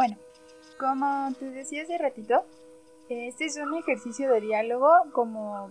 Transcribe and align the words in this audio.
Bueno, 0.00 0.16
como 0.78 1.30
te 1.38 1.50
decía 1.50 1.82
hace 1.82 1.98
ratito, 1.98 2.46
este 3.10 3.44
es 3.44 3.58
un 3.58 3.74
ejercicio 3.74 4.32
de 4.32 4.40
diálogo 4.40 4.88
como, 5.12 5.70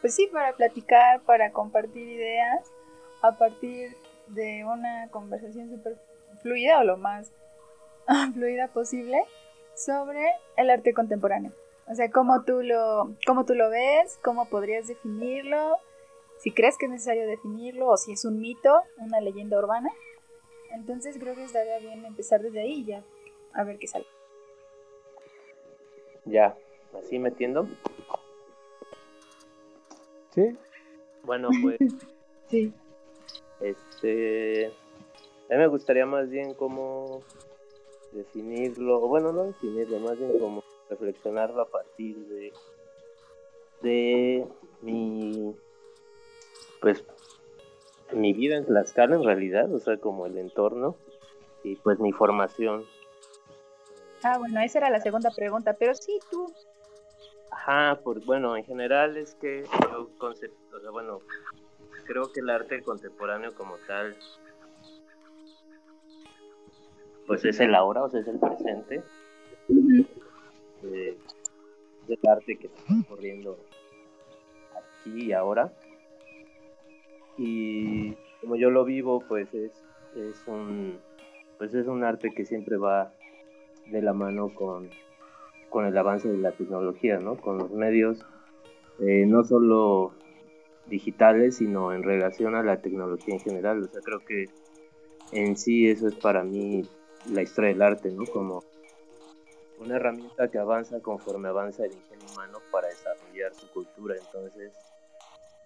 pues 0.00 0.16
sí, 0.16 0.26
para 0.32 0.56
platicar, 0.56 1.22
para 1.22 1.52
compartir 1.52 2.08
ideas 2.08 2.68
a 3.22 3.38
partir 3.38 3.96
de 4.26 4.64
una 4.64 5.08
conversación 5.12 5.70
súper 5.70 6.00
fluida 6.42 6.80
o 6.80 6.82
lo 6.82 6.96
más 6.96 7.32
fluida 8.34 8.66
posible 8.66 9.22
sobre 9.76 10.26
el 10.56 10.68
arte 10.68 10.92
contemporáneo. 10.92 11.52
O 11.86 11.94
sea, 11.94 12.10
cómo 12.10 12.42
tú 12.42 12.62
lo, 12.62 13.14
cómo 13.24 13.44
tú 13.44 13.54
lo 13.54 13.70
ves, 13.70 14.18
cómo 14.24 14.48
podrías 14.48 14.88
definirlo, 14.88 15.76
si 16.40 16.50
crees 16.50 16.76
que 16.76 16.86
es 16.86 16.90
necesario 16.90 17.24
definirlo 17.24 17.86
o 17.86 17.96
si 17.96 18.14
es 18.14 18.24
un 18.24 18.40
mito, 18.40 18.82
una 18.98 19.20
leyenda 19.20 19.60
urbana. 19.60 19.92
Entonces 20.72 21.18
creo 21.20 21.36
que 21.36 21.44
estaría 21.44 21.78
bien 21.78 22.04
empezar 22.04 22.42
desde 22.42 22.62
ahí 22.62 22.84
ya 22.84 23.04
a 23.52 23.64
ver 23.64 23.78
qué 23.78 23.86
sale. 23.86 24.06
Ya, 26.24 26.56
así 26.98 27.18
metiendo. 27.18 27.66
Sí. 30.30 30.56
Bueno, 31.24 31.48
pues. 31.62 31.78
sí. 32.48 32.72
Este. 33.60 34.66
A 34.66 35.54
mí 35.54 35.58
me 35.58 35.66
gustaría 35.66 36.06
más 36.06 36.30
bien 36.30 36.54
como 36.54 37.22
definirlo, 38.12 39.02
o 39.02 39.08
bueno, 39.08 39.32
no 39.32 39.44
definirlo, 39.44 39.98
más 39.98 40.18
bien 40.18 40.38
como 40.38 40.62
reflexionarlo 40.88 41.62
a 41.62 41.68
partir 41.68 42.16
de, 42.28 42.52
de 43.82 44.46
mi, 44.82 45.54
pues, 46.80 47.04
mi 48.12 48.32
vida 48.32 48.56
en 48.56 48.66
Tlaxcala 48.66 49.16
en 49.16 49.24
realidad, 49.24 49.72
o 49.72 49.78
sea, 49.78 49.96
como 49.98 50.26
el 50.26 50.38
entorno 50.38 50.96
y 51.62 51.76
pues 51.76 51.98
mi 52.00 52.12
formación. 52.12 52.84
Ah, 54.22 54.38
bueno, 54.38 54.60
esa 54.60 54.78
era 54.78 54.90
la 54.90 55.00
segunda 55.00 55.30
pregunta, 55.30 55.74
pero 55.78 55.94
sí, 55.94 56.18
tú. 56.30 56.52
Ajá, 57.50 58.00
pues 58.02 58.24
bueno, 58.24 58.56
en 58.56 58.64
general 58.64 59.16
es 59.16 59.34
que 59.34 59.64
yo 59.90 60.10
concepto, 60.18 60.76
o 60.76 60.80
sea, 60.80 60.90
bueno, 60.90 61.20
creo 62.04 62.32
que 62.32 62.40
el 62.40 62.50
arte 62.50 62.82
contemporáneo 62.82 63.54
como 63.54 63.76
tal 63.86 64.16
pues 67.30 67.44
es 67.44 67.60
el 67.60 67.76
ahora, 67.76 68.02
o 68.02 68.10
sea, 68.10 68.20
es 68.20 68.26
el 68.26 68.40
presente 68.40 69.04
eh, 70.82 71.16
del 72.08 72.18
arte 72.28 72.56
que 72.56 72.66
está 72.66 72.82
ocurriendo 73.04 73.56
aquí 74.74 75.26
y 75.26 75.32
ahora. 75.32 75.72
Y 77.38 78.14
como 78.40 78.56
yo 78.56 78.70
lo 78.70 78.84
vivo, 78.84 79.20
pues 79.28 79.54
es, 79.54 79.70
es 80.16 80.42
un 80.48 80.98
pues 81.56 81.72
es 81.74 81.86
un 81.86 82.02
arte 82.02 82.32
que 82.34 82.44
siempre 82.44 82.76
va 82.76 83.14
de 83.90 84.02
la 84.02 84.12
mano 84.12 84.54
con, 84.54 84.90
con 85.68 85.86
el 85.86 85.96
avance 85.96 86.28
de 86.28 86.38
la 86.38 86.52
tecnología, 86.52 87.18
¿no? 87.18 87.36
Con 87.36 87.58
los 87.58 87.70
medios, 87.70 88.24
eh, 89.00 89.24
no 89.26 89.44
solo 89.44 90.12
digitales, 90.86 91.56
sino 91.56 91.92
en 91.92 92.02
relación 92.02 92.54
a 92.54 92.62
la 92.62 92.80
tecnología 92.80 93.34
en 93.34 93.40
general. 93.40 93.82
O 93.82 93.88
sea, 93.88 94.00
creo 94.02 94.20
que 94.20 94.46
en 95.32 95.56
sí 95.56 95.88
eso 95.88 96.08
es 96.08 96.14
para 96.16 96.42
mí 96.42 96.82
la 97.30 97.42
historia 97.42 97.70
del 97.70 97.82
arte, 97.82 98.10
¿no? 98.10 98.24
Como 98.26 98.62
una 99.78 99.96
herramienta 99.96 100.50
que 100.50 100.58
avanza 100.58 101.00
conforme 101.00 101.48
avanza 101.48 101.84
el 101.84 101.92
ingenio 101.92 102.26
humano 102.32 102.58
para 102.70 102.88
desarrollar 102.88 103.54
su 103.54 103.70
cultura. 103.70 104.14
Entonces, 104.16 104.72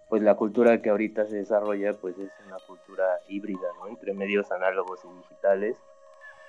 pues 0.09 0.23
la 0.23 0.37
cultura 0.37 0.81
que 0.81 0.91
ahorita 0.91 1.27
se 1.27 1.37
desarrolla, 1.37 1.95
pues 1.95 2.17
es 2.19 2.31
una 2.47 2.59
cultura 2.67 3.05
híbrida, 3.29 3.69
¿no? 3.81 3.89
Entre 3.89 4.15
medios 4.15 4.51
análogos 4.53 5.01
y 5.05 5.17
digitales, 5.17 5.77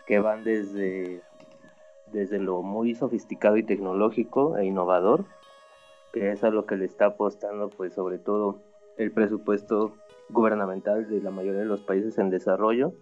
que 0.06 0.19
van 0.19 0.44
desde, 0.44 1.22
desde 2.12 2.40
lo 2.40 2.62
muy 2.62 2.96
sofisticado 2.96 3.58
y 3.58 3.64
tecnológico 3.64 4.58
e 4.58 4.66
innovador, 4.66 5.26
que 6.14 6.32
es 6.32 6.44
a 6.44 6.50
lo 6.50 6.66
que 6.66 6.78
le 6.78 6.86
está 6.86 7.08
apostando, 7.08 7.70
pues 7.70 7.94
sobre 7.94 8.20
todo 8.20 8.62
el 8.98 9.12
presupuesto 9.12 9.94
gubernamental 10.30 11.08
de 11.10 11.22
la 11.22 11.32
mayoría 11.32 11.62
de 11.62 11.66
los 11.66 11.82
países 11.82 12.18
en 12.18 12.30
desarrollo, 12.30 12.94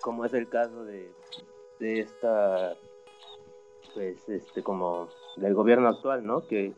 como 0.00 0.24
es 0.24 0.34
el 0.34 0.48
caso 0.48 0.84
de, 0.84 1.10
de 1.80 2.00
esta, 2.00 2.74
pues, 3.94 4.28
este, 4.28 4.62
como 4.62 5.08
del 5.36 5.54
gobierno 5.54 5.88
actual, 5.88 6.24
¿no? 6.24 6.46
Que 6.46 6.72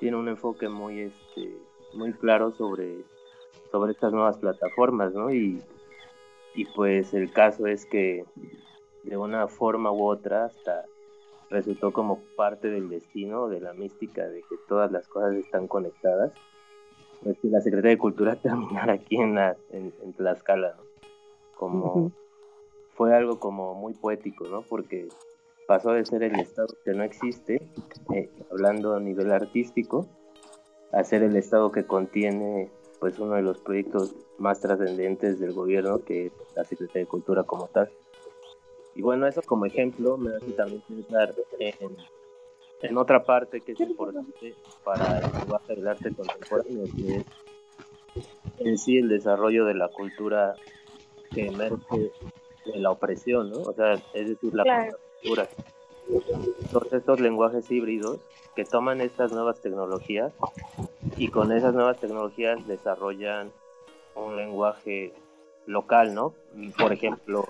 tiene 0.00 0.16
un 0.16 0.28
enfoque 0.28 0.68
muy, 0.68 1.00
este, 1.00 1.56
muy 1.94 2.12
claro 2.12 2.50
sobre, 2.52 3.04
sobre 3.70 3.92
estas 3.92 4.12
nuevas 4.12 4.36
plataformas, 4.38 5.14
¿no? 5.14 5.32
Y, 5.32 5.62
y 6.54 6.64
pues 6.66 7.14
el 7.14 7.32
caso 7.32 7.66
es 7.66 7.86
que 7.86 8.24
de 9.04 9.16
una 9.16 9.48
forma 9.48 9.90
u 9.90 10.04
otra 10.04 10.46
hasta 10.46 10.84
resultó 11.50 11.92
como 11.92 12.20
parte 12.36 12.68
del 12.68 12.88
destino, 12.88 13.48
de 13.48 13.60
la 13.60 13.74
mística 13.74 14.26
de 14.26 14.40
que 14.40 14.56
todas 14.68 14.90
las 14.90 15.06
cosas 15.06 15.34
están 15.34 15.68
conectadas, 15.68 16.32
pues 17.22 17.38
que 17.38 17.48
la 17.48 17.60
Secretaría 17.60 17.92
de 17.92 17.98
Cultura 17.98 18.36
terminara 18.42 18.94
aquí 18.94 19.16
en, 19.16 19.34
la, 19.34 19.56
en, 19.70 19.92
Tlaxcala, 20.14 20.74
¿no? 20.76 20.82
Como, 21.56 22.10
fue 22.94 23.14
algo 23.14 23.38
como 23.38 23.74
muy 23.74 23.94
poético, 23.94 24.46
¿no? 24.48 24.62
Porque 24.62 25.08
pasó 25.68 25.92
de 25.92 26.04
ser 26.04 26.22
el 26.24 26.38
Estado 26.40 26.74
que 26.84 26.92
no 26.92 27.04
existe, 27.04 27.62
eh, 28.14 28.30
hablando 28.50 28.96
a 28.96 29.00
nivel 29.00 29.30
artístico, 29.30 30.08
a 30.90 31.04
ser 31.04 31.22
el 31.22 31.36
Estado 31.36 31.70
que 31.70 31.84
contiene 31.84 32.70
pues 32.98 33.18
uno 33.18 33.34
de 33.34 33.42
los 33.42 33.58
proyectos 33.58 34.14
más 34.38 34.60
trascendentes 34.60 35.40
del 35.40 35.52
gobierno, 35.52 36.04
que 36.04 36.26
es 36.26 36.32
la 36.54 36.64
Secretaría 36.64 37.02
de 37.02 37.08
Cultura 37.08 37.42
como 37.42 37.66
tal. 37.66 37.90
Y 38.94 39.02
bueno, 39.02 39.26
eso 39.26 39.42
como 39.42 39.66
ejemplo 39.66 40.16
me 40.16 40.34
hace 40.34 40.52
también 40.52 40.82
pensar 40.82 41.34
en, 41.58 41.96
en 42.82 42.98
otra 42.98 43.24
parte 43.24 43.60
que 43.60 43.72
es 43.72 43.80
importante 43.80 44.54
para 44.84 45.18
el 45.18 45.32
lenguaje 45.32 45.74
del 45.74 45.88
arte 45.88 46.14
contemporáneo, 46.14 46.84
que 46.94 47.16
es 47.16 47.26
en 48.58 48.78
sí 48.78 48.98
el 48.98 49.08
desarrollo 49.08 49.64
de 49.64 49.74
la 49.74 49.88
cultura 49.88 50.54
que 51.30 51.46
emerge 51.46 52.12
de 52.66 52.78
la 52.78 52.90
opresión, 52.90 53.50
¿no? 53.50 53.62
O 53.62 53.72
sea, 53.72 53.94
es 54.12 54.28
decir, 54.28 54.54
la 54.54 54.90
cultura. 55.20 55.48
Todos 56.70 56.92
estos 56.92 57.20
lenguajes 57.20 57.70
híbridos 57.70 58.18
que 58.54 58.64
toman 58.64 59.00
estas 59.00 59.32
nuevas 59.32 59.60
tecnologías 59.60 60.32
y 61.16 61.28
con 61.28 61.52
esas 61.52 61.74
nuevas 61.74 61.98
tecnologías 61.98 62.66
desarrollan 62.66 63.50
un 64.14 64.36
lenguaje 64.36 65.14
local, 65.66 66.14
¿no? 66.14 66.34
Por 66.76 66.92
ejemplo, 66.92 67.48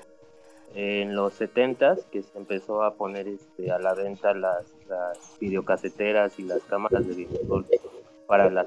en 0.75 1.15
los 1.15 1.35
70 1.35 1.97
que 2.11 2.23
se 2.23 2.39
empezó 2.39 2.83
a 2.83 2.95
poner 2.95 3.29
este, 3.29 3.71
a 3.71 3.79
la 3.79 3.95
venta 3.95 4.33
las, 4.35 4.65
las 4.89 5.37
videocaseteras 5.41 6.39
y 6.39 6.45
las 6.45 6.63
cámaras 6.63 7.07
de 7.07 7.15
video 7.15 7.65
para 8.27 8.51
las 8.51 8.67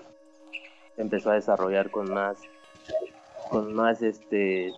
empezó 0.98 1.32
a 1.32 1.36
desarrollar 1.36 1.90
con 1.90 2.14
más 2.14 2.38
con 3.50 3.74
más 3.74 4.02
este 4.02 4.74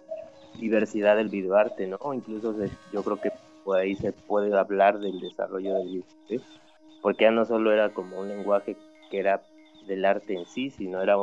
diversidad 0.59 1.15
del 1.17 1.29
videoarte, 1.29 1.88
¿no? 1.88 1.99
Incluso 2.13 2.55
yo 2.91 3.03
creo 3.03 3.21
que 3.21 3.31
por 3.63 3.77
ahí 3.77 3.95
se 3.95 4.12
puede 4.13 4.57
hablar 4.57 5.00
del 5.00 5.19
desarrollo 5.19 5.75
del 5.75 5.88
videoarte, 5.88 6.41
porque 7.01 7.25
ya 7.25 7.31
no 7.31 7.45
solo 7.45 7.71
era 7.71 7.89
como 7.89 8.19
un 8.19 8.30
lenguaje 8.30 8.75
que 9.12 9.19
era 9.19 9.41
del 9.88 10.06
arte 10.06 10.33
en 10.33 10.45
sí, 10.45 10.69
sino 10.69 11.01
era 11.01 11.15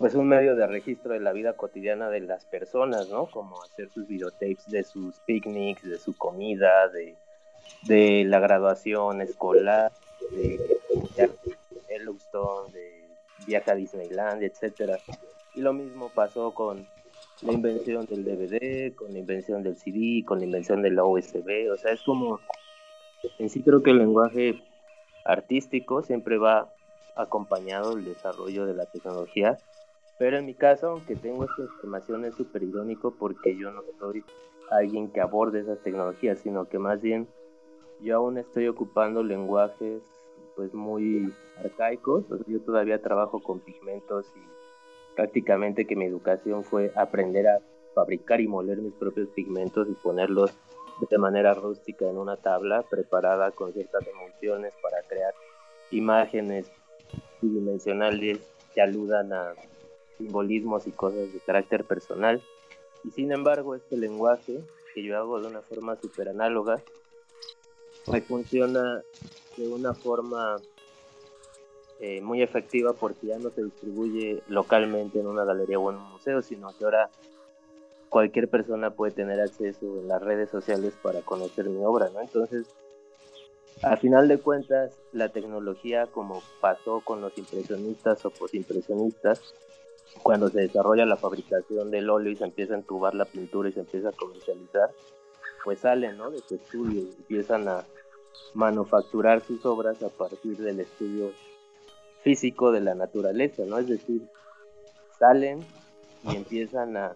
pues 0.00 0.14
un 0.14 0.28
medio 0.28 0.56
de 0.56 0.66
registro 0.66 1.12
de 1.12 1.20
la 1.20 1.34
vida 1.34 1.52
cotidiana 1.52 2.08
de 2.08 2.20
las 2.20 2.46
personas, 2.46 3.10
¿no? 3.10 3.26
Como 3.26 3.62
hacer 3.62 3.90
sus 3.90 4.08
videotapes 4.08 4.70
de 4.70 4.82
sus 4.82 5.20
picnics, 5.26 5.82
de 5.82 5.98
su 5.98 6.16
comida, 6.16 6.88
de, 6.88 8.24
la 8.24 8.40
graduación 8.40 9.20
escolar, 9.20 9.92
de, 10.30 10.58
de 11.16 11.30
Yellowstone, 11.90 12.72
de 12.72 13.10
viaje 13.46 13.70
a 13.70 13.74
Disneyland, 13.74 14.42
etcétera. 14.42 14.98
Y 15.54 15.60
lo 15.60 15.74
mismo 15.74 16.08
pasó 16.08 16.54
con 16.54 16.86
la 17.42 17.52
invención 17.52 18.06
del 18.06 18.24
DVD, 18.24 18.94
con 18.94 19.12
la 19.12 19.18
invención 19.18 19.62
del 19.62 19.76
CD, 19.76 20.24
con 20.24 20.38
la 20.38 20.46
invención 20.46 20.80
de 20.80 20.92
la 20.92 21.04
USB, 21.04 21.70
o 21.70 21.76
sea, 21.76 21.92
es 21.92 22.00
como, 22.00 22.40
en 23.38 23.50
sí 23.50 23.62
creo 23.62 23.82
que 23.82 23.90
el 23.90 23.98
lenguaje 23.98 24.62
artístico 25.26 26.02
siempre 26.02 26.38
va 26.38 26.72
acompañado 27.16 27.96
del 27.96 28.06
desarrollo 28.06 28.64
de 28.64 28.72
la 28.72 28.86
tecnología, 28.86 29.58
pero 30.20 30.36
en 30.36 30.44
mi 30.44 30.52
caso, 30.52 30.90
aunque 30.90 31.16
tengo 31.16 31.46
esta 31.46 31.62
información, 31.62 32.26
es 32.26 32.34
súper 32.34 32.62
irónico 32.62 33.14
porque 33.18 33.56
yo 33.56 33.70
no 33.72 33.82
soy 33.98 34.22
alguien 34.70 35.10
que 35.10 35.22
aborde 35.22 35.60
esas 35.60 35.78
tecnologías, 35.78 36.40
sino 36.40 36.68
que 36.68 36.78
más 36.78 37.00
bien 37.00 37.26
yo 38.02 38.18
aún 38.18 38.36
estoy 38.36 38.68
ocupando 38.68 39.22
lenguajes 39.22 40.02
pues 40.56 40.74
muy 40.74 41.32
arcaicos, 41.64 42.26
yo 42.46 42.60
todavía 42.60 43.00
trabajo 43.00 43.42
con 43.42 43.60
pigmentos 43.60 44.26
y 44.36 45.16
prácticamente 45.16 45.86
que 45.86 45.96
mi 45.96 46.04
educación 46.04 46.64
fue 46.64 46.92
aprender 46.96 47.48
a 47.48 47.60
fabricar 47.94 48.42
y 48.42 48.46
moler 48.46 48.76
mis 48.76 48.92
propios 48.92 49.30
pigmentos 49.30 49.88
y 49.88 49.94
ponerlos 49.94 50.52
de 51.08 51.16
manera 51.16 51.54
rústica 51.54 52.06
en 52.06 52.18
una 52.18 52.36
tabla 52.36 52.82
preparada 52.90 53.52
con 53.52 53.72
ciertas 53.72 54.06
emulsiones 54.06 54.74
para 54.82 55.00
crear 55.08 55.32
imágenes 55.90 56.70
bidimensionales 57.40 58.38
que 58.74 58.82
aludan 58.82 59.32
a 59.32 59.54
simbolismos 60.20 60.86
y 60.86 60.92
cosas 60.92 61.32
de 61.32 61.40
carácter 61.40 61.84
personal. 61.84 62.42
Y 63.04 63.10
sin 63.10 63.32
embargo, 63.32 63.74
este 63.74 63.96
lenguaje 63.96 64.62
que 64.94 65.02
yo 65.02 65.16
hago 65.16 65.40
de 65.40 65.48
una 65.48 65.62
forma 65.62 65.96
súper 65.96 66.28
análoga, 66.28 66.82
pues 68.04 68.24
funciona 68.24 69.02
de 69.56 69.68
una 69.68 69.94
forma 69.94 70.56
eh, 72.00 72.20
muy 72.20 72.42
efectiva 72.42 72.92
porque 72.92 73.28
ya 73.28 73.38
no 73.38 73.50
se 73.50 73.64
distribuye 73.64 74.42
localmente 74.48 75.20
en 75.20 75.26
una 75.26 75.44
galería 75.44 75.78
o 75.78 75.90
en 75.90 75.96
un 75.96 76.12
museo, 76.12 76.42
sino 76.42 76.76
que 76.76 76.84
ahora 76.84 77.10
cualquier 78.08 78.48
persona 78.48 78.90
puede 78.90 79.12
tener 79.12 79.40
acceso 79.40 80.00
en 80.00 80.08
las 80.08 80.20
redes 80.20 80.50
sociales 80.50 80.94
para 81.02 81.20
conocer 81.22 81.66
mi 81.66 81.82
obra, 81.84 82.10
¿no? 82.10 82.20
Entonces, 82.20 82.66
a 83.82 83.96
final 83.96 84.28
de 84.28 84.38
cuentas, 84.38 84.92
la 85.12 85.30
tecnología, 85.30 86.06
como 86.06 86.42
pasó 86.60 87.00
con 87.00 87.22
los 87.22 87.36
impresionistas 87.38 88.24
o 88.26 88.30
posimpresionistas, 88.30 89.54
cuando 90.22 90.48
se 90.48 90.60
desarrolla 90.60 91.06
la 91.06 91.16
fabricación 91.16 91.90
del 91.90 92.10
óleo 92.10 92.32
y 92.32 92.36
se 92.36 92.44
empieza 92.44 92.74
a 92.74 92.78
entubar 92.78 93.14
la 93.14 93.24
pintura 93.24 93.68
y 93.68 93.72
se 93.72 93.80
empieza 93.80 94.10
a 94.10 94.12
comercializar, 94.12 94.90
pues 95.64 95.80
salen 95.80 96.16
¿no? 96.16 96.30
de 96.30 96.38
su 96.40 96.56
estudio 96.56 97.02
y 97.02 97.14
empiezan 97.16 97.68
a 97.68 97.84
manufacturar 98.54 99.40
sus 99.40 99.64
obras 99.64 100.02
a 100.02 100.08
partir 100.08 100.56
del 100.56 100.80
estudio 100.80 101.32
físico 102.22 102.72
de 102.72 102.80
la 102.80 102.94
naturaleza, 102.94 103.62
¿no? 103.66 103.78
Es 103.78 103.88
decir, 103.88 104.22
salen 105.18 105.60
y 106.24 106.36
empiezan 106.36 106.96
a 106.96 107.12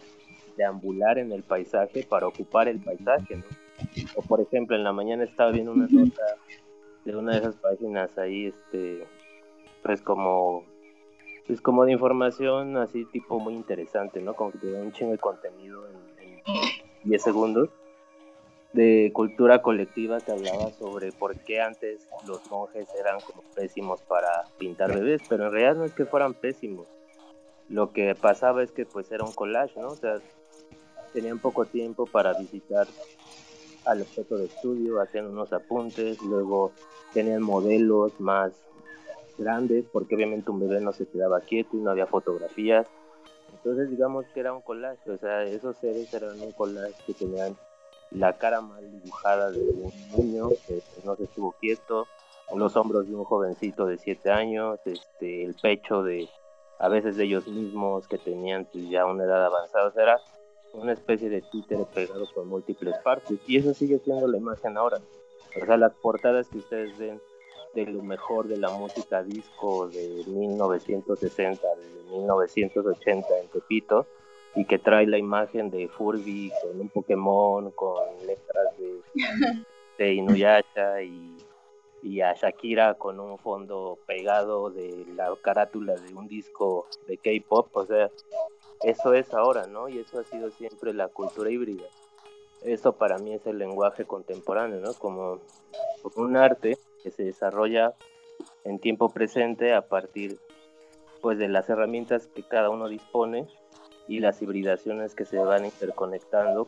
deambular 0.57 1.17
en 1.17 1.31
el 1.31 1.43
paisaje 1.43 2.05
para 2.07 2.27
ocupar 2.27 2.67
el 2.67 2.79
paisaje, 2.79 3.37
¿no? 3.37 3.43
O 4.15 4.21
por 4.21 4.41
ejemplo, 4.41 4.75
en 4.75 4.83
la 4.83 4.93
mañana 4.93 5.23
estaba 5.23 5.51
viendo 5.51 5.73
una 5.73 5.87
nota 5.89 6.23
de 7.03 7.15
una 7.15 7.33
de 7.33 7.39
esas 7.39 7.55
páginas 7.57 8.17
ahí, 8.17 8.47
este, 8.47 9.05
pues 9.83 10.01
como, 10.01 10.65
pues 11.47 11.61
como 11.61 11.85
de 11.85 11.91
información 11.91 12.77
así 12.77 13.05
tipo 13.05 13.39
muy 13.39 13.53
interesante, 13.53 14.21
¿no? 14.21 14.33
Como 14.33 14.51
que 14.51 14.57
te 14.59 14.71
da 14.71 14.81
un 14.81 14.91
chingo 14.91 15.11
de 15.11 15.17
contenido 15.17 15.85
en, 15.87 16.27
en 16.27 16.41
10 17.03 17.21
segundos 17.21 17.69
de 18.75 19.11
cultura 19.13 19.61
colectiva 19.61 20.19
que 20.19 20.33
hablaba 20.33 20.69
sobre 20.71 21.13
por 21.13 21.37
qué 21.39 21.61
antes 21.61 22.09
los 22.27 22.45
monjes 22.51 22.87
eran 22.99 23.19
como 23.21 23.41
pésimos 23.55 24.01
para 24.01 24.29
pintar 24.57 24.93
bebés, 24.93 25.21
pero 25.29 25.45
en 25.45 25.53
realidad 25.53 25.75
no 25.75 25.85
es 25.85 25.93
que 25.93 26.05
fueran 26.05 26.33
pésimos. 26.33 26.85
Lo 27.69 27.93
que 27.93 28.13
pasaba 28.15 28.61
es 28.61 28.71
que 28.71 28.85
pues 28.85 29.11
era 29.11 29.23
un 29.23 29.31
collage, 29.31 29.79
¿no? 29.79 29.87
O 29.87 29.95
sea, 29.95 30.19
tenían 31.13 31.39
poco 31.39 31.65
tiempo 31.65 32.05
para 32.05 32.33
visitar 32.33 32.85
al 33.85 34.01
objeto 34.01 34.37
de 34.37 34.45
estudio, 34.45 34.99
hacían 34.99 35.27
unos 35.27 35.53
apuntes, 35.53 36.21
luego 36.21 36.71
tenían 37.13 37.41
modelos 37.41 38.19
más 38.19 38.51
grandes, 39.37 39.85
porque 39.91 40.15
obviamente 40.15 40.51
un 40.51 40.59
bebé 40.59 40.81
no 40.81 40.93
se 40.93 41.07
quedaba 41.07 41.41
quieto 41.41 41.77
y 41.77 41.81
no 41.81 41.91
había 41.91 42.07
fotografías. 42.07 42.87
Entonces 43.53 43.89
digamos 43.89 44.25
que 44.33 44.39
era 44.39 44.53
un 44.53 44.61
collage, 44.61 45.09
o 45.09 45.17
sea, 45.17 45.43
esos 45.43 45.77
seres 45.77 46.13
eran 46.13 46.39
un 46.41 46.51
collage 46.51 46.95
que 47.05 47.13
tenían 47.13 47.55
la 48.11 48.37
cara 48.37 48.61
mal 48.61 48.89
dibujada 48.91 49.51
de 49.51 49.59
un 49.59 49.91
niño 50.17 50.49
que 50.67 50.81
no 51.03 51.15
se 51.15 51.23
estuvo 51.23 51.53
quieto, 51.53 52.07
los 52.53 52.75
hombros 52.75 53.07
de 53.07 53.15
un 53.15 53.23
jovencito 53.23 53.85
de 53.85 53.97
7 53.97 54.29
años, 54.31 54.79
este, 54.85 55.43
el 55.43 55.55
pecho 55.55 56.03
de 56.03 56.29
a 56.77 56.89
veces 56.89 57.15
de 57.15 57.23
ellos 57.23 57.47
mismos 57.47 58.07
que 58.07 58.17
tenían 58.17 58.65
pues, 58.65 58.89
ya 58.89 59.05
una 59.05 59.23
edad 59.23 59.45
avanzada, 59.45 59.87
o 59.87 59.91
sea, 59.91 60.03
era 60.03 60.19
una 60.73 60.91
especie 60.91 61.29
de 61.29 61.41
títere 61.41 61.85
pegado 61.93 62.25
por 62.33 62.45
múltiples 62.45 62.95
partes 63.03 63.39
y 63.47 63.57
eso 63.57 63.73
sigue 63.73 63.99
siendo 63.99 64.27
la 64.27 64.37
imagen 64.37 64.77
ahora. 64.77 64.99
O 65.61 65.65
sea, 65.65 65.77
las 65.77 65.93
portadas 65.95 66.49
que 66.49 66.57
ustedes 66.57 66.97
ven 66.97 67.21
de 67.75 67.85
lo 67.85 68.01
mejor 68.01 68.47
de 68.47 68.57
la 68.57 68.69
música 68.69 69.21
disco 69.21 69.89
de 69.89 70.23
1960, 70.25 71.67
de 71.67 72.17
1980 72.17 73.39
en 73.39 73.47
Tepito, 73.49 74.07
y 74.55 74.65
que 74.65 74.79
trae 74.79 75.05
la 75.05 75.17
imagen 75.17 75.69
de 75.69 75.89
Furby 75.89 76.51
con 76.61 76.79
un 76.79 76.89
Pokémon, 76.89 77.71
con 77.71 78.01
letras 78.25 78.77
de, 78.77 79.01
de 79.97 80.13
Inuyasha 80.13 81.01
y, 81.01 81.35
y, 82.01 82.21
a 82.21 82.33
Shakira 82.33 82.93
con 82.93 83.19
un 83.19 83.37
fondo 83.37 83.99
pegado 84.07 84.69
de 84.69 85.05
la 85.13 85.35
carátula 85.41 85.95
de 85.95 86.13
un 86.13 86.29
disco 86.29 86.87
de 87.07 87.17
K-pop, 87.17 87.75
o 87.75 87.85
sea, 87.85 88.09
eso 88.83 89.13
es 89.13 89.33
ahora, 89.33 89.67
¿no? 89.67 89.89
Y 89.89 89.99
eso 89.99 90.19
ha 90.19 90.23
sido 90.23 90.49
siempre 90.51 90.93
la 90.93 91.09
cultura 91.09 91.49
híbrida. 91.51 91.85
Eso 92.61 92.93
para 92.93 93.17
mí 93.17 93.33
es 93.33 93.45
el 93.45 93.57
lenguaje 93.57 94.05
contemporáneo, 94.05 94.79
¿no? 94.79 94.93
Como, 94.93 95.39
como 96.01 96.25
un 96.25 96.37
arte 96.37 96.77
que 97.05 97.11
se 97.11 97.23
desarrolla 97.23 97.93
en 98.63 98.79
tiempo 98.79 99.09
presente 99.09 99.75
a 99.75 99.87
partir 99.87 100.39
pues 101.21 101.37
de 101.37 101.47
las 101.47 101.69
herramientas 101.69 102.25
que 102.33 102.41
cada 102.41 102.71
uno 102.71 102.87
dispone 102.87 103.47
y 104.07 104.19
las 104.19 104.41
hibridaciones 104.41 105.13
que 105.13 105.25
se 105.25 105.37
van 105.37 105.65
interconectando 105.65 106.67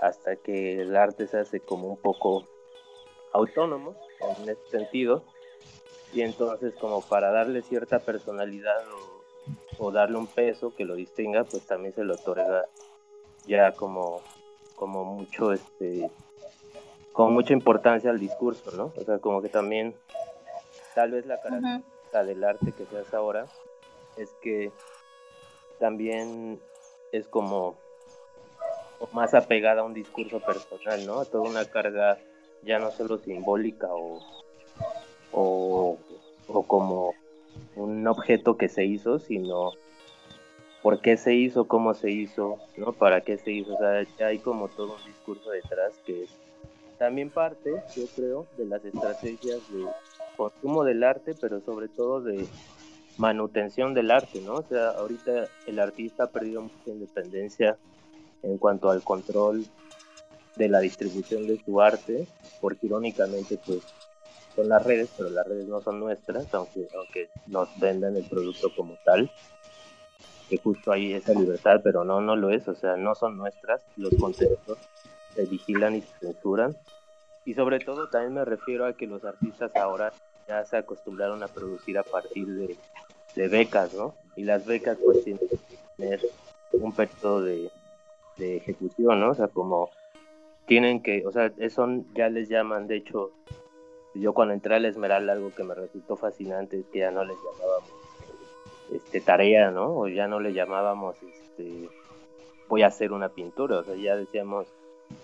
hasta 0.00 0.36
que 0.36 0.80
el 0.80 0.96
arte 0.96 1.26
se 1.26 1.38
hace 1.38 1.58
como 1.58 1.88
un 1.88 1.96
poco 1.96 2.44
autónomo 3.32 3.96
en 4.38 4.50
este 4.50 4.70
sentido. 4.70 5.24
Y 6.12 6.22
entonces 6.22 6.72
como 6.74 7.00
para 7.00 7.32
darle 7.32 7.62
cierta 7.62 7.98
personalidad 7.98 8.84
o, 9.78 9.90
darle 9.90 10.16
un 10.16 10.28
peso 10.28 10.74
que 10.76 10.84
lo 10.84 10.94
distinga 10.94 11.42
pues 11.42 11.66
también 11.66 11.92
se 11.92 12.04
le 12.04 12.12
otorga 12.12 12.66
ya 13.46 13.72
como 13.72 14.20
como 14.76 15.04
mucho 15.04 15.52
este 15.52 16.10
con 17.16 17.32
mucha 17.32 17.52
importancia 17.52 18.10
al 18.10 18.20
discurso 18.20 18.70
no 18.76 18.92
o 18.96 19.04
sea 19.04 19.18
como 19.18 19.42
que 19.42 19.48
también 19.48 19.94
tal 20.94 21.10
vez 21.10 21.26
la 21.26 21.40
característica 21.40 22.24
del 22.24 22.44
arte 22.44 22.72
que 22.72 22.86
se 22.86 22.98
hace 22.98 23.16
ahora 23.16 23.46
es 24.16 24.30
que 24.42 24.70
también 25.78 26.58
es 27.12 27.26
como 27.28 27.76
más 29.12 29.34
apegada 29.34 29.82
a 29.82 29.84
un 29.84 29.94
discurso 29.94 30.40
personal, 30.40 31.06
¿no? 31.06 31.20
A 31.20 31.24
toda 31.24 31.48
una 31.48 31.64
carga 31.66 32.18
ya 32.62 32.78
no 32.78 32.90
solo 32.90 33.18
simbólica 33.18 33.88
o, 33.90 34.20
o, 35.32 35.98
como 36.66 37.14
un 37.74 38.06
objeto 38.06 38.56
que 38.56 38.68
se 38.68 38.84
hizo, 38.84 39.18
sino 39.18 39.72
por 40.82 41.00
qué 41.00 41.16
se 41.16 41.34
hizo, 41.34 41.66
cómo 41.66 41.94
se 41.94 42.10
hizo, 42.10 42.58
¿no? 42.76 42.92
Para 42.92 43.20
qué 43.20 43.38
se 43.38 43.52
hizo. 43.52 43.74
O 43.74 43.78
sea, 43.78 44.02
ya 44.18 44.26
hay 44.28 44.38
como 44.38 44.68
todo 44.68 44.96
un 44.96 45.04
discurso 45.04 45.50
detrás 45.50 45.92
que 46.06 46.24
es 46.24 46.30
también 46.98 47.30
parte, 47.30 47.82
yo 47.94 48.04
creo, 48.14 48.46
de 48.56 48.66
las 48.66 48.84
estrategias 48.84 49.60
de 49.72 49.86
consumo 50.36 50.84
del 50.84 51.02
arte, 51.02 51.34
pero 51.34 51.60
sobre 51.60 51.88
todo 51.88 52.20
de 52.20 52.46
manutención 53.18 53.94
del 53.94 54.10
arte, 54.10 54.40
¿no? 54.40 54.54
O 54.54 54.62
sea, 54.62 54.90
ahorita 54.90 55.48
el 55.66 55.78
artista 55.78 56.24
ha 56.24 56.30
perdido 56.30 56.62
mucha 56.62 56.90
independencia 56.90 57.76
en 58.42 58.58
cuanto 58.58 58.90
al 58.90 59.02
control 59.02 59.64
de 60.56 60.68
la 60.68 60.80
distribución 60.80 61.46
de 61.46 61.60
su 61.64 61.80
arte, 61.80 62.26
porque 62.60 62.86
irónicamente 62.86 63.58
pues 63.64 63.80
son 64.54 64.68
las 64.68 64.84
redes, 64.84 65.10
pero 65.16 65.30
las 65.30 65.46
redes 65.46 65.66
no 65.66 65.80
son 65.80 66.00
nuestras, 66.00 66.52
aunque, 66.54 66.88
aunque 66.96 67.28
nos 67.46 67.68
vendan 67.78 68.16
el 68.16 68.24
producto 68.24 68.74
como 68.74 68.96
tal, 69.04 69.30
que 70.48 70.58
justo 70.58 70.92
hay 70.92 71.12
esa 71.12 71.34
libertad, 71.34 71.80
pero 71.82 72.04
no, 72.04 72.20
no 72.20 72.36
lo 72.36 72.50
es, 72.50 72.66
o 72.68 72.74
sea, 72.74 72.96
no 72.96 73.14
son 73.14 73.36
nuestras, 73.36 73.82
los 73.96 74.14
contextos 74.14 74.78
se 75.36 75.44
vigilan 75.44 75.94
y 75.94 76.02
se 76.02 76.18
censuran, 76.18 76.76
y 77.46 77.54
sobre 77.54 77.78
todo 77.78 78.08
también 78.08 78.34
me 78.34 78.44
refiero 78.44 78.86
a 78.86 78.94
que 78.94 79.06
los 79.06 79.24
artistas 79.24 79.74
ahora 79.76 80.12
ya 80.48 80.64
se 80.64 80.76
acostumbraron 80.76 81.42
a 81.44 81.48
producir 81.48 81.96
a 81.96 82.02
partir 82.02 82.46
de, 82.46 83.48
becas, 83.48 83.94
¿no? 83.94 84.14
Y 84.34 84.44
las 84.44 84.66
becas 84.66 84.98
pues 85.04 85.22
tienen 85.22 85.46
que 85.48 85.58
tener 85.96 86.20
un 86.72 86.92
periodo 86.92 87.42
de, 87.42 87.70
ejecución, 88.38 89.20
¿no? 89.20 89.30
O 89.30 89.34
sea, 89.34 89.48
como 89.48 89.90
tienen 90.66 91.02
que, 91.02 91.24
o 91.24 91.32
sea, 91.32 91.52
eso 91.58 91.86
ya 92.14 92.28
les 92.28 92.48
llaman, 92.48 92.88
de 92.88 92.96
hecho, 92.96 93.30
yo 94.14 94.32
cuando 94.32 94.54
entré 94.54 94.74
a 94.74 94.80
la 94.80 94.88
Esmeralda 94.88 95.32
algo 95.32 95.54
que 95.54 95.62
me 95.62 95.74
resultó 95.74 96.16
fascinante 96.16 96.80
es 96.80 96.86
que 96.86 97.00
ya 97.00 97.10
no 97.10 97.24
les 97.24 97.36
llamábamos 97.36 97.90
este 98.92 99.20
tarea, 99.20 99.70
¿no? 99.70 99.96
O 99.96 100.08
ya 100.08 100.26
no 100.26 100.40
le 100.40 100.52
llamábamos 100.52 101.16
este 101.22 101.88
voy 102.68 102.82
a 102.82 102.88
hacer 102.88 103.12
una 103.12 103.28
pintura, 103.28 103.78
o 103.78 103.84
sea, 103.84 103.94
ya 103.94 104.16
decíamos 104.16 104.66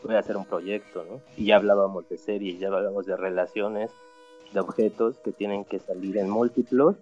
voy 0.03 0.15
a 0.15 0.21
hacer 0.21 0.37
un 0.37 0.45
proyecto, 0.45 1.05
¿no? 1.05 1.21
Y 1.37 1.47
ya 1.47 1.57
hablábamos 1.57 2.09
de 2.09 2.19
series, 2.19 2.59
ya 2.59 2.69
hablábamos 2.69 3.07
de 3.07 3.17
relaciones 3.17 3.91
de 4.53 4.61
objetos 4.61 5.19
que 5.19 5.33
tienen 5.33 5.65
que 5.65 5.79
salir 5.79 6.19
en 6.19 6.29
múltiplos 6.29 6.97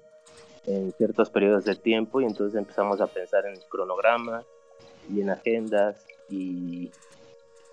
en 0.66 0.92
ciertos 0.92 1.30
periodos 1.30 1.64
de 1.64 1.74
tiempo 1.74 2.20
y 2.20 2.24
entonces 2.24 2.56
empezamos 2.56 3.00
a 3.00 3.06
pensar 3.06 3.46
en 3.46 3.58
cronogramas 3.68 4.44
y 5.08 5.20
en 5.20 5.30
agendas 5.30 6.06
y, 6.28 6.90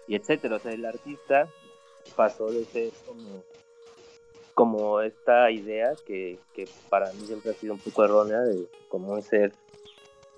y 0.07 0.15
etcétera. 0.15 0.55
O 0.55 0.59
sea, 0.59 0.71
el 0.71 0.85
artista 0.85 1.47
pasó 2.15 2.47
de 2.47 2.65
ser 2.65 2.91
como, 4.53 5.01
esta 5.01 5.51
idea 5.51 5.93
que, 6.05 6.39
que 6.53 6.67
para 6.89 7.11
mí 7.13 7.27
siempre 7.27 7.51
ha 7.51 7.53
sido 7.53 7.73
un 7.73 7.79
poco 7.79 8.03
errónea 8.03 8.39
de 8.39 8.67
como 8.87 9.11
un 9.11 9.21
ser 9.21 9.51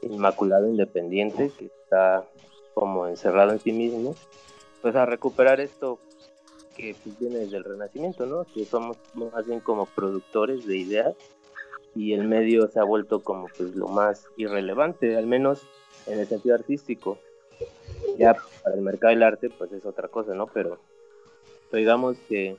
inmaculado 0.01 0.67
independiente 0.67 1.51
que 1.57 1.65
está 1.65 2.27
como 2.73 3.07
encerrado 3.07 3.51
en 3.51 3.59
sí 3.59 3.71
mismo, 3.71 4.15
pues 4.81 4.95
a 4.95 5.05
recuperar 5.05 5.59
esto 5.59 5.99
que 6.75 6.95
pues, 7.03 7.19
viene 7.19 7.39
desde 7.39 7.57
el 7.57 7.63
Renacimiento, 7.63 8.25
¿no? 8.25 8.45
Que 8.53 8.65
somos 8.65 8.97
más 9.13 9.45
bien 9.45 9.59
como 9.59 9.85
productores 9.85 10.65
de 10.65 10.77
ideas 10.77 11.15
y 11.95 12.13
el 12.13 12.27
medio 12.27 12.67
se 12.69 12.79
ha 12.79 12.83
vuelto 12.83 13.21
como 13.21 13.47
pues 13.57 13.75
lo 13.75 13.87
más 13.87 14.27
irrelevante, 14.37 15.17
al 15.17 15.27
menos 15.27 15.61
en 16.05 16.19
el 16.19 16.27
sentido 16.27 16.55
artístico. 16.55 17.19
Ya 18.17 18.35
para 18.63 18.75
el 18.75 18.81
mercado 18.81 19.11
del 19.11 19.23
arte, 19.23 19.49
pues 19.49 19.71
es 19.71 19.85
otra 19.85 20.07
cosa, 20.07 20.33
¿no? 20.33 20.47
Pero 20.47 20.79
digamos 21.71 22.17
que 22.27 22.57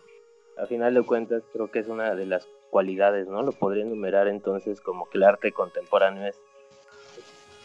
a 0.57 0.67
final 0.67 0.95
de 0.95 1.03
cuentas 1.03 1.43
creo 1.53 1.71
que 1.71 1.79
es 1.79 1.89
una 1.89 2.15
de 2.15 2.27
las 2.27 2.47
cualidades, 2.71 3.29
¿no? 3.29 3.43
Lo 3.43 3.53
podría 3.53 3.85
enumerar 3.85 4.29
entonces 4.29 4.81
como 4.81 5.09
que 5.09 5.19
el 5.19 5.25
arte 5.25 5.53
contemporáneo 5.53 6.27
es 6.27 6.37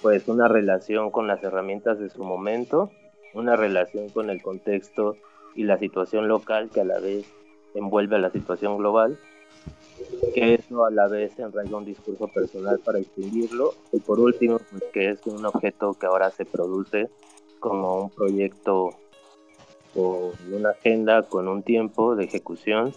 pues 0.01 0.27
una 0.27 0.47
relación 0.47 1.11
con 1.11 1.27
las 1.27 1.43
herramientas 1.43 1.99
de 1.99 2.09
su 2.09 2.23
momento, 2.23 2.91
una 3.35 3.55
relación 3.55 4.09
con 4.09 4.29
el 4.29 4.41
contexto 4.41 5.15
y 5.55 5.63
la 5.63 5.77
situación 5.77 6.27
local 6.27 6.69
que 6.73 6.81
a 6.81 6.85
la 6.85 6.99
vez 6.99 7.25
envuelve 7.75 8.15
a 8.15 8.19
la 8.19 8.31
situación 8.31 8.77
global, 8.77 9.19
que 10.33 10.55
eso 10.55 10.85
a 10.85 10.91
la 10.91 11.07
vez 11.07 11.37
enraiga 11.37 11.77
un 11.77 11.85
discurso 11.85 12.27
personal 12.27 12.79
para 12.79 12.99
distinguirlo, 12.99 13.73
y 13.91 13.99
por 13.99 14.19
último, 14.19 14.59
pues 14.71 14.83
que 14.93 15.09
es 15.09 15.25
un 15.25 15.45
objeto 15.45 15.93
que 15.93 16.07
ahora 16.07 16.31
se 16.31 16.45
produce 16.45 17.09
como 17.59 18.01
un 18.03 18.09
proyecto 18.09 18.91
con 19.93 20.31
una 20.51 20.71
agenda, 20.71 21.23
con 21.23 21.47
un 21.47 21.63
tiempo 21.63 22.15
de 22.15 22.25
ejecución 22.25 22.93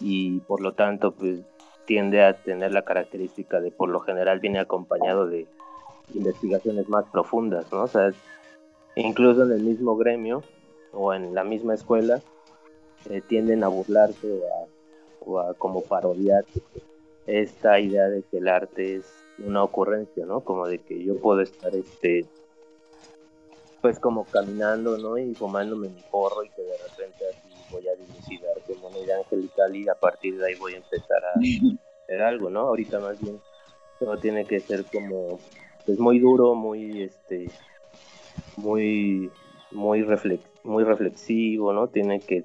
y 0.00 0.40
por 0.40 0.60
lo 0.60 0.72
tanto 0.72 1.12
pues 1.12 1.40
tiende 1.84 2.24
a 2.24 2.32
tener 2.42 2.72
la 2.72 2.82
característica 2.82 3.60
de 3.60 3.70
por 3.70 3.90
lo 3.90 4.00
general 4.00 4.40
viene 4.40 4.58
acompañado 4.58 5.26
de 5.26 5.46
investigaciones 6.14 6.88
más 6.88 7.04
profundas, 7.12 7.70
¿no? 7.70 7.82
O 7.82 7.86
sea, 7.86 8.12
incluso 8.96 9.44
en 9.44 9.52
el 9.52 9.62
mismo 9.62 9.96
gremio 9.96 10.42
o 10.92 11.14
en 11.14 11.34
la 11.34 11.44
misma 11.44 11.74
escuela 11.74 12.20
eh, 13.10 13.22
tienden 13.26 13.64
a 13.64 13.68
burlarse 13.68 14.40
o 15.20 15.40
a, 15.40 15.54
como 15.54 15.82
parodiar 15.82 16.44
esta 17.26 17.78
idea 17.80 18.08
de 18.08 18.22
que 18.22 18.38
el 18.38 18.48
arte 18.48 18.96
es 18.96 19.04
una 19.38 19.62
ocurrencia, 19.62 20.26
¿no? 20.26 20.40
Como 20.40 20.66
de 20.66 20.78
que 20.78 21.02
yo 21.02 21.16
puedo 21.18 21.40
estar 21.40 21.74
este 21.74 22.26
pues 23.80 23.98
como 23.98 24.24
caminando, 24.24 24.96
¿no? 24.98 25.18
Y 25.18 25.34
fumándome 25.34 25.88
mi 25.88 26.02
porro 26.10 26.44
y 26.44 26.48
que 26.50 26.62
de 26.62 26.76
repente 26.78 27.24
así 27.30 27.48
voy 27.72 27.88
a 27.88 27.96
dilucidar 27.96 28.54
como 28.66 28.88
una 28.88 28.98
idea 28.98 29.18
angelical 29.18 29.74
y 29.74 29.88
a 29.88 29.94
partir 29.94 30.38
de 30.38 30.46
ahí 30.46 30.54
voy 30.54 30.74
a 30.74 30.76
empezar 30.76 31.24
a 31.24 31.32
hacer 32.04 32.22
algo, 32.22 32.50
¿no? 32.50 32.60
Ahorita 32.60 33.00
más 33.00 33.20
bien 33.20 33.40
todo 33.98 34.16
tiene 34.18 34.44
que 34.44 34.60
ser 34.60 34.84
como 34.84 35.40
pues 35.84 35.98
muy 35.98 36.20
duro, 36.20 36.54
muy 36.54 37.02
este 37.02 37.50
muy 38.56 39.30
muy 39.70 40.02
reflex, 40.02 40.42
muy 40.64 40.84
reflexivo, 40.84 41.72
¿no? 41.72 41.88
Tiene 41.88 42.20
que 42.20 42.44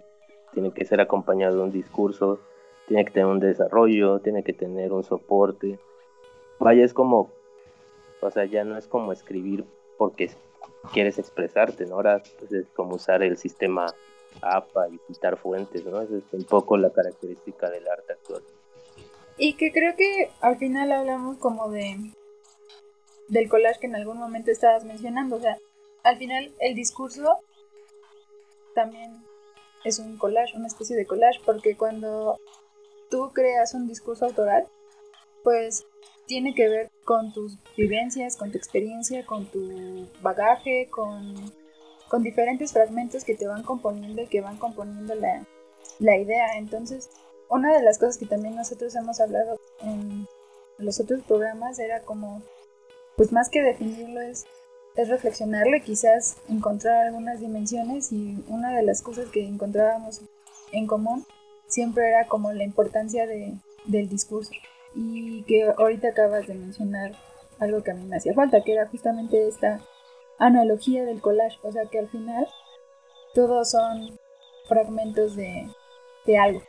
tiene 0.54 0.72
que 0.72 0.86
ser 0.86 1.02
acompañado 1.02 1.58
de 1.58 1.64
un 1.64 1.72
discurso, 1.72 2.40
tiene 2.88 3.06
que 3.06 3.12
tener 3.12 3.28
un 3.28 3.40
desarrollo, 3.40 4.20
tiene 4.20 4.44
que 4.44 4.54
tener 4.54 4.94
un 4.94 5.04
soporte. 5.04 5.80
Vaya, 6.60 6.84
es 6.84 6.94
como 6.94 7.30
o 8.22 8.32
sea, 8.32 8.46
ya 8.46 8.64
no 8.64 8.78
es 8.78 8.88
como 8.88 9.12
escribir 9.12 9.66
porque 9.98 10.32
quieres 10.94 11.20
expresarte, 11.20 11.86
¿no? 11.86 11.96
Ahora 11.96 12.22
pues, 12.40 12.52
es 12.52 12.68
como 12.76 12.96
usar 12.96 13.24
el 13.24 13.38
sistema 13.38 13.88
APA 14.42 14.90
y 14.90 15.00
citar 15.08 15.38
fuentes, 15.38 15.86
¿no? 15.86 16.02
Esa 16.02 16.18
es 16.18 16.24
un 16.32 16.44
poco 16.46 16.78
la 16.78 16.92
característica 16.92 17.70
del 17.70 17.88
arte 17.88 18.14
actual. 18.14 18.44
Y 19.38 19.54
que 19.54 19.72
creo 19.72 19.96
que 19.96 20.32
al 20.42 20.58
final 20.58 20.92
hablamos 20.92 21.38
como 21.38 21.70
de 21.70 21.96
del 23.28 23.50
collage 23.50 23.82
que 23.82 23.88
en 23.88 23.96
algún 23.96 24.18
momento 24.18 24.52
estabas 24.52 24.86
mencionando, 24.86 25.36
o 25.36 25.40
sea, 25.40 25.58
al 26.04 26.18
final 26.18 26.54
el 26.60 26.76
discurso 26.76 27.40
también 28.74 29.24
es 29.84 30.00
un 30.00 30.18
collage, 30.18 30.58
una 30.58 30.68
especie 30.68 30.96
de 30.96 31.06
collage, 31.06 31.40
porque 31.46 31.76
cuando 31.76 32.40
tú 33.10 33.32
creas 33.34 33.74
un 33.74 33.88
discurso 33.88 34.26
autoral, 34.26 34.68
pues 35.44 35.86
tiene 36.26 36.54
que 36.54 36.68
ver 36.68 36.92
con 37.06 37.32
tus 37.32 37.58
vivencias, 37.76 38.36
con 38.36 38.52
tu 38.52 38.58
experiencia, 38.58 39.26
con 39.26 39.46
tu 39.46 40.08
bagaje, 40.22 40.90
con, 40.90 41.36
diferentes 42.22 42.74
fragmentos 42.74 43.24
que 43.24 43.36
te 43.36 43.48
van 43.48 43.64
componiendo 43.64 44.22
y 44.22 44.28
que 44.28 44.42
van 44.42 44.58
componiendo 44.58 45.16
la, 45.16 45.46
la 46.00 46.18
idea. 46.18 46.58
Entonces, 46.58 47.10
una 47.50 47.76
de 47.76 47.84
las 47.84 47.98
cosas 47.98 48.18
que 48.18 48.26
también 48.26 48.56
nosotros 48.56 48.96
hemos 48.96 49.20
hablado 49.20 49.60
en 49.82 50.28
los 50.78 51.00
otros 51.00 51.22
programas 51.24 51.80
era 51.80 52.02
como, 52.02 52.42
pues 53.16 53.32
más 53.32 53.50
que 53.50 53.62
definirlo 53.62 54.22
es, 54.22 54.46
es 54.98 55.10
reflexionarlo 55.10 55.78
y 55.78 55.82
quizás 55.82 56.38
encontrar 56.50 57.06
algunas 57.06 57.40
dimensiones 57.40 58.12
y 58.12 58.44
una 58.48 58.76
de 58.76 58.84
las 58.84 59.02
cosas 59.02 59.28
que 59.30 59.46
encontrábamos 59.46 60.22
en 60.72 60.88
común 60.88 61.26
siempre 61.68 62.08
era 62.10 62.28
como 62.28 62.52
la 62.52 62.64
importancia 62.64 63.28
de, 63.28 63.54
del 63.86 64.10
discurso 64.10 64.52
y 64.96 65.44
que 65.44 65.72
ahorita 65.78 66.10
acabas 66.10 66.48
de 66.48 66.56
mencionar 66.56 67.12
algo 67.60 67.84
que 67.84 67.92
a 67.92 67.94
mí 67.94 68.06
me 68.06 68.18
hacía 68.18 68.34
falta, 68.34 68.64
que 68.64 68.74
era 68.74 68.88
justamente 68.88 69.48
esta 69.48 69.82
analogía 70.40 71.06
del 71.06 71.22
collage, 71.22 71.58
o 71.62 71.72
sea 71.72 71.86
que 71.86 72.00
al 72.00 72.10
final 72.10 72.48
todos 73.34 73.72
son 73.72 74.18
fragmentos 74.68 75.36
de, 75.36 75.68
algo. 76.40 76.62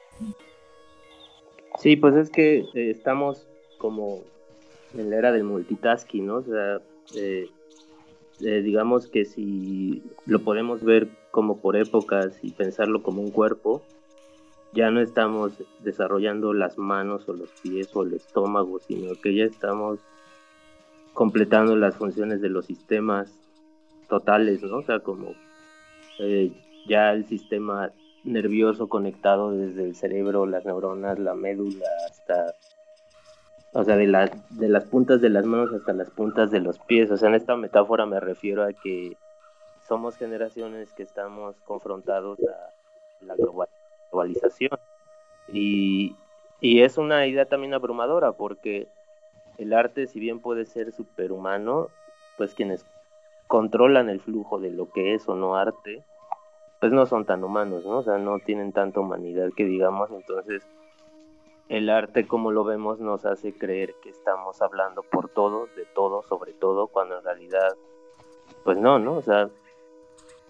Sí, 1.79 1.97
pues 1.97 2.15
es 2.15 2.31
que 2.31 2.59
eh, 2.75 2.91
estamos 2.91 3.49
como 3.79 4.23
en 4.95 5.11
la 5.11 5.17
era 5.17 5.33
del 5.33 5.45
multitasking, 5.45 6.27
¿no? 6.27 6.37
O 6.37 6.43
sea, 6.43 6.81
eh, 7.17 7.49
eh, 8.41 8.63
digamos 8.63 9.09
que 9.09 9.25
si 9.25 10.03
lo 10.27 10.41
podemos 10.41 10.83
ver 10.83 11.09
como 11.31 11.61
por 11.61 11.77
épocas 11.77 12.39
y 12.43 12.53
pensarlo 12.53 13.03
como 13.03 13.23
un 13.23 13.31
cuerpo, 13.31 13.83
ya 14.73 14.91
no 14.91 15.01
estamos 15.01 15.53
desarrollando 15.81 16.53
las 16.53 16.79
manos 16.79 17.29
o 17.29 17.33
los 17.33 17.51
pies 17.63 17.95
o 17.95 18.03
el 18.03 18.15
estómago, 18.15 18.79
sino 18.81 19.15
que 19.15 19.35
ya 19.35 19.45
estamos 19.45 20.01
completando 21.15 21.75
las 21.75 21.97
funciones 21.97 22.41
de 22.41 22.49
los 22.49 22.67
sistemas 22.67 23.33
totales, 24.09 24.63
¿no? 24.63 24.79
O 24.79 24.83
sea, 24.83 25.01
como 25.01 25.35
eh, 26.21 26.53
ya 26.87 27.13
el 27.13 27.27
sistema 27.27 27.93
nervioso 28.25 28.89
conectado 28.89 29.53
desde 29.53 29.85
el 29.85 29.95
cerebro, 29.95 30.47
las 30.47 30.65
neuronas, 30.65 31.19
la 31.19 31.35
médula, 31.35 31.87
hasta, 32.09 32.55
o 33.73 33.85
sea, 33.85 33.97
de, 33.97 34.07
de 34.51 34.69
las 34.69 34.85
puntas 34.85 35.21
de 35.21 35.29
las 35.29 35.45
manos 35.45 35.73
hasta 35.73 35.93
las 35.93 36.11
puntas 36.11 36.51
de 36.51 36.61
los 36.61 36.79
pies. 36.79 37.11
O 37.11 37.17
sea, 37.17 37.29
en 37.29 37.35
esta 37.35 37.57
metáfora 37.57 38.07
me 38.07 38.21
refiero 38.21 38.65
a 38.65 38.73
que 38.73 39.17
somos 39.87 40.17
generaciones 40.17 40.93
que 40.93 41.03
estamos 41.03 41.57
confrontados 41.65 42.39
a 42.41 43.25
la 43.25 43.35
globalización. 43.37 44.79
Y, 45.53 46.17
y 46.61 46.83
es 46.83 46.99
una 46.99 47.27
idea 47.27 47.47
también 47.47 47.75
abrumadora 47.75 48.33
porque 48.33 48.89
el 49.59 49.73
arte, 49.73 50.07
si 50.07 50.21
bien 50.21 50.41
puede 50.41 50.65
ser 50.65 50.93
superhumano, 50.93 51.89
pues 52.37 52.55
quienes 52.55 52.85
controlan 53.47 54.09
el 54.09 54.21
flujo 54.21 54.59
de 54.59 54.71
lo 54.71 54.91
que 54.93 55.15
es 55.15 55.29
o 55.29 55.35
no 55.35 55.57
arte, 55.57 56.05
pues 56.81 56.93
no 56.93 57.07
son 57.07 57.25
tan 57.25 57.43
humanos, 57.43 57.85
¿no? 57.85 57.99
O 57.99 58.03
sea, 58.03 58.19
no 58.19 58.39
tienen 58.39 58.73
tanta 58.73 59.01
humanidad 59.01 59.51
que 59.57 59.65
digamos, 59.65 60.11
entonces 60.11 60.67
el 61.69 61.91
arte 61.91 62.27
como 62.27 62.51
lo 62.51 62.65
vemos 62.65 62.99
nos 62.99 63.25
hace 63.27 63.53
creer 63.53 63.95
que 64.03 64.11
estamos 64.11 64.63
hablando 64.63 65.03
por 65.03 65.29
todos, 65.29 65.75
de 65.77 65.85
todo, 65.95 66.23
sobre 66.23 66.55
todo, 66.55 66.89
cuando 66.89 67.19
en 67.19 67.25
realidad, 67.25 67.77
pues 68.65 68.79
no, 68.79 68.99
¿no? 68.99 69.15
O 69.15 69.23
sea, 69.23 69.51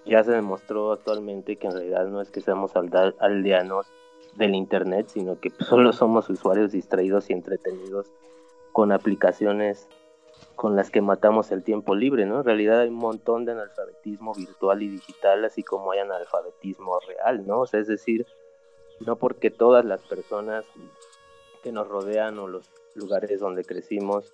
ya 0.06 0.22
se 0.22 0.32
demostró 0.32 0.92
actualmente 0.92 1.56
que 1.56 1.66
en 1.66 1.72
realidad 1.74 2.06
no 2.06 2.20
es 2.20 2.30
que 2.30 2.40
seamos 2.40 2.72
aldeanos 2.76 3.86
del 4.36 4.54
Internet, 4.54 5.08
sino 5.08 5.40
que 5.40 5.50
solo 5.60 5.92
somos 5.92 6.30
usuarios 6.30 6.72
distraídos 6.72 7.30
y 7.30 7.32
entretenidos 7.32 8.12
con 8.72 8.92
aplicaciones 8.92 9.88
con 10.54 10.76
las 10.76 10.90
que 10.90 11.00
matamos 11.02 11.50
el 11.50 11.64
tiempo 11.64 11.96
libre, 11.96 12.26
¿no? 12.26 12.38
En 12.38 12.44
realidad 12.44 12.80
hay 12.80 12.88
un 12.88 12.94
montón 12.94 13.44
de 13.44 13.52
analfabetismo 13.52 14.34
virtual 14.34 14.82
y 14.82 14.88
digital, 14.88 15.44
así 15.44 15.64
como 15.64 15.92
hay 15.92 15.98
analfabetismo 16.00 16.98
real, 17.00 17.44
¿no? 17.46 17.60
O 17.60 17.66
sea, 17.66 17.80
es 17.80 17.88
decir, 17.88 18.26
no 19.04 19.16
porque 19.16 19.50
todas 19.50 19.84
las 19.84 20.02
personas 20.02 20.64
que 21.62 21.72
nos 21.72 21.88
rodean 21.88 22.38
o 22.38 22.48
los 22.48 22.70
lugares 22.94 23.40
donde 23.40 23.64
crecimos 23.64 24.32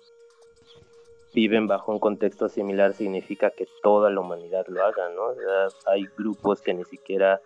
viven 1.35 1.67
bajo 1.67 1.91
un 1.91 1.99
contexto 1.99 2.47
similar 2.47 2.93
significa 2.93 3.51
que 3.51 3.67
toda 3.83 4.09
la 4.09 4.21
humanidad 4.21 4.65
lo 4.67 4.83
haga, 4.83 5.09
¿no? 5.09 5.33
hay 5.85 6.05
grupos 6.17 6.61
que 6.61 6.73
ni 6.73 6.85
siquiera 6.85 7.41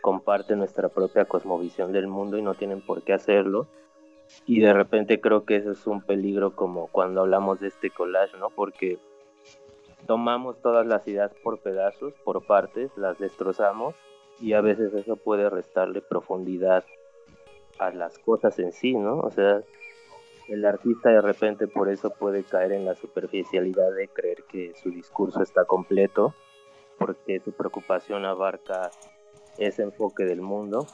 comparten 0.00 0.58
nuestra 0.58 0.88
propia 0.88 1.24
cosmovisión 1.24 1.92
del 1.92 2.06
mundo 2.06 2.38
y 2.38 2.42
no 2.42 2.54
tienen 2.54 2.80
por 2.80 3.02
qué 3.02 3.12
hacerlo. 3.12 3.66
Y 4.46 4.60
de 4.60 4.72
repente 4.72 5.20
creo 5.20 5.44
que 5.44 5.56
eso 5.56 5.72
es 5.72 5.86
un 5.86 6.02
peligro 6.02 6.54
como 6.54 6.86
cuando 6.86 7.20
hablamos 7.20 7.60
de 7.60 7.68
este 7.68 7.90
collage, 7.90 8.36
¿no? 8.38 8.48
Porque 8.48 8.98
tomamos 10.06 10.60
todas 10.62 10.86
las 10.86 11.06
ideas 11.06 11.32
por 11.42 11.60
pedazos, 11.60 12.14
por 12.24 12.46
partes, 12.46 12.90
las 12.96 13.18
destrozamos 13.18 13.94
y 14.40 14.54
a 14.54 14.60
veces 14.60 14.94
eso 14.94 15.16
puede 15.16 15.50
restarle 15.50 16.00
profundidad 16.00 16.84
a 17.78 17.90
las 17.90 18.18
cosas 18.18 18.58
en 18.58 18.72
sí, 18.72 18.94
¿no? 18.94 19.18
O 19.20 19.30
sea, 19.30 19.62
el 20.48 20.64
artista 20.64 21.10
de 21.10 21.20
repente 21.20 21.66
por 21.68 21.88
eso 21.88 22.10
puede 22.10 22.44
caer 22.44 22.72
en 22.72 22.84
la 22.84 22.94
superficialidad 22.94 23.92
de 23.92 24.08
creer 24.08 24.44
que 24.44 24.72
su 24.74 24.90
discurso 24.90 25.42
está 25.42 25.64
completo, 25.64 26.34
porque 26.98 27.40
su 27.40 27.52
preocupación 27.52 28.24
abarca 28.24 28.90
ese 29.58 29.82
enfoque 29.82 30.24
del 30.24 30.40
mundo, 30.40 30.86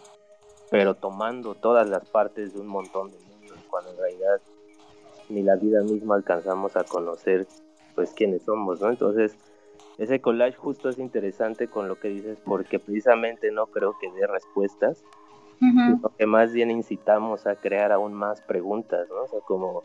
pero 0.70 0.94
tomando 0.94 1.54
todas 1.54 1.88
las 1.88 2.08
partes 2.08 2.54
de 2.54 2.61
un 2.61 2.68
montón 2.68 3.11
de 3.11 3.18
mundos, 3.20 3.58
cuando 3.68 3.90
en 3.90 3.97
realidad 3.99 4.40
ni 5.28 5.42
la 5.42 5.56
vida 5.56 5.82
misma 5.82 6.16
alcanzamos 6.16 6.76
a 6.76 6.85
conocer 6.85 7.47
pues 7.94 8.12
quiénes 8.12 8.42
somos, 8.42 8.80
¿no? 8.80 8.90
Entonces, 8.90 9.37
ese 9.99 10.20
collage 10.20 10.56
justo 10.56 10.88
es 10.88 10.99
interesante 10.99 11.66
con 11.66 11.88
lo 11.88 11.99
que 11.99 12.08
dices 12.08 12.38
porque 12.44 12.78
precisamente 12.78 13.50
no 13.50 13.66
creo 13.66 13.97
que 14.00 14.11
dé 14.12 14.26
respuestas, 14.26 15.02
sino 15.59 16.12
que 16.17 16.27
más 16.27 16.53
bien 16.53 16.71
incitamos 16.71 17.47
a 17.47 17.57
crear 17.57 17.93
aún 17.93 18.15
más 18.15 18.41
preguntas, 18.43 19.09
¿no? 19.09 19.23
O 19.23 19.29
sea, 19.29 19.41
como, 19.41 19.83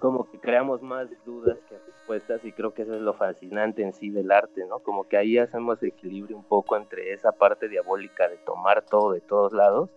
como 0.00 0.28
que 0.30 0.38
creamos 0.38 0.82
más 0.82 1.08
dudas 1.24 1.58
que 1.68 1.78
respuestas 1.78 2.44
y 2.44 2.52
creo 2.52 2.74
que 2.74 2.82
eso 2.82 2.94
es 2.94 3.00
lo 3.00 3.14
fascinante 3.14 3.82
en 3.82 3.92
sí 3.92 4.10
del 4.10 4.30
arte, 4.30 4.64
¿no? 4.66 4.80
Como 4.80 5.04
que 5.04 5.16
ahí 5.16 5.38
hacemos 5.38 5.82
equilibrio 5.82 6.36
un 6.36 6.44
poco 6.44 6.76
entre 6.76 7.12
esa 7.12 7.32
parte 7.32 7.68
diabólica 7.68 8.28
de 8.28 8.36
tomar 8.38 8.82
todo 8.82 9.12
de 9.12 9.20
todos 9.20 9.52
lados, 9.52 9.90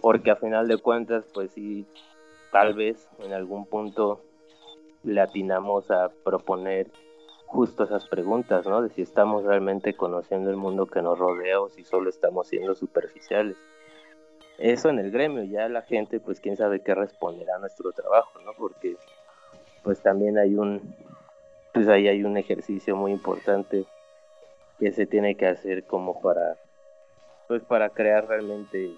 porque 0.00 0.30
a 0.30 0.36
final 0.36 0.68
de 0.68 0.78
cuentas, 0.78 1.26
pues 1.32 1.50
sí, 1.52 1.86
tal 2.52 2.74
vez 2.74 3.08
en 3.18 3.32
algún 3.32 3.66
punto 3.66 4.20
le 5.02 5.20
atinamos 5.20 5.90
a 5.90 6.10
proponer 6.24 6.90
justo 7.54 7.84
esas 7.84 8.08
preguntas, 8.08 8.66
¿no? 8.66 8.82
De 8.82 8.88
si 8.88 9.02
estamos 9.02 9.44
realmente 9.44 9.94
conociendo 9.94 10.50
el 10.50 10.56
mundo 10.56 10.86
que 10.86 11.00
nos 11.00 11.16
rodea 11.16 11.60
o 11.60 11.68
si 11.68 11.84
solo 11.84 12.10
estamos 12.10 12.48
siendo 12.48 12.74
superficiales. 12.74 13.56
Eso 14.58 14.88
en 14.88 14.98
el 14.98 15.12
gremio, 15.12 15.44
ya 15.44 15.68
la 15.68 15.82
gente, 15.82 16.18
pues 16.18 16.40
quién 16.40 16.56
sabe 16.56 16.82
qué 16.82 16.96
responderá 16.96 17.54
a 17.54 17.58
nuestro 17.60 17.92
trabajo, 17.92 18.40
¿no? 18.44 18.54
Porque 18.58 18.96
pues 19.84 20.02
también 20.02 20.36
hay 20.36 20.56
un, 20.56 20.96
pues 21.72 21.86
ahí 21.86 22.08
hay 22.08 22.24
un 22.24 22.36
ejercicio 22.36 22.96
muy 22.96 23.12
importante 23.12 23.84
que 24.80 24.90
se 24.90 25.06
tiene 25.06 25.36
que 25.36 25.46
hacer 25.46 25.84
como 25.84 26.20
para, 26.20 26.56
pues 27.46 27.62
para 27.62 27.88
crear 27.90 28.26
realmente 28.26 28.96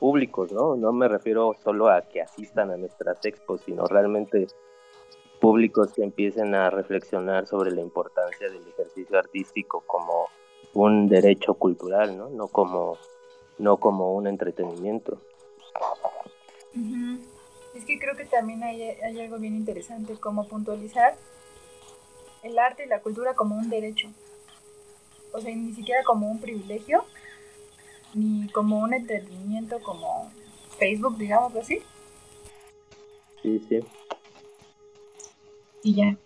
públicos, 0.00 0.50
¿no? 0.50 0.76
No 0.76 0.92
me 0.92 1.08
refiero 1.08 1.54
solo 1.62 1.90
a 1.90 2.00
que 2.00 2.22
asistan 2.22 2.70
a 2.70 2.78
nuestras 2.78 3.22
expos, 3.26 3.60
sino 3.66 3.84
realmente 3.84 4.46
públicos 5.38 5.92
que 5.92 6.02
empiecen 6.02 6.54
a 6.54 6.70
reflexionar 6.70 7.46
sobre 7.46 7.70
la 7.70 7.80
importancia 7.80 8.48
del 8.48 8.66
ejercicio 8.68 9.18
artístico 9.18 9.82
como 9.86 10.28
un 10.74 11.08
derecho 11.08 11.54
cultural, 11.54 12.16
¿no? 12.16 12.28
No 12.28 12.48
como, 12.48 12.98
no 13.58 13.78
como 13.78 14.14
un 14.14 14.26
entretenimiento. 14.26 15.18
Es 17.74 17.84
que 17.84 17.98
creo 17.98 18.16
que 18.16 18.24
también 18.24 18.62
hay, 18.62 18.82
hay 18.82 19.20
algo 19.20 19.38
bien 19.38 19.54
interesante, 19.54 20.14
como 20.20 20.46
puntualizar 20.46 21.16
el 22.42 22.58
arte 22.58 22.84
y 22.84 22.88
la 22.88 23.00
cultura 23.00 23.34
como 23.34 23.56
un 23.56 23.70
derecho. 23.70 24.08
O 25.32 25.40
sea, 25.40 25.54
ni 25.54 25.72
siquiera 25.72 26.02
como 26.04 26.30
un 26.30 26.40
privilegio, 26.40 27.04
ni 28.14 28.48
como 28.50 28.78
un 28.78 28.94
entretenimiento 28.94 29.80
como 29.80 30.30
Facebook, 30.78 31.16
digamos 31.18 31.54
así. 31.56 31.82
Sí, 33.42 33.58
sí 33.68 33.80
y 35.82 35.94
ya. 35.94 36.16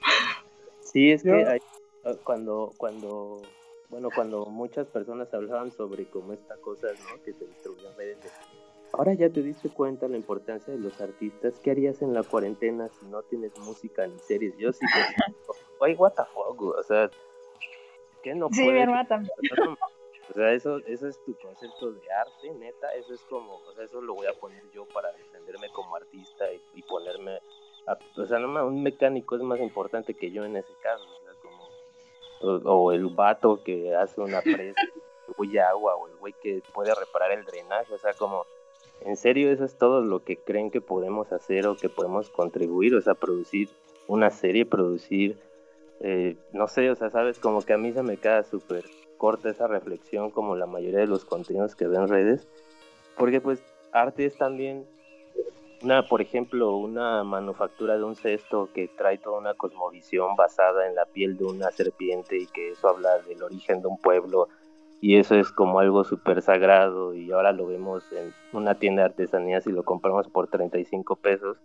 Sí, 0.81 1.11
es 1.11 1.23
que 1.23 1.61
ah, 2.05 2.13
cuando, 2.25 2.73
cuando, 2.77 3.43
bueno, 3.89 4.09
cuando 4.15 4.47
muchas 4.47 4.87
personas 4.89 5.33
hablaban 5.33 5.71
sobre 5.71 6.07
cómo 6.07 6.33
esta 6.33 6.57
cosa, 6.59 6.89
¿no? 6.89 7.23
Que 7.25 7.33
se 7.33 7.47
distribuían 7.47 7.97
redes 7.97 8.19
Ahora 8.93 9.15
ya 9.15 9.31
te 9.31 9.43
diste 9.43 9.71
cuenta 9.71 10.07
la 10.07 10.19
importancia 10.19 10.73
de 10.73 10.79
los 10.79 11.01
artistas. 11.01 11.59
¿Qué 11.61 11.71
harías 11.71 12.03
en 12.03 12.13
la 12.13 12.23
cuarentena 12.23 12.89
si 12.89 13.07
no 13.07 13.23
tienes 13.23 13.59
música 13.61 14.07
ni 14.07 14.19
series? 14.19 14.55
Yo 14.59 14.71
sí, 14.73 14.85
oye, 15.79 15.95
what 15.95 16.13
the 16.13 16.25
fuck, 16.35 16.61
o 16.61 16.83
sea, 16.83 17.11
¿qué 18.23 18.35
no 18.35 18.49
Sí, 18.53 18.71
mi 18.71 18.81
hermana 18.81 19.09
también. 19.09 19.33
O 20.31 20.35
sea, 20.35 20.53
eso, 20.53 20.79
eso 20.87 21.09
es 21.09 21.19
tu 21.25 21.35
concepto 21.39 21.93
de 21.93 22.13
arte, 22.13 22.55
neta, 22.55 22.95
eso 22.95 23.15
es 23.15 23.21
como, 23.23 23.57
o 23.57 23.73
sea, 23.75 23.85
eso 23.85 24.01
lo 24.01 24.15
voy 24.15 24.27
a 24.27 24.35
poner 24.35 24.63
yo 24.73 24.87
para 24.87 25.11
defenderme 25.13 25.69
como 25.71 25.97
artista 25.97 26.45
y 26.75 26.83
ponerme 26.83 27.39
o 28.17 28.27
sea, 28.27 28.39
no, 28.39 28.67
un 28.67 28.83
mecánico 28.83 29.37
es 29.37 29.43
más 29.43 29.61
importante 29.61 30.15
que 30.15 30.31
yo 30.31 30.45
en 30.45 30.57
ese 30.57 30.73
caso, 30.83 31.05
o, 31.05 31.25
sea, 31.25 31.33
como, 31.43 32.71
o, 32.71 32.93
el 32.93 33.07
vato 33.09 33.63
que 33.63 33.95
hace 33.95 34.21
una 34.21 34.41
presa, 34.41 34.81
que 35.51 35.61
agua, 35.61 35.97
o 35.97 36.09
el 36.09 36.17
güey 36.17 36.35
que 36.43 36.63
puede 36.73 36.95
reparar 36.95 37.33
el 37.33 37.45
drenaje, 37.45 37.93
o 37.93 37.99
sea, 37.99 38.13
como, 38.15 38.47
en 39.01 39.17
serio, 39.17 39.51
eso 39.51 39.65
es 39.65 39.77
todo 39.77 40.01
lo 40.01 40.23
que 40.25 40.37
creen 40.37 40.71
que 40.71 40.81
podemos 40.81 41.33
hacer 41.33 41.67
o 41.67 41.77
que 41.77 41.89
podemos 41.89 42.31
contribuir, 42.31 42.95
o 42.95 43.01
sea, 43.01 43.15
producir 43.15 43.69
una 44.07 44.31
serie, 44.31 44.67
producir, 44.67 45.39
eh, 46.01 46.37
no 46.53 46.69
sé, 46.69 46.91
o 46.91 46.95
sea, 46.95 47.11
sabes, 47.11 47.39
como 47.39 47.63
que 47.63 47.73
a 47.73 47.79
mí 47.79 47.93
se 47.93 48.03
me 48.03 48.17
queda 48.17 48.43
súper 48.45 48.85
corta 49.17 49.51
esa 49.51 49.69
reflexión 49.69 50.31
como 50.31 50.57
la 50.57 50.67
mayoría 50.67 51.01
de 51.01 51.07
los 51.07 51.25
contenidos 51.25 51.77
que 51.77 51.87
veo 51.87 52.03
en 52.03 52.09
redes, 52.09 52.49
porque 53.17 53.41
pues 53.41 53.63
arte 53.93 54.25
es 54.27 54.37
también 54.37 54.87
una, 55.83 56.03
por 56.09 56.21
ejemplo, 56.21 56.77
una 56.77 57.25
manufactura 57.25 57.97
de 57.97 58.05
un 58.05 58.17
cesto 58.17 58.69
que 58.73 58.89
trae 58.89 59.19
toda 59.19 59.39
una 59.39 59.55
cosmovisión 59.55 60.37
basada 60.37 60.87
en 60.87 60.95
la 60.95 61.07
piel 61.07 61.37
de 61.37 61.45
una 61.45 61.71
serpiente 61.71 62.39
y 62.39 62.47
que 62.47 62.71
eso 62.71 62.89
habla 62.89 63.19
del 63.19 63.43
origen 63.43 63.83
de 63.83 63.89
un 63.89 63.99
pueblo 63.99 64.49
y 65.01 65.17
eso 65.17 65.35
es 65.35 65.51
como 65.51 65.81
algo 65.81 66.05
súper 66.05 66.43
sagrado 66.43 67.15
y 67.15 67.33
ahora 67.33 67.53
lo 67.53 67.67
vemos 67.67 68.05
en 68.13 68.33
una 68.53 68.77
tienda 68.77 69.03
de 69.03 69.07
artesanías 69.07 69.67
y 69.67 69.73
lo 69.73 69.83
compramos 69.83 70.29
por 70.29 70.47
35 70.47 71.17
pesos 71.17 71.59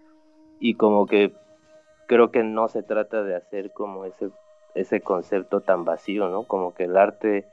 y 0.60 0.74
como 0.74 1.06
que 1.06 1.34
creo 2.08 2.32
que 2.32 2.44
no 2.44 2.68
se 2.68 2.82
trata 2.82 3.24
de 3.24 3.36
hacer 3.36 3.72
como 3.72 4.06
ese, 4.06 4.30
ese 4.74 5.02
concepto 5.02 5.62
tan 5.62 5.86
vacío, 5.86 6.30
¿no? 6.30 6.44
Como 6.44 6.74
que 6.74 6.86
el 6.86 6.98
arte 6.98 7.46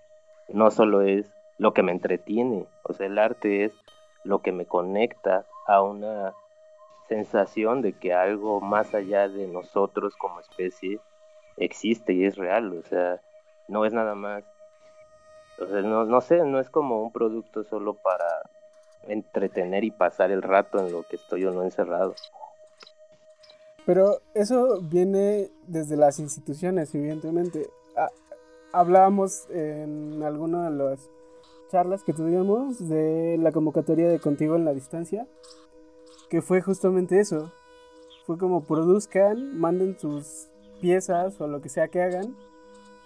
no 0.48 0.70
solo 0.70 1.02
es 1.02 1.30
lo 1.58 1.74
que 1.74 1.82
me 1.82 1.92
entretiene, 1.92 2.66
o 2.82 2.94
sea, 2.94 3.06
el 3.06 3.18
arte 3.18 3.64
es 3.64 3.72
lo 4.24 4.40
que 4.40 4.52
me 4.52 4.64
conecta 4.64 5.44
a 5.66 5.82
una 5.82 6.32
sensación 7.08 7.82
de 7.82 7.92
que 7.92 8.12
algo 8.12 8.60
más 8.60 8.94
allá 8.94 9.28
de 9.28 9.46
nosotros 9.46 10.14
como 10.16 10.40
especie 10.40 11.00
existe 11.56 12.12
y 12.12 12.24
es 12.24 12.36
real, 12.36 12.72
o 12.76 12.82
sea, 12.88 13.20
no 13.68 13.84
es 13.84 13.92
nada 13.92 14.14
más, 14.14 14.44
o 15.58 15.66
sea, 15.66 15.82
no, 15.82 16.04
no 16.04 16.20
sé, 16.20 16.44
no 16.44 16.60
es 16.60 16.68
como 16.70 17.02
un 17.02 17.12
producto 17.12 17.64
solo 17.64 17.94
para 17.94 18.26
entretener 19.06 19.84
y 19.84 19.90
pasar 19.90 20.30
el 20.30 20.42
rato 20.42 20.78
en 20.78 20.92
lo 20.92 21.02
que 21.02 21.16
estoy 21.16 21.44
o 21.44 21.52
no 21.52 21.62
encerrado. 21.62 22.14
Pero 23.86 24.20
eso 24.32 24.80
viene 24.80 25.50
desde 25.66 25.96
las 25.96 26.18
instituciones, 26.18 26.94
evidentemente. 26.94 27.68
Ah, 27.96 28.08
hablábamos 28.72 29.48
en 29.50 30.22
alguna 30.22 30.70
de 30.70 30.76
las 30.76 31.10
charlas 31.70 32.02
que 32.02 32.14
tuvimos 32.14 32.88
de 32.88 33.36
la 33.38 33.52
convocatoria 33.52 34.08
de 34.08 34.20
Contigo 34.20 34.56
en 34.56 34.64
la 34.64 34.72
Distancia, 34.72 35.26
que 36.34 36.42
fue 36.42 36.60
justamente 36.60 37.20
eso. 37.20 37.52
Fue 38.26 38.36
como 38.36 38.66
produzcan, 38.66 39.56
manden 39.56 39.96
sus 39.96 40.48
piezas 40.80 41.40
o 41.40 41.46
lo 41.46 41.62
que 41.62 41.68
sea 41.68 41.86
que 41.86 42.02
hagan, 42.02 42.34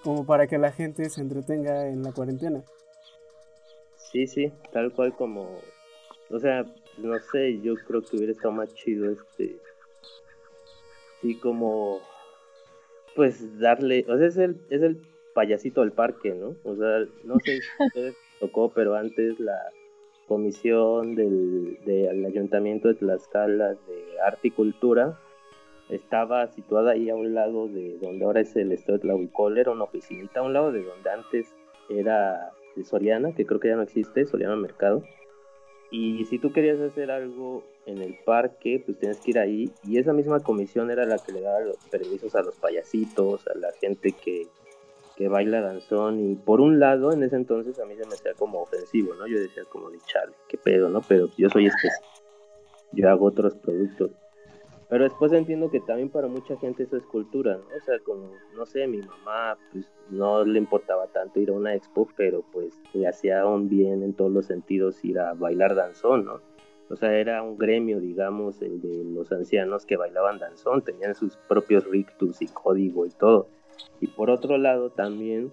como 0.02 0.24
para 0.24 0.46
que 0.46 0.56
la 0.56 0.72
gente 0.72 1.10
se 1.10 1.20
entretenga 1.20 1.88
en 1.88 2.02
la 2.02 2.12
cuarentena. 2.12 2.64
Sí, 4.10 4.26
sí, 4.26 4.50
tal 4.72 4.92
cual 4.94 5.14
como, 5.14 5.60
o 6.30 6.38
sea, 6.38 6.64
no 6.96 7.18
sé, 7.30 7.60
yo 7.60 7.74
creo 7.86 8.00
que 8.00 8.16
hubiera 8.16 8.32
estado 8.32 8.52
más 8.52 8.72
chido 8.72 9.10
este, 9.10 9.58
sí 11.20 11.38
como, 11.38 12.00
pues 13.14 13.58
darle, 13.58 14.06
o 14.08 14.16
sea, 14.16 14.26
es 14.26 14.38
el, 14.38 14.58
es 14.70 14.80
el 14.80 15.02
payasito 15.34 15.82
del 15.82 15.92
parque, 15.92 16.32
¿no? 16.32 16.56
O 16.64 16.76
sea, 16.76 17.04
no 17.24 17.38
sé 17.40 17.60
si 17.60 18.14
tocó, 18.40 18.72
pero 18.72 18.94
antes 18.94 19.38
la, 19.38 19.70
comisión 20.28 21.14
del, 21.14 21.78
del 21.84 22.24
Ayuntamiento 22.24 22.88
de 22.88 22.94
Tlaxcala 22.94 23.70
de 23.70 24.20
Arte 24.24 24.48
y 24.48 24.50
Cultura 24.50 25.18
estaba 25.88 26.46
situada 26.48 26.92
ahí 26.92 27.08
a 27.10 27.14
un 27.14 27.34
lado 27.34 27.68
de 27.68 27.98
donde 27.98 28.24
ahora 28.24 28.40
es 28.40 28.54
el 28.56 28.72
Estado 28.72 28.98
de 28.98 29.02
Tlahuicol, 29.02 29.58
era 29.58 29.70
una 29.70 29.84
oficinita 29.84 30.40
a 30.40 30.42
un 30.42 30.52
lado 30.52 30.70
de 30.70 30.84
donde 30.84 31.10
antes 31.10 31.54
era 31.88 32.52
de 32.76 32.84
Soriana, 32.84 33.34
que 33.34 33.46
creo 33.46 33.60
que 33.60 33.68
ya 33.68 33.76
no 33.76 33.82
existe, 33.82 34.26
Soriana 34.26 34.56
Mercado. 34.56 35.02
Y 35.90 36.26
si 36.26 36.38
tú 36.38 36.52
querías 36.52 36.78
hacer 36.80 37.10
algo 37.10 37.64
en 37.86 37.98
el 37.98 38.18
parque, 38.26 38.82
pues 38.84 38.98
tienes 38.98 39.18
que 39.20 39.30
ir 39.30 39.38
ahí. 39.38 39.70
Y 39.84 39.96
esa 39.96 40.12
misma 40.12 40.40
comisión 40.40 40.90
era 40.90 41.06
la 41.06 41.18
que 41.18 41.32
le 41.32 41.40
daba 41.40 41.60
los 41.60 41.78
permisos 41.90 42.34
a 42.34 42.42
los 42.42 42.56
payasitos, 42.56 43.48
a 43.48 43.56
la 43.56 43.72
gente 43.72 44.12
que 44.12 44.46
que 45.18 45.26
baila 45.26 45.60
danzón 45.60 46.20
y 46.20 46.36
por 46.36 46.60
un 46.60 46.78
lado 46.78 47.12
en 47.12 47.24
ese 47.24 47.34
entonces 47.34 47.80
a 47.80 47.84
mí 47.84 47.96
se 47.96 48.06
me 48.06 48.14
hacía 48.14 48.34
como 48.34 48.62
ofensivo, 48.62 49.14
¿no? 49.16 49.26
Yo 49.26 49.40
decía 49.40 49.64
como 49.68 49.90
de 49.90 49.98
chale, 50.06 50.32
qué 50.46 50.56
pedo, 50.56 50.88
¿no? 50.88 51.00
Pero 51.08 51.28
yo 51.36 51.50
soy 51.50 51.66
especial, 51.66 52.04
yo 52.92 53.10
hago 53.10 53.26
otros 53.26 53.56
productos. 53.56 54.12
Pero 54.88 55.02
después 55.02 55.32
entiendo 55.32 55.72
que 55.72 55.80
también 55.80 56.08
para 56.08 56.28
mucha 56.28 56.56
gente 56.58 56.84
eso 56.84 56.96
es 56.96 57.04
cultura, 57.04 57.56
¿no? 57.56 57.64
O 57.76 57.80
sea, 57.84 57.98
como, 57.98 58.30
no 58.54 58.64
sé, 58.64 58.86
mi 58.86 58.98
mamá 58.98 59.58
pues 59.72 59.90
no 60.08 60.44
le 60.44 60.56
importaba 60.56 61.08
tanto 61.08 61.40
ir 61.40 61.50
a 61.50 61.54
una 61.54 61.74
expo, 61.74 62.08
pero 62.16 62.44
pues 62.52 62.80
le 62.94 63.08
hacía 63.08 63.44
un 63.44 63.68
bien 63.68 64.04
en 64.04 64.14
todos 64.14 64.30
los 64.30 64.46
sentidos 64.46 65.04
ir 65.04 65.18
a 65.18 65.34
bailar 65.34 65.74
danzón, 65.74 66.26
¿no? 66.26 66.40
O 66.90 66.94
sea, 66.94 67.12
era 67.18 67.42
un 67.42 67.58
gremio, 67.58 67.98
digamos, 67.98 68.62
el 68.62 68.80
de 68.80 69.02
los 69.02 69.32
ancianos 69.32 69.84
que 69.84 69.96
bailaban 69.96 70.38
danzón, 70.38 70.82
tenían 70.82 71.16
sus 71.16 71.36
propios 71.48 71.84
rictus 71.86 72.40
y 72.40 72.46
código 72.46 73.04
y 73.04 73.10
todo. 73.10 73.48
Y 74.00 74.08
por 74.08 74.30
otro 74.30 74.58
lado 74.58 74.90
también, 74.90 75.50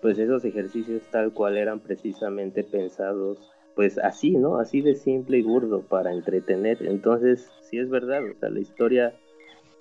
pues 0.00 0.18
esos 0.18 0.44
ejercicios 0.44 1.02
tal 1.10 1.32
cual 1.32 1.56
eran 1.56 1.80
precisamente 1.80 2.64
pensados, 2.64 3.38
pues 3.74 3.98
así, 3.98 4.30
¿no? 4.32 4.58
Así 4.58 4.80
de 4.80 4.94
simple 4.94 5.38
y 5.38 5.42
burdo 5.42 5.82
para 5.82 6.12
entretener. 6.12 6.78
Entonces, 6.86 7.50
sí 7.62 7.78
es 7.78 7.90
verdad, 7.90 8.22
o 8.24 8.34
sea, 8.38 8.48
la 8.48 8.60
historia 8.60 9.14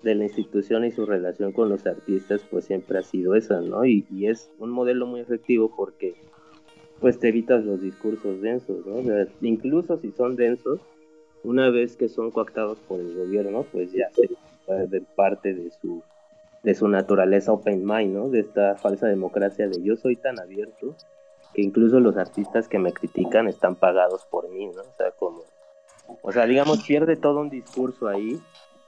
de 0.03 0.15
la 0.15 0.23
institución 0.25 0.85
y 0.85 0.91
su 0.91 1.05
relación 1.05 1.51
con 1.51 1.69
los 1.69 1.87
artistas 1.87 2.41
pues 2.51 2.65
siempre 2.65 2.99
ha 2.99 3.03
sido 3.03 3.33
esa, 3.33 3.61
¿no? 3.61 3.85
Y, 3.85 4.05
y 4.11 4.27
es 4.27 4.51
un 4.59 4.69
modelo 4.69 5.07
muy 5.07 5.21
efectivo 5.21 5.73
porque 5.75 6.15
pues 6.99 7.19
te 7.19 7.29
evitas 7.29 7.65
los 7.65 7.81
discursos 7.81 8.41
densos, 8.41 8.85
¿no? 8.85 8.95
incluso 9.41 9.97
si 9.97 10.11
son 10.11 10.35
densos, 10.35 10.79
una 11.43 11.69
vez 11.69 11.95
que 11.97 12.07
son 12.07 12.31
coactados 12.31 12.77
por 12.87 12.99
el 12.99 13.15
gobierno, 13.15 13.65
pues 13.71 13.91
ya 13.91 14.09
se 14.11 14.29
parte 15.15 15.53
de 15.53 15.69
su 15.71 16.01
de 16.65 16.73
su 16.73 16.87
naturaleza 16.87 17.53
open 17.53 17.85
mind, 17.85 18.13
¿no? 18.13 18.29
De 18.29 18.39
esta 18.39 18.75
falsa 18.75 19.05
democracia 19.07 19.67
de 19.67 19.83
yo 19.83 19.95
soy 19.95 20.15
tan 20.15 20.39
abierto 20.39 20.95
que 21.53 21.61
incluso 21.61 21.99
los 21.99 22.17
artistas 22.17 22.67
que 22.67 22.79
me 22.79 22.91
critican 22.91 23.47
están 23.47 23.75
pagados 23.75 24.25
por 24.25 24.49
mí, 24.49 24.65
¿no? 24.65 24.81
O 24.81 24.95
sea, 24.97 25.11
como 25.11 25.43
o 26.23 26.31
sea, 26.31 26.47
digamos 26.47 26.83
pierde 26.83 27.17
todo 27.17 27.39
un 27.39 27.51
discurso 27.51 28.07
ahí 28.07 28.39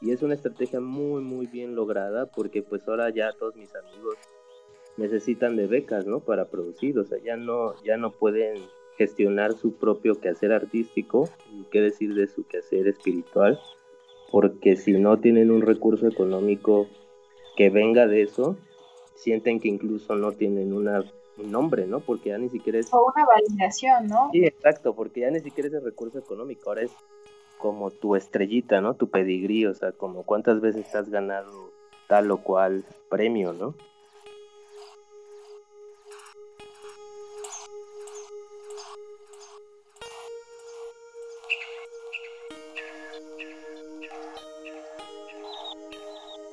y 0.01 0.11
es 0.11 0.23
una 0.23 0.33
estrategia 0.33 0.81
muy 0.81 1.21
muy 1.21 1.45
bien 1.45 1.75
lograda 1.75 2.25
porque 2.25 2.63
pues 2.63 2.87
ahora 2.87 3.11
ya 3.11 3.31
todos 3.33 3.55
mis 3.55 3.73
amigos 3.75 4.15
necesitan 4.97 5.55
de 5.55 5.67
becas, 5.67 6.07
¿no? 6.07 6.19
Para 6.19 6.45
producir, 6.45 6.97
o 6.97 7.05
sea, 7.05 7.19
ya 7.23 7.37
no, 7.37 7.75
ya 7.83 7.97
no 7.97 8.09
pueden 8.09 8.55
gestionar 8.97 9.53
su 9.53 9.75
propio 9.75 10.19
quehacer 10.19 10.51
artístico, 10.51 11.29
y 11.53 11.65
qué 11.65 11.81
decir 11.81 12.15
de 12.15 12.25
su 12.25 12.47
quehacer 12.47 12.87
espiritual, 12.87 13.59
porque 14.31 14.75
si 14.75 14.93
no 14.93 15.19
tienen 15.19 15.51
un 15.51 15.61
recurso 15.61 16.07
económico 16.07 16.87
que 17.57 17.71
venga 17.71 18.05
de 18.05 18.21
eso, 18.21 18.55
sienten 19.15 19.59
que 19.59 19.67
incluso 19.67 20.15
no 20.15 20.31
tienen 20.31 20.73
una, 20.73 21.03
un 21.37 21.51
nombre, 21.51 21.87
¿no? 21.87 21.99
Porque 21.99 22.29
ya 22.29 22.37
ni 22.37 22.49
siquiera 22.49 22.77
es... 22.77 22.93
O 22.93 23.11
una 23.11 23.25
validación, 23.25 24.07
¿no? 24.07 24.29
Sí, 24.31 24.45
exacto, 24.45 24.93
porque 24.93 25.21
ya 25.21 25.31
ni 25.31 25.39
siquiera 25.39 25.67
es 25.67 25.73
el 25.73 25.83
recurso 25.83 26.19
económico, 26.19 26.69
ahora 26.69 26.83
es 26.83 26.91
como 27.57 27.89
tu 27.89 28.15
estrellita, 28.15 28.79
¿no? 28.79 28.93
Tu 28.93 29.09
pedigrí, 29.09 29.65
o 29.65 29.73
sea, 29.73 29.91
como 29.91 30.21
cuántas 30.21 30.61
veces 30.61 30.93
has 30.93 31.09
ganado 31.09 31.71
tal 32.07 32.29
o 32.29 32.37
cual 32.37 32.85
premio, 33.09 33.53
¿no? 33.53 33.73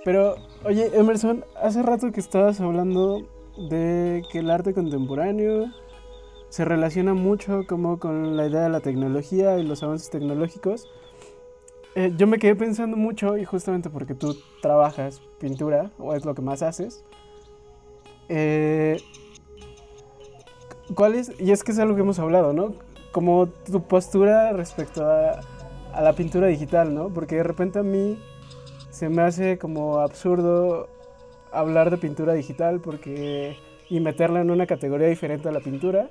Pero, 0.02 0.36
oye, 0.64 0.90
Emerson, 0.94 1.44
hace 1.60 1.82
rato 1.82 2.10
que 2.12 2.20
estabas 2.20 2.60
hablando 2.60 3.26
de 3.56 4.22
que 4.30 4.38
el 4.38 4.50
arte 4.50 4.74
contemporáneo 4.74 5.66
se 6.48 6.64
relaciona 6.64 7.14
mucho 7.14 7.64
como 7.66 7.98
con 7.98 8.36
la 8.36 8.46
idea 8.46 8.62
de 8.62 8.68
la 8.68 8.80
tecnología 8.80 9.58
y 9.58 9.64
los 9.64 9.82
avances 9.82 10.10
tecnológicos. 10.10 10.88
Eh, 11.94 12.12
yo 12.16 12.26
me 12.26 12.38
quedé 12.38 12.56
pensando 12.56 12.96
mucho, 12.96 13.36
y 13.36 13.44
justamente 13.44 13.90
porque 13.90 14.14
tú 14.14 14.36
trabajas 14.62 15.20
pintura, 15.38 15.90
o 15.98 16.14
es 16.14 16.24
lo 16.24 16.34
que 16.34 16.42
más 16.42 16.62
haces, 16.62 17.04
eh, 18.28 18.96
¿cuál 20.94 21.14
es? 21.14 21.32
Y 21.38 21.52
es 21.52 21.62
que 21.62 21.72
es 21.72 21.78
algo 21.78 21.94
que 21.94 22.00
hemos 22.00 22.18
hablado, 22.18 22.52
¿no? 22.52 22.74
Como 23.12 23.46
tu 23.46 23.82
postura 23.82 24.52
respecto 24.52 25.08
a, 25.08 25.40
a 25.92 26.02
la 26.02 26.14
pintura 26.14 26.48
digital, 26.48 26.94
¿no? 26.94 27.10
Porque 27.10 27.36
de 27.36 27.44
repente 27.44 27.78
a 27.78 27.84
mí 27.84 28.18
se 28.94 29.08
me 29.08 29.22
hace 29.22 29.58
como 29.58 29.98
absurdo 29.98 30.88
hablar 31.50 31.90
de 31.90 31.98
pintura 31.98 32.32
digital 32.32 32.80
porque 32.80 33.56
y 33.90 33.98
meterla 33.98 34.40
en 34.40 34.52
una 34.52 34.66
categoría 34.66 35.08
diferente 35.08 35.48
a 35.48 35.52
la 35.52 35.58
pintura 35.58 36.10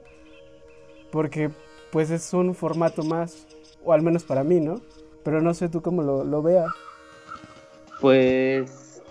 porque 1.10 1.50
pues 1.92 2.12
es 2.12 2.34
un 2.34 2.54
formato 2.54 3.04
más 3.04 3.48
o 3.86 3.94
al 3.94 4.02
menos 4.02 4.26
para 4.26 4.44
mí 4.44 4.60
no 4.60 4.82
pero 5.24 5.42
no 5.42 5.54
sé 5.54 5.70
tú 5.70 5.82
cómo 5.82 6.04
lo, 6.04 6.26
lo 6.26 6.42
veas. 6.42 6.70
Pues 8.02 9.02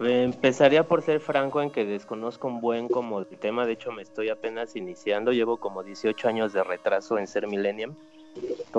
empezaría 0.00 0.82
por 0.82 1.02
ser 1.02 1.20
franco 1.20 1.62
en 1.62 1.70
que 1.70 1.84
desconozco 1.84 2.48
un 2.48 2.60
buen 2.60 2.88
como 2.88 3.20
el 3.20 3.26
tema. 3.26 3.64
De 3.66 3.74
hecho 3.74 3.92
me 3.92 4.02
estoy 4.02 4.30
apenas 4.30 4.74
iniciando 4.74 5.30
llevo 5.30 5.58
como 5.58 5.84
18 5.84 6.26
años 6.26 6.52
de 6.52 6.64
retraso 6.64 7.18
en 7.18 7.28
ser 7.28 7.46
millennium. 7.46 7.94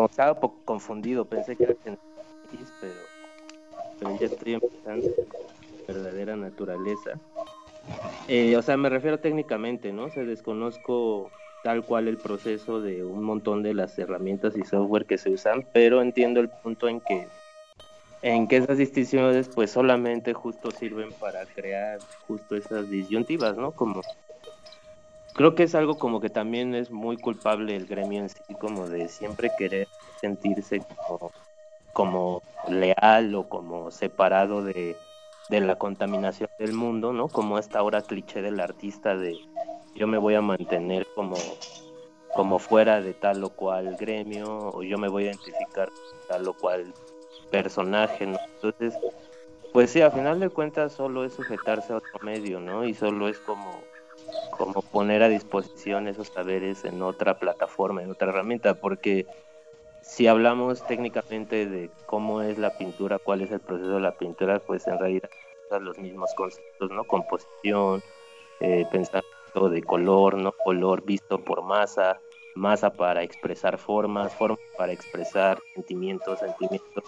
Estaba 0.10 0.34
un 0.34 0.40
poco 0.42 0.58
confundido 0.66 1.24
pensé 1.24 1.56
que 1.56 1.64
era 1.64 1.76
pero 2.82 3.13
pero 4.00 4.18
ya 4.20 4.28
estoy 4.28 4.54
empezando 4.54 5.10
verdadera 5.88 6.36
naturaleza. 6.36 7.20
Eh, 8.28 8.56
o 8.56 8.62
sea, 8.62 8.78
me 8.78 8.90
refiero 8.90 9.20
técnicamente, 9.20 9.92
¿no? 9.92 10.10
se 10.10 10.26
desconozco 10.26 11.32
tal 11.64 11.84
cual 11.86 12.08
el 12.08 12.18
proceso 12.18 12.82
de 12.82 13.04
un 13.04 13.24
montón 13.24 13.64
de 13.64 13.74
las 13.74 13.98
herramientas 13.98 14.56
y 14.58 14.64
software 14.64 15.06
que 15.06 15.18
se 15.18 15.30
usan, 15.30 15.66
pero 15.74 16.02
entiendo 16.02 16.40
el 16.40 16.50
punto 16.50 16.88
en 16.88 17.00
que 17.02 17.28
en 18.22 18.48
que 18.48 18.56
esas 18.58 18.78
distinciones 18.78 19.50
pues 19.50 19.72
solamente 19.72 20.34
justo 20.34 20.72
sirven 20.72 21.12
para 21.20 21.46
crear 21.46 22.00
justo 22.26 22.56
esas 22.56 22.90
disyuntivas, 22.90 23.58
¿no? 23.58 23.72
Como 23.72 24.02
creo 25.34 25.56
que 25.56 25.64
es 25.64 25.76
algo 25.76 25.98
como 25.98 26.22
que 26.22 26.30
también 26.30 26.74
es 26.74 26.90
muy 26.90 27.18
culpable 27.18 27.76
el 27.76 27.86
gremio 27.86 28.22
en 28.22 28.30
sí, 28.30 28.40
como 28.60 28.88
de 28.88 29.10
siempre 29.10 29.52
querer 29.58 29.88
sentirse 30.22 30.82
como 31.08 31.32
como 31.94 32.42
leal 32.68 33.36
o 33.36 33.48
como 33.48 33.92
separado 33.92 34.64
de, 34.64 34.98
la 35.50 35.76
contaminación 35.76 36.50
del 36.58 36.74
mundo, 36.74 37.14
¿no? 37.14 37.28
Como 37.28 37.60
esta 37.60 37.84
hora 37.84 38.02
cliché 38.02 38.42
del 38.42 38.60
artista 38.60 39.16
de 39.16 39.38
yo 39.94 40.08
me 40.08 40.18
voy 40.18 40.34
a 40.34 40.42
mantener 40.42 41.06
como, 41.14 41.36
como 42.34 42.58
fuera 42.58 43.02
de 43.02 43.14
tal 43.14 43.44
o 43.44 43.50
cual 43.50 43.96
gremio 43.96 44.72
o 44.74 44.82
yo 44.82 44.98
me 44.98 45.08
voy 45.08 45.24
a 45.24 45.28
identificar 45.28 45.90
con 45.90 46.28
tal 46.28 46.48
o 46.48 46.54
cual 46.56 46.92
personaje, 47.52 48.26
¿no? 48.26 48.40
Entonces, 48.56 48.98
pues 49.72 49.92
sí, 49.92 50.02
a 50.02 50.10
final 50.10 50.40
de 50.40 50.50
cuentas 50.50 50.94
solo 50.94 51.24
es 51.24 51.34
sujetarse 51.34 51.94
a 51.94 51.98
otro 51.98 52.20
medio, 52.24 52.60
¿no? 52.60 52.84
Y 52.84 52.96
solo 52.96 53.28
es 53.28 53.38
como, 53.38 53.80
como 54.58 54.82
poner 54.82 55.22
a 55.22 55.30
disposición 55.30 56.08
esos 56.08 56.30
saberes 56.30 56.84
en 56.86 57.04
otra 57.04 57.38
plataforma, 57.38 58.02
en 58.02 58.10
otra 58.10 58.30
herramienta, 58.30 58.74
porque 58.74 59.28
si 60.14 60.28
hablamos 60.28 60.86
técnicamente 60.86 61.66
de 61.66 61.90
cómo 62.06 62.44
es 62.44 62.60
la 62.60 62.78
pintura, 62.78 63.18
cuál 63.18 63.42
es 63.42 63.50
el 63.50 63.60
proceso 63.60 63.96
de 63.96 64.00
la 64.00 64.16
pintura, 64.16 64.60
pues 64.60 64.86
en 64.86 65.00
realidad 65.00 65.28
los 65.82 65.98
mismos 65.98 66.30
conceptos, 66.36 66.92
¿no? 66.92 67.04
Composición, 67.06 68.04
eh, 68.60 68.86
pensamiento 68.92 69.70
de 69.72 69.82
color, 69.82 70.38
¿no? 70.38 70.52
Color 70.52 71.04
visto 71.04 71.44
por 71.44 71.64
masa, 71.64 72.20
masa 72.54 72.94
para 72.94 73.24
expresar 73.24 73.80
formas, 73.80 74.32
formas 74.36 74.60
para 74.78 74.94
expresar 74.94 75.58
sentimientos, 75.74 76.38
sentimientos 76.38 77.06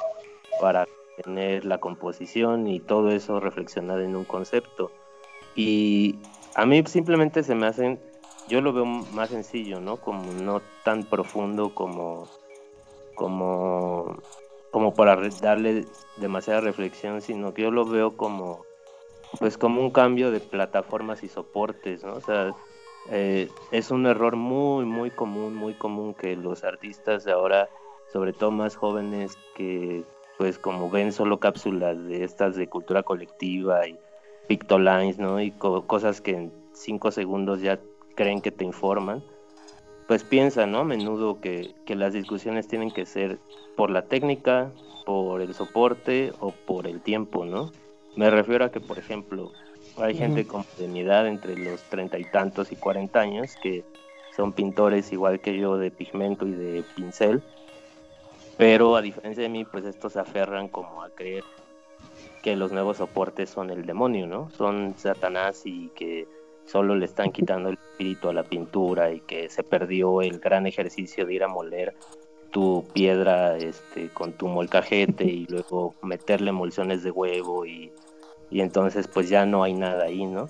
para 0.60 0.88
tener 1.24 1.64
la 1.64 1.78
composición 1.78 2.66
y 2.66 2.80
todo 2.80 3.12
eso 3.12 3.40
reflexionado 3.40 4.00
en 4.00 4.16
un 4.16 4.26
concepto. 4.26 4.90
Y 5.56 6.16
a 6.56 6.66
mí 6.66 6.82
simplemente 6.88 7.44
se 7.44 7.54
me 7.54 7.68
hacen, 7.68 8.00
yo 8.48 8.62
lo 8.62 8.74
veo 8.74 8.86
más 8.86 9.30
sencillo, 9.30 9.80
¿no? 9.80 9.98
Como 9.98 10.32
no 10.32 10.64
tan 10.84 11.04
profundo 11.04 11.76
como 11.76 12.28
como, 13.16 14.18
como 14.72 14.94
para 14.94 15.18
darle 15.42 15.86
demasiada 16.18 16.62
reflexión, 16.62 17.22
sino 17.22 17.54
que 17.54 17.64
yo 17.64 17.72
lo 17.72 17.86
veo 17.86 18.16
como, 18.16 18.66
pues 19.40 19.58
como 19.58 19.82
un 19.82 19.92
cambio 19.92 20.32
de 20.32 20.40
plataformas 20.40 21.24
y 21.24 21.30
soportes, 21.30 22.04
¿no? 22.04 22.14
O 22.14 22.22
sea, 22.22 22.54
eh, 23.10 23.50
es 23.72 23.92
un 23.92 24.06
error 24.06 24.36
muy, 24.36 24.86
muy 24.86 25.12
común, 25.12 25.56
muy 25.56 25.74
común 25.74 26.14
que 26.14 26.36
los 26.36 26.64
artistas 26.64 27.24
de 27.24 27.32
ahora, 27.32 27.70
sobre 28.12 28.34
todo 28.34 28.52
más 28.52 28.76
jóvenes, 28.76 29.38
que 29.56 30.04
pues 30.38 30.60
como 30.60 30.90
ven 30.90 31.14
solo 31.14 31.40
cápsulas 31.40 32.04
de 32.08 32.24
estas 32.24 32.56
de 32.56 32.68
cultura 32.68 33.04
colectiva 33.04 33.88
y 33.88 33.98
pictolines, 34.48 35.18
¿no? 35.18 35.40
Y 35.40 35.52
cosas 35.52 36.22
que 36.22 36.32
en 36.32 36.52
cinco 36.74 37.12
segundos 37.12 37.62
ya 37.62 37.80
creen 38.16 38.42
que 38.42 38.52
te 38.52 38.66
informan 38.66 39.24
pues 40.08 40.24
piensa, 40.24 40.66
¿no? 40.66 40.80
A 40.80 40.84
menudo 40.84 41.40
que, 41.42 41.74
las 41.88 42.14
discusiones 42.14 42.68
tienen 42.68 42.92
que 42.92 43.06
ser 43.06 43.40
por 43.76 43.90
la 43.90 44.04
técnica, 44.04 44.72
por 45.06 45.42
el 45.42 45.54
soporte 45.54 46.34
o 46.40 46.52
por 46.52 46.88
el 46.88 47.02
tiempo, 47.02 47.46
¿no? 47.46 47.72
Me 48.16 48.30
refiero 48.30 48.66
a 48.66 48.72
que, 48.72 48.80
por 48.80 48.98
ejemplo, 48.98 49.52
hay 49.98 50.16
gente 50.16 50.46
con 50.46 50.66
mi 50.90 51.02
edad 51.02 51.28
entre 51.28 51.58
los 51.58 51.82
treinta 51.84 52.20
y 52.20 52.26
tantos 52.26 52.72
y 52.72 52.76
cuarenta 52.76 53.22
años 53.22 53.56
que 53.62 53.84
son 54.36 54.52
pintores 54.54 55.12
igual 55.12 55.40
que 55.40 55.58
yo 55.58 55.78
de 55.78 55.92
pigmento 55.92 56.46
y 56.46 56.52
de 56.52 56.84
pincel, 56.96 57.42
pero 58.58 58.96
a 58.96 59.02
diferencia 59.02 59.44
de 59.44 59.50
mí, 59.50 59.66
pues 59.66 59.86
estos 59.86 60.14
se 60.14 60.20
aferran 60.20 60.68
como 60.68 61.02
a 61.04 61.10
creer 61.10 61.44
que 62.42 62.56
los 62.56 62.72
nuevos 62.72 62.98
soportes 62.98 63.50
son 63.50 63.70
el 63.70 63.86
demonio, 63.86 64.28
¿no? 64.28 64.50
Son 64.52 64.94
Satanás 64.98 65.64
y 65.66 65.90
que 65.90 66.28
solo 66.66 66.96
le 66.96 67.06
están 67.06 67.32
quitando 67.32 67.70
el 67.70 67.78
espíritu 67.96 68.30
a 68.30 68.34
la 68.34 68.44
pintura 68.44 69.12
y 69.12 69.22
que 69.22 69.50
se 69.50 69.64
perdió 69.64 70.22
el 70.22 70.40
gran 70.40 70.68
ejercicio 70.68 71.26
de 71.26 71.34
ir 71.34 71.44
a 71.44 71.48
moler 71.48 71.96
tu 72.52 72.86
piedra 72.94 73.58
este, 73.58 74.10
con 74.10 74.34
tu 74.34 74.48
molcajete 74.48 75.24
y 75.24 75.46
luego 75.48 75.96
meterle 76.02 76.50
emulsiones 76.50 77.04
de 77.04 77.12
huevo 77.12 77.66
y, 77.66 77.92
y 78.50 78.62
entonces 78.62 79.08
pues 79.08 79.30
ya 79.30 79.46
no 79.46 79.64
hay 79.64 79.74
nada 79.74 80.06
ahí, 80.06 80.26
¿no? 80.26 80.50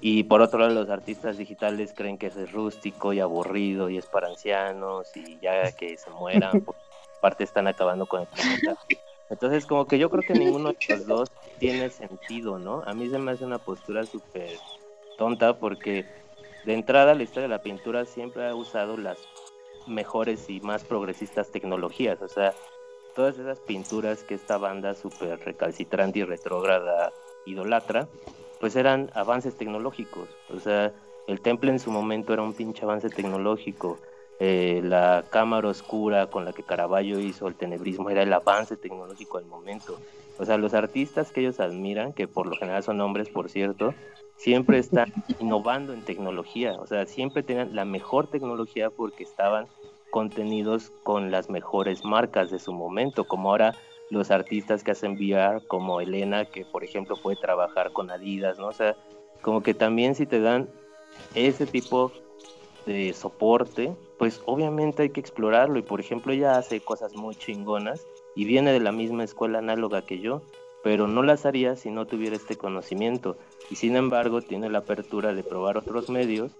Y 0.00 0.24
por 0.24 0.42
otro 0.42 0.60
lado 0.60 0.74
los 0.74 0.90
artistas 0.90 1.38
digitales 1.38 1.92
creen 1.94 2.18
que 2.18 2.28
eso 2.28 2.40
es 2.40 2.52
rústico 2.52 3.12
y 3.12 3.20
aburrido 3.20 3.90
y 3.90 3.98
es 3.98 4.06
para 4.06 4.28
ancianos 4.28 5.08
y 5.16 5.38
ya 5.40 5.72
que 5.72 5.96
se 5.96 6.10
mueran, 6.10 6.60
por 6.64 6.76
parte 7.20 7.44
están 7.44 7.66
acabando 7.66 8.06
con 8.06 8.22
el 8.22 8.26
planeta. 8.28 8.76
Entonces, 9.28 9.66
como 9.66 9.86
que 9.86 9.98
yo 9.98 10.08
creo 10.08 10.22
que 10.22 10.34
ninguno 10.34 10.68
de 10.68 10.76
los 10.88 11.06
dos 11.06 11.32
tiene 11.58 11.90
sentido, 11.90 12.60
¿no? 12.60 12.82
A 12.86 12.94
mí 12.94 13.08
se 13.08 13.18
me 13.18 13.32
hace 13.32 13.44
una 13.44 13.58
postura 13.58 14.04
súper 14.04 14.50
tonta 15.18 15.58
porque 15.58 16.04
de 16.66 16.74
entrada 16.74 17.14
la 17.14 17.22
historia 17.22 17.48
de 17.48 17.54
la 17.54 17.62
pintura 17.62 18.04
siempre 18.04 18.46
ha 18.46 18.54
usado 18.54 18.96
las 18.96 19.18
mejores 19.86 20.50
y 20.50 20.60
más 20.60 20.84
progresistas 20.84 21.50
tecnologías, 21.50 22.20
o 22.20 22.28
sea, 22.28 22.52
todas 23.14 23.38
esas 23.38 23.60
pinturas 23.60 24.24
que 24.24 24.34
esta 24.34 24.58
banda 24.58 24.94
súper 24.94 25.38
recalcitrante 25.38 26.18
y 26.18 26.24
retrógrada 26.24 27.12
idolatra, 27.46 28.08
pues 28.58 28.74
eran 28.74 29.10
avances 29.14 29.56
tecnológicos, 29.56 30.28
o 30.52 30.58
sea, 30.58 30.92
el 31.28 31.40
temple 31.40 31.70
en 31.70 31.78
su 31.78 31.92
momento 31.92 32.32
era 32.32 32.42
un 32.42 32.52
pinche 32.52 32.84
avance 32.84 33.10
tecnológico, 33.10 33.98
eh, 34.40 34.80
la 34.82 35.24
cámara 35.30 35.68
oscura 35.68 36.26
con 36.26 36.44
la 36.44 36.52
que 36.52 36.64
Caravaggio 36.64 37.20
hizo 37.20 37.46
el 37.46 37.54
tenebrismo 37.54 38.10
era 38.10 38.22
el 38.22 38.32
avance 38.32 38.76
tecnológico 38.76 39.38
del 39.38 39.46
momento. 39.46 39.98
O 40.38 40.44
sea, 40.44 40.58
los 40.58 40.74
artistas 40.74 41.32
que 41.32 41.40
ellos 41.40 41.58
admiran, 41.58 42.12
que 42.12 42.28
por 42.28 42.46
lo 42.46 42.54
general 42.56 42.82
son 42.82 43.00
hombres, 43.00 43.30
por 43.30 43.48
cierto, 43.48 43.94
siempre 44.36 44.78
están 44.78 45.12
innovando 45.38 45.92
en 45.92 46.04
tecnología. 46.04 46.74
O 46.78 46.86
sea, 46.86 47.06
siempre 47.06 47.42
tenían 47.42 47.74
la 47.74 47.84
mejor 47.84 48.28
tecnología 48.28 48.90
porque 48.90 49.24
estaban 49.24 49.66
contenidos 50.10 50.92
con 51.02 51.30
las 51.30 51.50
mejores 51.50 52.04
marcas 52.04 52.50
de 52.50 52.58
su 52.58 52.72
momento, 52.72 53.24
como 53.24 53.50
ahora 53.50 53.74
los 54.10 54.30
artistas 54.30 54.84
que 54.84 54.92
hacen 54.92 55.12
VR, 55.12 55.66
como 55.66 56.00
Elena, 56.00 56.44
que 56.44 56.64
por 56.64 56.84
ejemplo 56.84 57.16
puede 57.16 57.36
trabajar 57.36 57.92
con 57.92 58.10
Adidas, 58.10 58.58
¿no? 58.58 58.68
O 58.68 58.72
sea, 58.72 58.96
como 59.42 59.62
que 59.62 59.74
también 59.74 60.14
si 60.14 60.26
te 60.26 60.40
dan 60.40 60.68
ese 61.34 61.66
tipo 61.66 62.12
de 62.86 63.12
soporte, 63.12 63.94
pues 64.18 64.40
obviamente 64.46 65.02
hay 65.02 65.10
que 65.10 65.20
explorarlo 65.20 65.78
y 65.78 65.82
por 65.82 66.00
ejemplo 66.00 66.32
ella 66.32 66.56
hace 66.56 66.80
cosas 66.80 67.14
muy 67.14 67.34
chingonas 67.34 68.06
y 68.34 68.44
viene 68.44 68.72
de 68.72 68.80
la 68.80 68.92
misma 68.92 69.24
escuela 69.24 69.58
análoga 69.58 70.02
que 70.02 70.20
yo, 70.20 70.42
pero 70.86 71.08
no 71.08 71.24
las 71.24 71.44
haría 71.46 71.74
si 71.74 71.90
no 71.90 72.06
tuviera 72.06 72.36
este 72.36 72.54
conocimiento 72.54 73.36
y 73.72 73.74
sin 73.74 73.96
embargo 73.96 74.40
tiene 74.40 74.70
la 74.70 74.78
apertura 74.78 75.34
de 75.34 75.42
probar 75.42 75.78
otros 75.78 76.08
medios 76.10 76.52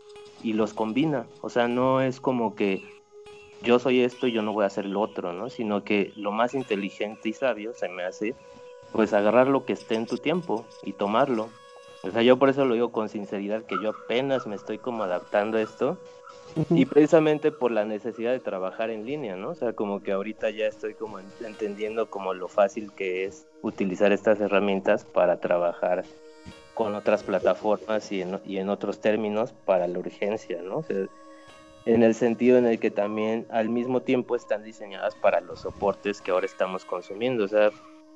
y 0.43 0.55
los 0.55 0.75
combina, 0.75 1.27
o 1.43 1.49
sea, 1.49 1.69
no 1.69 2.01
es 2.01 2.21
como 2.21 2.57
que 2.57 2.83
yo 3.63 3.79
soy 3.79 4.01
esto 4.01 4.27
y 4.27 4.33
yo 4.33 4.43
no 4.43 4.53
voy 4.53 4.65
a 4.65 4.67
hacer 4.67 4.85
lo 4.85 5.01
otro, 5.01 5.33
¿no? 5.33 5.49
Sino 5.49 5.85
que 5.85 6.13
lo 6.17 6.33
más 6.33 6.55
inteligente 6.55 7.29
y 7.29 7.35
sabio 7.35 7.73
se 7.73 7.89
me 7.89 8.03
hace 8.03 8.35
pues 8.91 9.13
agarrar 9.13 9.47
lo 9.47 9.65
que 9.65 9.75
esté 9.75 9.95
en 9.95 10.07
tu 10.07 10.19
tiempo 10.19 10.67
y 10.83 10.95
tomarlo. 10.95 11.49
O 12.03 12.11
sea, 12.11 12.23
yo 12.23 12.37
por 12.37 12.49
eso 12.49 12.65
lo 12.65 12.75
digo 12.75 12.91
con 12.91 13.09
sinceridad 13.09 13.63
que 13.63 13.77
yo 13.81 13.91
apenas 13.91 14.49
me 14.49 14.57
estoy 14.57 14.79
como 14.79 15.05
adaptando 15.05 15.57
a 15.59 15.63
esto 15.63 15.99
y 16.71 16.87
precisamente 16.87 17.53
por 17.53 17.71
la 17.71 17.85
necesidad 17.85 18.33
de 18.33 18.41
trabajar 18.41 18.91
en 18.91 19.05
línea, 19.05 19.37
¿no? 19.37 19.51
O 19.51 19.55
sea, 19.55 19.75
como 19.75 20.03
que 20.03 20.13
ahorita 20.13 20.51
ya 20.51 20.67
estoy 20.67 20.95
como 20.95 21.19
entendiendo 21.45 22.09
como 22.09 22.33
lo 22.33 22.49
fácil 22.49 22.93
que 22.93 23.25
es 23.25 23.47
utilizar 23.63 24.13
estas 24.13 24.41
herramientas 24.41 25.05
para 25.05 25.39
trabajar 25.39 26.05
con 26.75 26.95
otras 26.95 27.23
plataformas 27.23 28.11
y 28.11 28.23
en, 28.23 28.41
y 28.47 28.59
en 28.59 28.71
otros 28.71 29.01
términos 29.01 29.53
para 29.65 29.87
la 29.87 29.99
urgencia, 29.99 30.63
¿no? 30.63 30.79
O 30.79 30.83
sea, 30.83 31.07
en 31.85 32.03
el 32.03 32.15
sentido 32.15 32.59
en 32.59 32.67
el 32.67 32.81
que 32.81 32.91
también 32.91 33.47
al 33.51 33.69
mismo 33.69 34.01
tiempo 34.01 34.35
están 34.35 34.65
diseñadas 34.65 35.15
para 35.15 35.41
los 35.41 35.61
soportes 35.61 36.21
que 36.21 36.33
ahora 36.33 36.47
estamos 36.47 36.85
consumiendo. 36.85 37.45
O 37.45 37.49
sea, 37.49 37.71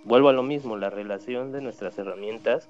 vuelvo 0.04 0.28
a 0.28 0.32
lo 0.32 0.42
mismo, 0.42 0.76
la 0.76 0.90
relación 0.90 1.52
de 1.52 1.60
nuestras 1.60 1.96
herramientas 1.98 2.68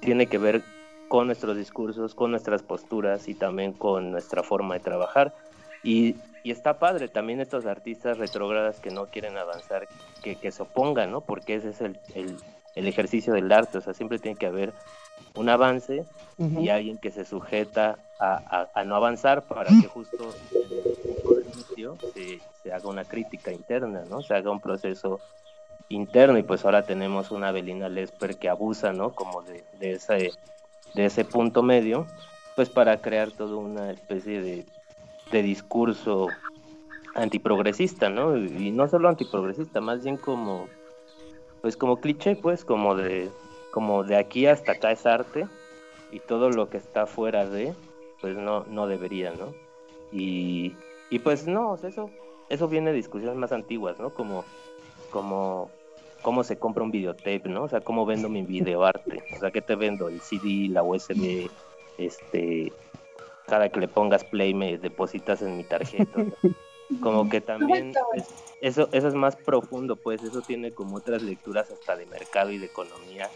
tiene 0.00 0.26
que 0.26 0.38
ver 0.38 0.62
con 1.08 1.26
nuestros 1.26 1.56
discursos, 1.56 2.14
con 2.14 2.30
nuestras 2.30 2.62
posturas 2.62 3.28
y 3.28 3.34
también 3.34 3.72
con 3.72 4.10
nuestra 4.10 4.42
forma 4.42 4.74
de 4.74 4.80
trabajar. 4.80 5.34
Y, 5.82 6.16
y 6.42 6.50
está 6.50 6.78
padre 6.78 7.08
también 7.08 7.40
estos 7.40 7.66
artistas 7.66 8.18
retrógradas 8.18 8.80
que 8.80 8.90
no 8.90 9.06
quieren 9.06 9.36
avanzar, 9.36 9.88
que, 10.22 10.36
que 10.36 10.50
se 10.50 10.62
opongan, 10.62 11.10
¿no? 11.10 11.20
Porque 11.20 11.54
ese 11.54 11.70
es 11.70 11.80
el, 11.80 11.98
el, 12.14 12.36
el 12.74 12.86
ejercicio 12.86 13.32
del 13.32 13.50
arte, 13.50 13.78
o 13.78 13.80
sea, 13.80 13.94
siempre 13.94 14.18
tiene 14.18 14.36
que 14.36 14.46
haber 14.46 14.72
un 15.34 15.48
avance 15.48 16.04
y 16.38 16.68
alguien 16.68 16.98
que 16.98 17.10
se 17.10 17.24
sujeta 17.24 17.98
a, 18.18 18.68
a, 18.74 18.84
no 18.84 18.96
avanzar 18.96 19.42
para 19.42 19.68
que 19.68 19.86
justo 19.88 20.32
se, 22.14 22.40
se, 22.62 22.72
haga 22.72 22.88
una 22.88 23.04
crítica 23.04 23.52
interna, 23.52 24.04
¿no? 24.08 24.22
Se 24.22 24.34
haga 24.34 24.50
un 24.50 24.60
proceso 24.60 25.20
interno 25.88 26.38
y 26.38 26.42
pues 26.42 26.64
ahora 26.64 26.84
tenemos 26.84 27.30
una 27.30 27.52
Belina 27.52 27.88
Lesper 27.88 28.36
que 28.36 28.48
abusa, 28.48 28.92
¿no? 28.92 29.14
Como 29.14 29.42
de, 29.42 29.64
de, 29.78 29.92
ese, 29.92 30.32
de 30.94 31.06
ese 31.06 31.24
punto 31.24 31.62
medio, 31.62 32.06
pues 32.54 32.70
para 32.70 33.00
crear 33.00 33.30
toda 33.30 33.56
una 33.56 33.90
especie 33.90 34.40
de, 34.40 34.64
de 35.30 35.42
discurso 35.42 36.30
antiprogresista, 37.14 38.08
¿no? 38.08 38.36
Y 38.36 38.70
no 38.70 38.88
solo 38.88 39.08
antiprogresista, 39.08 39.80
más 39.80 40.02
bien 40.04 40.16
como, 40.16 40.68
pues 41.62 41.76
como 41.76 42.00
cliché, 42.00 42.36
pues 42.36 42.64
como 42.64 42.94
de 42.94 43.30
como 43.76 44.04
de 44.04 44.16
aquí 44.16 44.46
hasta 44.46 44.72
acá 44.72 44.90
es 44.90 45.04
arte 45.04 45.46
y 46.10 46.20
todo 46.20 46.48
lo 46.48 46.70
que 46.70 46.78
está 46.78 47.06
fuera 47.06 47.46
de, 47.46 47.74
pues 48.22 48.34
no, 48.34 48.64
no 48.70 48.86
debería, 48.86 49.32
¿no? 49.32 49.52
Y, 50.10 50.74
y 51.10 51.18
pues 51.18 51.46
no, 51.46 51.74
eso, 51.74 52.10
eso 52.48 52.68
viene 52.68 52.90
de 52.90 52.96
discusiones 52.96 53.36
más 53.36 53.52
antiguas, 53.52 53.98
¿no? 53.98 54.14
Como, 54.14 54.44
como 55.10 55.70
cómo 56.26 56.42
se 56.42 56.58
compra 56.58 56.82
un 56.82 56.90
videotape, 56.90 57.42
¿no? 57.44 57.62
O 57.62 57.68
sea, 57.68 57.80
cómo 57.80 58.04
vendo 58.04 58.28
mi 58.28 58.42
videoarte. 58.42 59.22
O 59.36 59.38
sea, 59.38 59.52
¿qué 59.52 59.62
te 59.62 59.76
vendo? 59.76 60.08
El 60.08 60.20
CD, 60.20 60.66
la 60.70 60.82
USB, 60.82 61.48
este, 61.98 62.72
cada 63.46 63.68
que 63.68 63.78
le 63.78 63.86
pongas 63.86 64.24
play 64.24 64.52
me 64.52 64.76
depositas 64.76 65.40
en 65.42 65.56
mi 65.56 65.62
tarjeta. 65.62 66.24
como 67.00 67.28
que 67.28 67.40
también 67.40 67.92
eso, 68.60 68.88
eso 68.90 69.06
es 69.06 69.14
más 69.14 69.36
profundo, 69.36 69.94
pues 69.94 70.20
eso 70.24 70.42
tiene 70.42 70.72
como 70.72 70.96
otras 70.96 71.22
lecturas 71.22 71.70
hasta 71.70 71.94
de 71.94 72.06
mercado 72.06 72.50
y 72.50 72.58
de 72.58 72.66
economía 72.66 73.30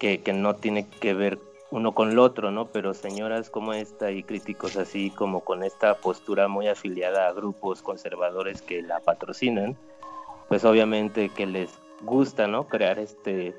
que, 0.00 0.20
que 0.20 0.32
no 0.32 0.56
tiene 0.56 0.88
que 0.88 1.14
ver 1.14 1.38
uno 1.70 1.94
con 1.94 2.16
lo 2.16 2.24
otro, 2.24 2.50
¿no? 2.50 2.66
Pero 2.72 2.92
señoras 2.92 3.50
como 3.50 3.72
esta 3.72 4.10
y 4.10 4.24
críticos 4.24 4.76
así 4.76 5.10
como 5.10 5.44
con 5.44 5.62
esta 5.62 5.94
postura 5.94 6.48
muy 6.48 6.66
afiliada 6.66 7.28
a 7.28 7.32
grupos 7.32 7.82
conservadores 7.82 8.62
que 8.62 8.82
la 8.82 8.98
patrocinan, 8.98 9.76
pues 10.48 10.64
obviamente 10.64 11.28
que 11.28 11.46
les 11.46 11.70
gusta, 12.02 12.46
¿no? 12.46 12.68
Crear 12.68 12.98
este 12.98 13.54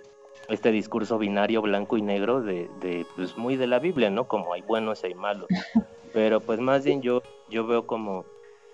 este 0.49 0.71
discurso 0.71 1.17
binario 1.17 1.61
blanco 1.61 1.97
y 1.97 2.01
negro 2.01 2.41
de, 2.41 2.69
de 2.81 3.05
pues 3.15 3.37
muy 3.37 3.55
de 3.55 3.67
la 3.67 3.79
Biblia, 3.79 4.09
¿no? 4.09 4.27
Como 4.27 4.53
hay 4.53 4.61
buenos 4.61 5.03
y 5.03 5.07
hay 5.07 5.13
malos. 5.15 5.47
Pero 6.13 6.41
pues 6.41 6.59
más 6.59 6.83
bien 6.83 7.01
yo 7.01 7.21
yo 7.49 7.65
veo 7.65 7.85
como 7.85 8.25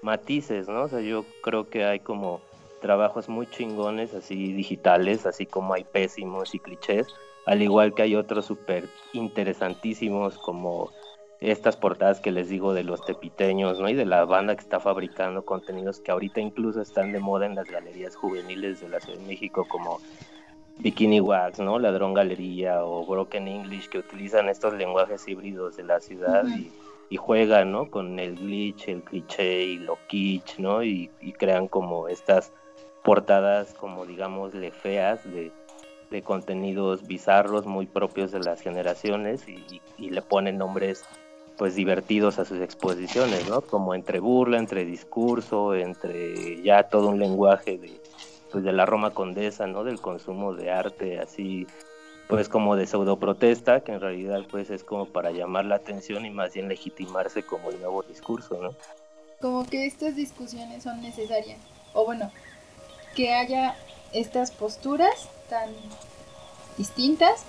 matices, 0.02 0.68
¿no? 0.68 0.84
O 0.84 0.88
sea, 0.88 1.02
yo 1.02 1.26
creo 1.42 1.70
que 1.70 1.86
hay 1.86 2.00
como 2.00 2.42
trabajos 2.82 3.28
muy 3.28 3.48
chingones 3.48 4.14
así 4.14 4.54
digitales, 4.54 5.26
así 5.26 5.46
como 5.46 5.74
hay 5.74 5.84
pésimos 5.84 6.54
y 6.54 6.60
clichés, 6.60 7.08
al 7.46 7.62
igual 7.62 7.94
que 7.94 8.04
hay 8.04 8.16
otros 8.16 8.46
súper 8.46 8.88
interesantísimos 9.14 10.38
como 10.38 10.92
estas 11.40 11.78
portadas 11.78 12.20
que 12.20 12.32
les 12.32 12.50
digo 12.50 12.74
de 12.74 12.84
los 12.84 13.06
tepiteños, 13.06 13.80
¿no? 13.80 13.90
Y 13.90 13.94
de 13.94 14.06
la 14.06 14.26
banda 14.26 14.56
que 14.56 14.62
está 14.62 14.80
fabricando 14.80 15.46
contenidos 15.46 16.00
que 16.00 16.12
ahorita 16.12 16.42
incluso 16.42 16.82
están 16.82 17.12
de 17.12 17.20
moda 17.20 17.46
en 17.46 17.56
las 17.56 17.70
galerías 17.70 18.16
juveniles 18.16 18.82
de 18.82 18.90
la 18.90 19.00
Ciudad 19.00 19.20
de 19.20 19.28
México 19.28 19.66
como 19.70 20.00
Bikini 20.80 21.22
Wax, 21.22 21.60
¿no? 21.60 21.78
Ladrón 21.80 22.14
Galería 22.14 22.84
o 22.84 23.06
Broken 23.06 23.48
English 23.48 23.90
que 23.90 24.00
utilizan 24.00 24.50
estos 24.50 24.74
lenguajes 24.74 25.28
híbridos 25.28 25.78
de 25.78 25.84
la 25.84 26.00
ciudad 26.00 26.46
y, 26.48 26.72
y, 27.10 27.18
juegan, 27.18 27.72
¿no? 27.72 27.92
Con 27.92 28.20
el 28.20 28.36
glitch, 28.36 28.88
el 28.88 29.04
cliché 29.04 29.64
y 29.64 29.78
lo 29.78 29.98
kitsch, 30.08 30.58
¿no? 30.58 30.84
Y, 30.84 31.12
y 31.22 31.34
crean 31.34 31.68
como 31.68 32.08
estas 32.08 32.52
portadas 33.04 33.74
como 33.76 34.06
digamos 34.06 34.54
le 34.54 34.72
feas 34.72 35.24
de 35.32 35.52
de 36.10 36.22
contenidos 36.22 37.06
bizarros 37.08 37.66
muy 37.66 37.86
propios 37.86 38.32
de 38.32 38.40
las 38.40 38.62
generaciones 38.62 39.46
y, 39.48 39.82
le 39.98 40.22
ponen 40.22 40.58
nombres 40.58 41.04
pues 41.58 41.76
divertidos 41.76 42.40
a 42.40 42.46
sus 42.46 42.62
exposiciones, 42.62 43.50
¿no? 43.50 43.62
Como 43.62 43.96
entre 43.96 44.20
burla, 44.20 44.58
entre 44.58 44.86
discurso, 44.86 45.74
entre 45.74 46.62
ya 46.62 46.84
todo 46.84 47.10
un 47.10 47.20
lenguaje 47.20 47.78
de 47.78 48.00
pues 48.52 48.64
de 48.64 48.72
la 48.72 48.86
Roma 48.86 49.12
condesa, 49.12 49.68
¿no? 49.68 49.84
Del 49.84 50.00
consumo 50.00 50.54
de 50.54 50.72
arte 50.72 51.20
así 51.20 51.68
pues 52.28 52.50
como 52.50 52.76
de 52.76 52.86
pseudo 52.86 53.18
protesta, 53.18 53.82
que 53.82 53.94
en 53.94 54.02
realidad 54.02 54.42
pues 54.50 54.70
es 54.70 54.84
como 54.84 55.06
para 55.06 55.32
llamar 55.32 55.66
la 55.66 55.76
atención 55.76 56.26
y 56.26 56.30
más 56.30 56.54
bien 56.54 56.68
legitimarse 56.68 57.44
como 57.44 57.70
el 57.70 57.80
nuevo 57.80 58.04
discurso, 58.04 58.58
¿no? 58.62 58.74
Como 59.42 59.66
que 59.66 59.86
estas 59.86 60.16
discusiones 60.16 60.84
son 60.84 61.02
necesarias, 61.02 61.60
o 61.94 62.06
bueno, 62.06 62.32
que 63.16 63.34
haya 63.34 63.76
estas 64.14 64.52
posturas 64.52 65.30
tan 65.50 65.70
distintas, 66.78 67.44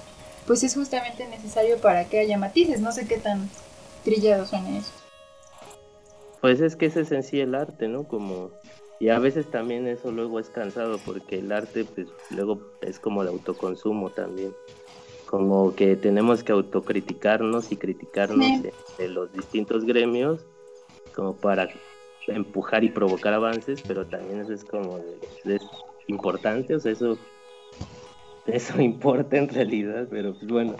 pues 0.46 0.62
es 0.62 0.74
justamente 0.74 1.26
necesario 1.26 1.78
para 1.78 2.04
que 2.04 2.20
haya 2.20 2.38
matices. 2.38 2.80
No 2.80 2.92
sé 2.92 3.06
qué 3.06 3.18
tan 3.18 3.50
trillados 4.10 4.50
son 4.50 4.66
eso. 4.66 4.92
Pues 6.40 6.60
es 6.60 6.76
que 6.76 6.86
es 6.86 6.96
esencial 6.96 7.48
el 7.48 7.54
arte, 7.54 7.88
¿no? 7.88 8.04
Como 8.04 8.50
y 9.00 9.10
a 9.10 9.18
veces 9.18 9.46
también 9.46 9.86
eso 9.86 10.10
luego 10.10 10.40
es 10.40 10.50
cansado 10.50 10.98
porque 11.04 11.38
el 11.38 11.52
arte 11.52 11.84
pues 11.84 12.08
luego 12.30 12.60
es 12.80 12.98
como 12.98 13.22
de 13.22 13.30
autoconsumo 13.30 14.10
también. 14.10 14.52
Como 15.26 15.74
que 15.74 15.94
tenemos 15.94 16.42
que 16.42 16.52
autocriticarnos 16.52 17.70
y 17.70 17.76
criticarnos 17.76 18.62
de, 18.62 19.08
los 19.08 19.32
distintos 19.32 19.84
gremios 19.84 20.44
como 21.14 21.36
para 21.36 21.68
empujar 22.26 22.82
y 22.82 22.88
provocar 22.88 23.34
avances, 23.34 23.82
pero 23.86 24.06
también 24.06 24.40
eso 24.40 24.52
es 24.52 24.64
como 24.64 24.98
de 25.44 25.60
importante, 26.08 26.74
o 26.74 26.80
sea, 26.80 26.92
eso, 26.92 27.18
eso 28.46 28.80
importa 28.80 29.36
en 29.36 29.48
realidad, 29.48 30.08
pero 30.10 30.32
pues 30.34 30.46
bueno, 30.46 30.76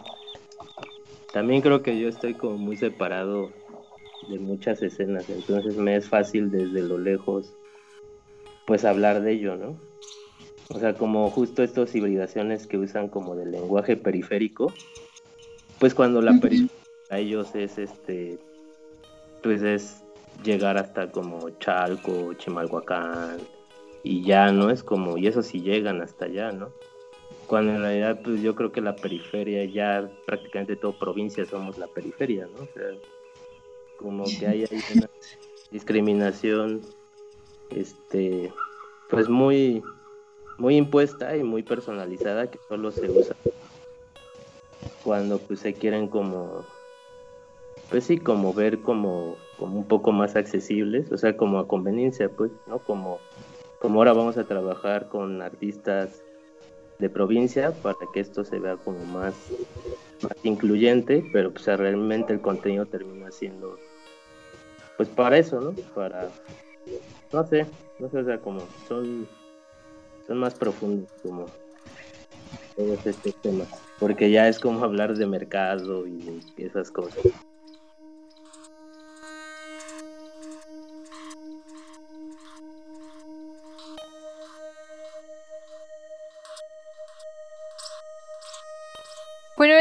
también 1.32 1.60
creo 1.60 1.82
que 1.82 1.98
yo 1.98 2.08
estoy 2.08 2.34
como 2.34 2.56
muy 2.58 2.76
separado 2.76 3.52
de 4.28 4.38
muchas 4.38 4.82
escenas, 4.82 5.28
entonces 5.28 5.76
me 5.76 5.96
es 5.96 6.08
fácil 6.08 6.50
desde 6.50 6.82
lo 6.82 6.98
lejos 6.98 7.54
pues 8.66 8.84
hablar 8.84 9.22
de 9.22 9.32
ello, 9.32 9.56
¿no? 9.56 9.80
O 10.68 10.78
sea, 10.78 10.94
como 10.94 11.30
justo 11.30 11.62
estas 11.62 11.94
hibridaciones 11.94 12.66
que 12.66 12.76
usan 12.76 13.08
como 13.08 13.34
del 13.34 13.50
lenguaje 13.50 13.96
periférico, 13.96 14.72
pues 15.78 15.94
cuando 15.94 16.20
la 16.20 16.38
periferia 16.38 16.68
a 17.08 17.18
ellos 17.18 17.54
es 17.54 17.78
este, 17.78 18.38
pues 19.42 19.62
es 19.62 20.02
llegar 20.44 20.76
hasta 20.76 21.10
como 21.10 21.48
Chalco, 21.58 22.34
Chimalhuacán, 22.34 23.38
y 24.02 24.22
ya, 24.22 24.52
¿no? 24.52 24.70
Es 24.70 24.82
como, 24.82 25.16
y 25.16 25.26
eso 25.26 25.42
sí 25.42 25.60
llegan 25.60 26.02
hasta 26.02 26.26
allá, 26.26 26.52
¿no? 26.52 26.70
Cuando 27.48 27.72
en 27.72 27.80
realidad, 27.80 28.20
pues 28.22 28.40
yo 28.40 28.54
creo 28.54 28.70
que 28.70 28.80
la 28.80 28.94
periferia 28.94 29.64
ya 29.64 30.08
prácticamente 30.26 30.76
toda 30.76 30.98
provincia 30.98 31.44
somos 31.44 31.78
la 31.78 31.88
periferia, 31.88 32.46
¿no? 32.46 32.62
O 32.62 32.68
sea, 32.74 32.90
como 33.98 34.24
que 34.24 34.46
hay 34.46 34.64
ahí 34.64 34.82
una 34.94 35.10
discriminación, 35.72 36.82
este, 37.70 38.52
pues 39.10 39.28
muy, 39.28 39.82
muy 40.58 40.76
impuesta 40.76 41.36
y 41.36 41.42
muy 41.42 41.62
personalizada 41.62 42.50
que 42.50 42.58
solo 42.68 42.92
se 42.92 43.10
usa 43.10 43.34
cuando 45.08 45.38
pues 45.38 45.60
se 45.60 45.72
quieren 45.72 46.08
como 46.08 46.66
pues 47.88 48.04
sí 48.04 48.18
como 48.18 48.52
ver 48.52 48.80
como 48.82 49.36
como 49.58 49.78
un 49.78 49.88
poco 49.88 50.12
más 50.12 50.36
accesibles 50.36 51.10
o 51.12 51.16
sea 51.16 51.36
como 51.36 51.58
a 51.58 51.66
conveniencia 51.66 52.28
pues 52.28 52.50
no 52.66 52.78
como 52.80 53.18
como 53.78 54.00
ahora 54.00 54.12
vamos 54.12 54.36
a 54.36 54.44
trabajar 54.44 55.08
con 55.08 55.40
artistas 55.40 56.22
de 56.98 57.08
provincia 57.10 57.72
para 57.82 57.98
que 58.12 58.20
esto 58.20 58.44
se 58.44 58.58
vea 58.58 58.76
como 58.76 59.04
más, 59.04 59.52
más 60.22 60.36
incluyente 60.42 61.24
pero 61.32 61.52
pues 61.52 61.66
realmente 61.66 62.32
el 62.32 62.40
contenido 62.40 62.86
termina 62.86 63.30
siendo 63.30 63.78
pues 64.96 65.08
para 65.08 65.38
eso 65.38 65.60
no 65.60 65.74
para 65.94 66.34
no 67.32 67.46
sé 67.46 67.66
no 67.98 68.08
sé 68.10 68.18
o 68.18 68.24
sea 68.24 68.40
como 68.40 68.68
son 68.86 69.28
son 70.26 70.38
más 70.38 70.54
profundos 70.54 71.10
como 71.22 71.52
todos 72.78 73.04
estos 73.06 73.34
temas, 73.42 73.68
porque 73.98 74.30
ya 74.30 74.46
es 74.46 74.60
como 74.60 74.84
hablar 74.84 75.16
de 75.16 75.26
mercado 75.26 76.06
y 76.06 76.40
esas 76.58 76.92
cosas. 76.92 77.24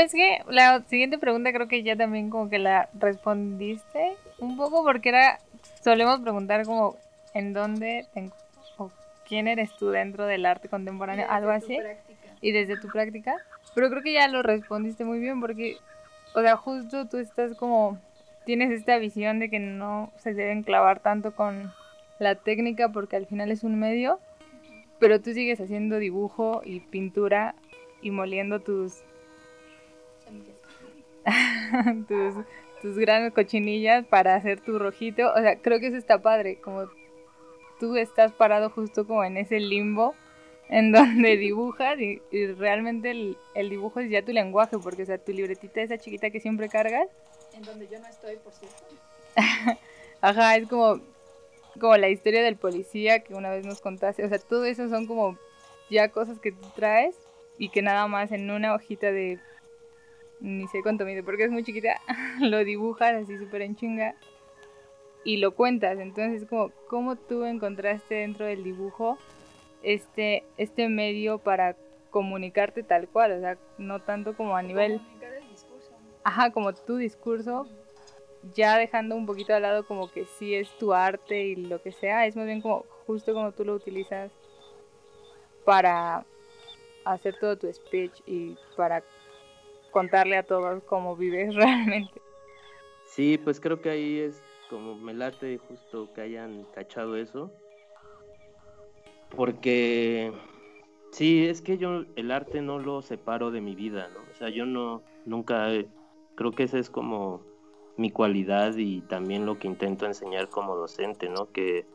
Bueno, 0.08 0.39
es 0.41 0.46
que 0.46 0.54
la 0.54 0.82
siguiente 0.88 1.17
pregunta 1.17 1.52
creo 1.52 1.67
que 1.67 1.84
ya 1.84 1.96
también 1.96 2.30
como 2.30 2.50
que 2.50 2.60
la 2.60 2.89
respondiste 2.93 4.13
un 4.39 4.56
poco 4.56 4.84
porque 4.84 5.10
era, 5.10 5.39
solemos 5.84 6.22
preguntar 6.22 6.65
como 6.65 6.96
en 7.34 7.54
dónde 7.54 8.06
te, 8.13 8.30
quién 9.28 9.48
eres 9.48 9.76
tú 9.78 9.89
dentro 9.89 10.26
del 10.26 10.46
arte 10.46 10.70
contemporáneo, 10.70 11.26
algo 11.30 11.52
así. 11.52 11.78
Y 12.39 12.52
desde 12.52 12.78
tu 12.78 12.88
práctica. 12.88 13.36
Pero 13.76 13.89
creo 13.89 14.02
que 14.02 14.13
ya 14.13 14.28
lo 14.28 14.43
respondiste 14.43 15.04
muy 15.04 15.20
bien 15.20 15.41
porque, 15.41 15.78
o 16.34 16.41
sea, 16.41 16.56
justo 16.56 17.08
tú 17.08 17.17
estás 17.17 17.56
como, 17.56 17.98
tienes 18.46 18.72
esta 18.72 18.98
visión 18.98 19.39
de 19.39 19.50
que 19.50 19.60
no 19.60 20.12
se 20.17 20.34
deben 20.34 20.63
clavar 20.63 21.00
tanto 21.00 21.36
con 21.36 21.74
la 22.20 22.36
técnica 22.36 22.89
porque 22.89 23.17
al 23.17 23.26
final 23.26 23.52
es 23.52 23.63
un 23.63 23.78
medio, 23.78 24.20
pero 25.00 25.20
tú 25.20 25.34
sigues 25.34 25.60
haciendo 25.60 25.98
dibujo 25.98 26.62
y 26.63 26.80
pintura 26.80 27.56
y 28.02 28.12
moliendo 28.12 28.60
tus 28.60 29.04
tus, 32.08 32.46
tus 32.82 32.98
grandes 32.98 33.34
cochinillas 33.34 34.06
para 34.06 34.36
hacer 34.36 34.60
tu 34.62 34.80
rojito. 34.80 35.32
O 35.34 35.40
sea, 35.40 35.60
creo 35.60 35.80
que 35.80 35.88
eso 35.88 35.98
está 35.98 36.22
padre, 36.22 36.60
como 36.62 36.88
tú 37.80 37.96
estás 37.96 38.32
parado 38.32 38.70
justo 38.70 39.06
como 39.06 39.24
en 39.24 39.38
ese 39.38 39.60
limbo 39.60 40.16
en 40.70 40.92
donde 40.92 41.38
dibujas 41.38 42.00
y, 42.00 42.22
realmente 42.58 43.12
el, 43.12 43.70
dibujo 43.70 44.00
es 44.00 44.10
ya 44.10 44.24
tu 44.24 44.32
lenguaje, 44.32 44.78
porque 44.78 45.04
o 45.04 45.06
sea, 45.06 45.18
tu 45.18 45.32
libretita 45.32 45.82
esa 45.82 45.98
chiquita 45.98 46.30
que 46.30 46.40
siempre 46.40 46.70
cargas. 46.70 47.08
En 47.54 47.63
donde 47.63 47.88
yo 47.88 48.00
no 48.00 48.08
estoy, 48.08 48.36
por 48.38 48.54
cierto. 48.54 48.84
Ajá, 50.22 50.56
es 50.56 50.68
como, 50.68 51.00
como 51.80 51.96
la 51.98 52.10
historia 52.10 52.44
del 52.44 52.58
policía 52.58 53.20
que 53.20 53.34
una 53.34 53.50
vez 53.50 53.66
nos 53.66 53.82
contaste. 53.82 54.26
O 54.26 54.30
sea, 54.30 54.40
todo 54.40 54.66
eso 54.66 54.90
son 54.90 55.08
como 55.08 55.38
ya 55.90 56.10
cosas 56.10 56.40
que 56.40 56.52
tú 56.52 56.68
traes 56.76 57.16
y 57.58 57.70
que 57.70 57.82
nada 57.82 58.08
más 58.08 58.32
en 58.32 58.50
una 58.52 58.74
hojita 58.74 59.12
de 59.12 59.40
ni 60.39 60.67
sé 60.67 60.82
cuánto 60.82 61.06
mide 61.06 61.23
porque 61.23 61.45
es 61.45 61.52
muy 61.52 61.63
chiquita, 61.63 62.00
lo 62.41 62.63
dibujas 62.63 63.13
así 63.13 63.38
súper 63.38 63.63
en 63.63 63.76
chinga 63.76 64.15
y 65.23 65.38
lo 65.38 65.54
cuentas. 65.56 66.00
Entonces, 66.00 66.47
como, 66.47 66.71
¿cómo 66.88 67.15
tú 67.15 67.43
encontraste 67.43 68.15
dentro 68.15 68.45
del 68.45 68.63
dibujo 68.63 69.17
este, 69.84 70.43
este 70.58 70.88
medio 70.89 71.39
para 71.39 71.76
comunicarte 72.12 72.84
tal 72.84 73.08
cual? 73.10 73.34
O 73.34 73.39
sea, 73.39 73.58
no 73.78 74.02
tanto 74.02 74.36
como 74.36 74.56
a 74.56 74.62
nivel... 74.62 75.00
Comunicar 75.00 75.34
el 75.34 75.50
discurso. 75.50 75.91
Ajá, 76.23 76.52
como 76.52 76.73
tu 76.73 76.97
discurso, 76.97 77.67
ya 78.54 78.78
dejando 78.78 79.15
un 79.15 79.26
poquito 79.26 79.54
al 79.54 79.63
lado 79.63 79.86
como 79.86 80.12
que 80.12 80.26
sí 80.26 80.56
es 80.56 80.69
tu 80.78 80.93
arte 80.93 81.43
y 81.43 81.56
lo 81.56 81.82
que 81.82 81.91
sea, 81.91 82.26
es 82.26 82.36
más 82.36 82.45
bien 82.45 82.62
como 82.62 82.86
justo 83.06 83.34
como 83.34 83.52
tú 83.52 83.65
lo 83.65 83.73
utilizas 83.73 84.32
para 85.65 86.26
hacer 87.04 87.38
todo 87.39 87.58
tu 87.58 87.71
speech 87.71 88.21
y 88.26 88.56
para 88.76 89.04
contarle 89.98 90.38
a 90.38 90.44
todos 90.44 90.84
cómo 90.84 91.16
vives 91.16 91.56
realmente. 91.56 92.22
Sí, 93.04 93.40
pues 93.44 93.60
creo 93.60 93.82
que 93.82 93.90
ahí 93.90 94.20
es 94.20 94.44
como 94.70 94.94
me 94.94 95.12
late 95.16 95.58
justo 95.58 96.14
que 96.14 96.22
hayan 96.22 96.66
cachado 96.76 97.16
eso. 97.16 97.52
Porque 99.36 100.32
sí, 101.12 101.48
es 101.48 101.64
que 101.64 101.80
yo 101.80 102.04
el 102.16 102.30
arte 102.30 102.62
no 102.62 102.78
lo 102.78 103.02
separo 103.02 103.50
de 103.50 103.60
mi 103.60 103.74
vida, 103.74 104.08
¿no? 104.14 104.20
O 104.32 104.36
sea, 104.36 104.50
yo 104.50 104.68
no, 104.68 105.02
nunca, 105.26 105.68
creo 106.36 106.52
que 106.52 106.64
esa 106.64 106.78
es 106.78 106.92
como 106.92 107.42
mi 107.98 108.12
cualidad 108.12 108.78
y 108.78 109.02
también 109.02 109.48
lo 109.48 109.58
que 109.58 109.68
intento 109.68 110.06
enseñar 110.06 110.50
como 110.50 110.76
docente, 110.76 111.28
¿no? 111.28 111.52
Que, 111.52 111.88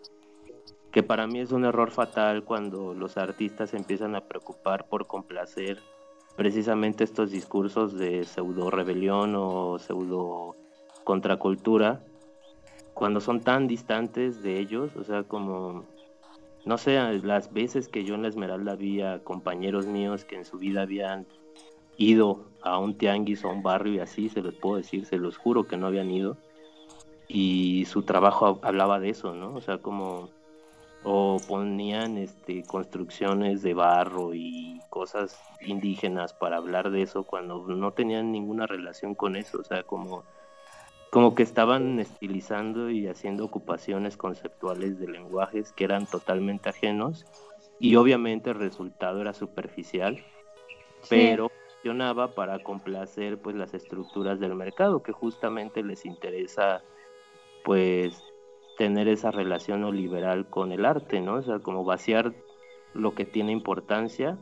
que 0.91 1.05
para 1.05 1.29
mí 1.29 1.39
es 1.39 1.53
un 1.53 1.65
error 1.65 1.93
fatal 1.93 2.43
cuando 2.43 2.95
los 2.95 3.17
artistas 3.17 3.75
empiezan 3.75 4.17
a 4.17 4.23
preocupar 4.23 4.89
por 4.89 5.07
complacer 5.07 5.79
precisamente 6.37 7.05
estos 7.05 7.31
discursos 7.31 7.95
de 7.95 8.25
pseudo 8.25 8.71
rebelión 8.71 9.35
o 9.37 9.79
pseudo 9.79 10.57
contracultura 11.05 12.03
cuando 12.95 13.21
son 13.21 13.41
tan 13.41 13.67
distantes 13.67 14.43
de 14.43 14.59
ellos, 14.59 14.95
o 14.97 15.05
sea, 15.05 15.25
como, 15.25 15.85
no 16.65 16.79
sé, 16.79 16.99
las 17.23 17.53
veces 17.53 17.89
que 17.89 18.05
yo 18.05 18.15
en 18.15 18.23
la 18.23 18.29
Esmeralda 18.29 18.77
vi 18.77 19.01
a 19.01 19.21
compañeros 19.21 19.87
míos 19.87 20.25
que 20.25 20.37
en 20.37 20.45
su 20.45 20.59
vida 20.59 20.83
habían 20.83 21.27
ido 21.97 22.45
a 22.63 22.79
un 22.79 22.97
tianguis 22.97 23.45
o 23.45 23.49
a 23.49 23.53
un 23.53 23.63
barrio 23.63 23.95
y 23.95 23.99
así, 24.01 24.29
se 24.29 24.43
los 24.43 24.55
puedo 24.55 24.77
decir, 24.77 25.07
se 25.07 25.17
los 25.17 25.37
juro 25.37 25.67
que 25.67 25.77
no 25.77 25.87
habían 25.87 26.11
ido, 26.11 26.37
y 27.29 27.87
su 27.87 28.03
trabajo 28.03 28.61
hablaba 28.63 29.01
de 29.01 29.11
eso, 29.11 29.35
¿no? 29.35 29.55
O 29.55 29.61
sea, 29.61 29.79
como, 29.79 30.29
o 31.05 31.39
ponían 31.49 32.17
este, 32.19 32.63
construcciones 32.63 33.63
de 33.63 33.75
barro 33.75 34.35
y 34.35 34.81
cosas 34.89 35.41
indígenas 35.61 36.33
para 36.33 36.59
hablar 36.59 36.91
de 36.91 37.03
eso 37.03 37.25
cuando 37.25 37.67
no 37.67 37.93
tenían 37.93 38.31
ninguna 38.31 38.67
relación 38.67 39.15
con 39.15 39.37
eso, 39.37 39.59
o 39.61 39.65
sea, 39.65 39.83
como 39.83 40.25
como 41.13 41.35
que 41.35 41.43
estaban 41.43 42.01
estilizando 42.01 42.89
y 42.89 43.07
haciendo 43.07 43.45
ocupaciones 43.45 44.17
conceptuales 44.17 44.99
de 44.99 45.09
lenguajes 45.09 45.71
que 45.73 45.85
eran 45.85 46.07
totalmente 46.07 46.71
ajenos 46.71 47.27
y 47.79 47.97
obviamente 47.97 48.49
el 48.49 48.57
resultado 48.57 49.21
era 49.21 49.35
superficial, 49.35 50.25
pero 51.11 51.51
funcionaba 51.75 52.35
para 52.35 52.63
complacer 52.63 53.37
pues 53.37 53.55
las 53.57 53.75
estructuras 53.75 54.41
del 54.41 54.55
mercado 54.55 55.03
que 55.03 55.13
justamente 55.13 55.83
les 55.83 56.07
interesa 56.07 56.83
pues 57.63 58.32
tener 58.83 59.07
esa 59.07 59.31
relación 59.31 59.89
liberal 59.95 60.49
con 60.51 60.73
el 60.73 60.85
arte, 60.85 61.21
¿no? 61.21 61.35
O 61.35 61.43
sea, 61.43 61.61
como 61.61 61.85
vaciar 61.85 62.35
lo 62.95 63.15
que 63.15 63.25
tiene 63.25 63.53
importancia 63.53 64.39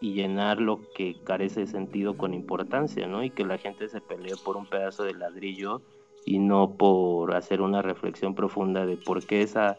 y 0.00 0.12
llenar 0.12 0.60
lo 0.60 0.80
que 0.94 1.16
carece 1.24 1.60
de 1.60 1.66
sentido 1.66 2.18
con 2.18 2.34
importancia, 2.34 3.06
¿no? 3.06 3.24
Y 3.24 3.30
que 3.30 3.42
la 3.42 3.56
gente 3.56 3.88
se 3.88 4.02
pelee 4.02 4.34
por 4.44 4.58
un 4.58 4.66
pedazo 4.66 5.04
de 5.04 5.14
ladrillo 5.14 5.80
y 6.26 6.40
no 6.40 6.76
por 6.76 7.34
hacer 7.34 7.62
una 7.62 7.80
reflexión 7.80 8.34
profunda 8.34 8.84
de 8.84 8.98
por 8.98 9.24
qué 9.24 9.40
esa 9.40 9.78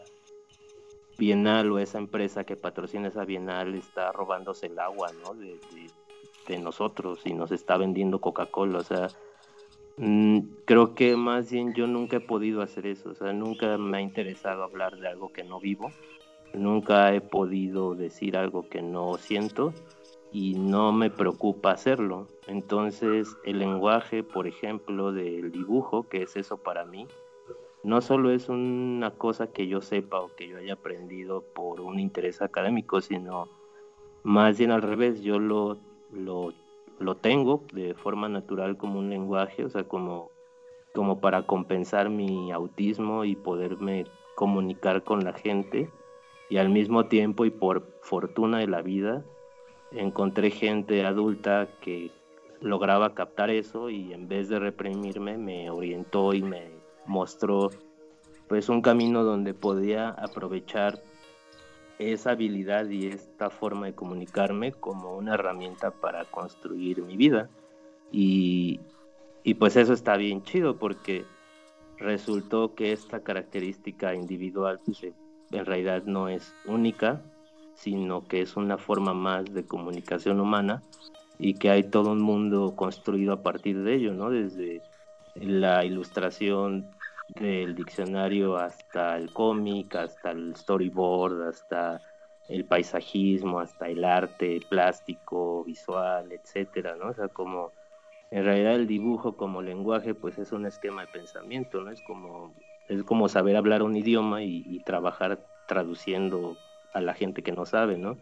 bienal 1.16 1.70
o 1.70 1.78
esa 1.78 1.98
empresa 1.98 2.42
que 2.42 2.56
patrocina 2.56 3.06
esa 3.06 3.24
bienal 3.24 3.76
está 3.76 4.10
robándose 4.10 4.66
el 4.66 4.80
agua 4.80 5.12
¿no? 5.22 5.34
de, 5.34 6.58
nosotros 6.58 7.20
y 7.24 7.34
nos 7.34 7.52
está 7.52 7.76
vendiendo 7.76 8.20
Coca-Cola. 8.20 8.78
O 8.80 8.82
sea, 8.82 9.06
creo 10.64 10.94
que 10.94 11.16
más 11.16 11.50
bien 11.50 11.74
yo 11.74 11.86
nunca 11.86 12.16
he 12.16 12.20
podido 12.20 12.62
hacer 12.62 12.86
eso. 12.86 13.10
O 13.10 13.14
sea, 13.14 13.32
nunca 13.32 13.78
me 13.78 13.98
ha 13.98 14.00
interesado 14.00 14.62
hablar 14.62 14.98
de 14.98 15.08
algo 15.08 15.32
que 15.32 15.44
no 15.44 15.60
vivo. 15.60 15.90
nunca 16.54 17.14
he 17.14 17.20
podido 17.22 17.94
decir 17.94 18.36
algo 18.36 18.68
que 18.68 18.82
no 18.82 19.14
siento 19.16 19.72
y 20.32 20.54
no 20.54 20.92
me 20.92 21.10
preocupa 21.10 21.70
hacerlo. 21.72 22.28
Entonces 22.46 23.36
el 23.44 23.58
lenguaje, 23.58 24.22
por 24.22 24.46
ejemplo, 24.46 25.12
del 25.12 25.52
dibujo, 25.52 26.08
que 26.08 26.22
es 26.22 26.36
eso 26.36 26.58
para 26.58 26.84
mí, 26.84 27.06
no 27.84 28.00
solo 28.00 28.30
es 28.30 28.48
una 28.48 29.10
cosa 29.12 29.52
que 29.52 29.66
yo 29.66 29.80
sepa 29.80 30.20
o 30.20 30.34
que 30.34 30.48
yo 30.48 30.58
haya 30.58 30.74
aprendido 30.74 31.42
por 31.54 31.80
un 31.80 31.98
interés 31.98 32.40
académico, 32.40 33.00
sino 33.00 33.48
más 34.22 34.58
bien 34.58 34.70
al 34.70 34.82
revés, 34.82 35.20
yo 35.22 35.38
lo, 35.38 35.78
lo, 36.12 36.52
lo 37.02 37.16
tengo 37.16 37.64
de 37.72 37.94
forma 37.94 38.28
natural 38.28 38.76
como 38.76 38.98
un 38.98 39.10
lenguaje, 39.10 39.64
o 39.64 39.68
sea, 39.68 39.84
como, 39.84 40.30
como 40.94 41.20
para 41.20 41.42
compensar 41.46 42.10
mi 42.10 42.52
autismo 42.52 43.24
y 43.24 43.36
poderme 43.36 44.06
comunicar 44.34 45.04
con 45.04 45.24
la 45.24 45.32
gente. 45.32 45.90
Y 46.48 46.58
al 46.58 46.68
mismo 46.68 47.06
tiempo 47.06 47.44
y 47.44 47.50
por 47.50 47.86
fortuna 48.02 48.58
de 48.58 48.66
la 48.66 48.82
vida 48.82 49.24
encontré 49.92 50.50
gente 50.50 51.04
adulta 51.04 51.68
que 51.80 52.10
lograba 52.60 53.14
captar 53.14 53.50
eso 53.50 53.90
y 53.90 54.12
en 54.12 54.28
vez 54.28 54.48
de 54.48 54.58
reprimirme 54.58 55.36
me 55.36 55.70
orientó 55.70 56.32
y 56.32 56.42
me 56.42 56.70
mostró 57.06 57.70
pues 58.48 58.68
un 58.68 58.82
camino 58.82 59.24
donde 59.24 59.54
podía 59.54 60.10
aprovechar 60.10 61.02
esa 61.98 62.32
habilidad 62.32 62.88
y 62.88 63.06
esta 63.06 63.50
forma 63.50 63.86
de 63.86 63.94
comunicarme 63.94 64.72
como 64.72 65.16
una 65.16 65.34
herramienta 65.34 65.90
para 65.90 66.24
construir 66.24 67.02
mi 67.02 67.16
vida 67.16 67.48
y, 68.10 68.80
y 69.44 69.54
pues 69.54 69.76
eso 69.76 69.92
está 69.92 70.16
bien 70.16 70.42
chido 70.42 70.78
porque 70.78 71.24
resultó 71.98 72.74
que 72.74 72.92
esta 72.92 73.20
característica 73.20 74.14
individual 74.14 74.80
pues, 74.84 75.04
en 75.04 75.66
realidad 75.66 76.04
no 76.04 76.28
es 76.28 76.54
única 76.66 77.22
sino 77.74 78.26
que 78.26 78.42
es 78.42 78.56
una 78.56 78.78
forma 78.78 79.14
más 79.14 79.52
de 79.52 79.64
comunicación 79.64 80.40
humana 80.40 80.82
y 81.38 81.54
que 81.54 81.70
hay 81.70 81.84
todo 81.84 82.12
un 82.12 82.22
mundo 82.22 82.74
construido 82.76 83.32
a 83.32 83.42
partir 83.42 83.82
de 83.82 83.94
ello, 83.94 84.14
¿no? 84.14 84.30
Desde 84.30 84.82
la 85.34 85.84
ilustración 85.84 86.86
del 87.34 87.74
diccionario 87.74 88.56
hasta 88.56 89.16
el 89.16 89.32
cómic, 89.32 89.94
hasta 89.96 90.30
el 90.30 90.54
storyboard, 90.56 91.48
hasta 91.48 92.00
el 92.48 92.64
paisajismo, 92.64 93.60
hasta 93.60 93.88
el 93.88 94.04
arte 94.04 94.60
plástico, 94.68 95.64
visual, 95.64 96.32
etcétera, 96.32 96.96
¿no? 96.96 97.08
O 97.08 97.14
sea, 97.14 97.28
como 97.28 97.72
en 98.30 98.44
realidad 98.44 98.74
el 98.74 98.86
dibujo 98.86 99.36
como 99.36 99.62
lenguaje, 99.62 100.14
pues 100.14 100.38
es 100.38 100.52
un 100.52 100.66
esquema 100.66 101.02
de 101.02 101.08
pensamiento, 101.08 101.82
¿no? 101.82 101.90
Es 101.90 102.00
como, 102.02 102.54
es 102.88 103.04
como 103.04 103.28
saber 103.28 103.56
hablar 103.56 103.82
un 103.82 103.94
idioma 103.96 104.42
y, 104.42 104.80
trabajar 104.84 105.46
traduciendo 105.68 106.56
a 106.92 107.00
la 107.00 107.14
gente 107.14 107.42
que 107.42 107.52
no 107.52 107.66
sabe, 107.66 107.98
¿no? 107.98 108.16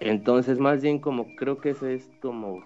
Entonces, 0.00 0.58
más 0.58 0.82
bien 0.82 0.98
como 0.98 1.34
creo 1.36 1.58
que 1.58 1.70
esa 1.70 1.90
es 1.90 2.10
como, 2.20 2.62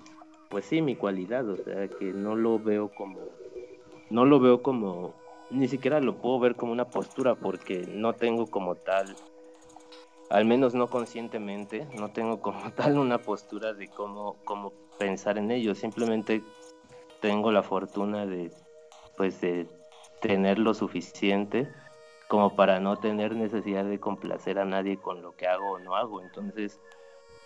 pues 0.51 0.65
sí, 0.65 0.83
mi 0.83 0.97
cualidad, 0.97 1.49
o 1.49 1.57
sea, 1.57 1.89
que 1.89 2.13
no 2.13 2.35
lo 2.35 2.59
veo 2.59 2.89
como, 2.95 3.21
no 4.11 4.25
lo 4.25 4.41
veo 4.41 4.63
como, 4.63 5.15
ni 5.53 5.69
siquiera 5.69 6.01
lo 6.01 6.17
puedo 6.17 6.41
ver 6.41 6.57
como 6.57 6.73
una 6.73 6.87
postura 6.87 7.35
porque 7.35 7.87
no 7.89 8.15
tengo 8.15 8.47
como 8.47 8.75
tal, 8.75 9.15
al 10.31 10.45
menos 10.45 10.75
no 10.75 10.89
conscientemente, 10.89 11.87
no 11.95 12.11
tengo 12.11 12.41
como 12.41 12.71
tal 12.75 12.99
una 12.99 13.19
postura 13.19 13.75
de 13.75 13.89
cómo, 13.89 14.37
cómo 14.45 14.73
pensar 14.99 15.39
en 15.39 15.51
ello, 15.51 15.75
simplemente 15.75 16.43
tengo 17.21 17.53
la 17.53 17.63
fortuna 17.63 18.27
de, 18.27 18.51
pues 19.17 19.41
de 19.41 19.69
tener 20.21 20.59
lo 20.59 20.75
suficiente 20.75 21.69
como 22.29 22.57
para 22.57 22.81
no 22.81 22.97
tener 22.97 23.37
necesidad 23.37 23.85
de 23.85 24.01
complacer 24.01 24.59
a 24.59 24.65
nadie 24.65 24.97
con 24.97 25.21
lo 25.21 25.37
que 25.37 25.47
hago 25.47 25.73
o 25.73 25.79
no 25.79 25.97
hago. 25.97 26.23
Entonces, 26.23 26.81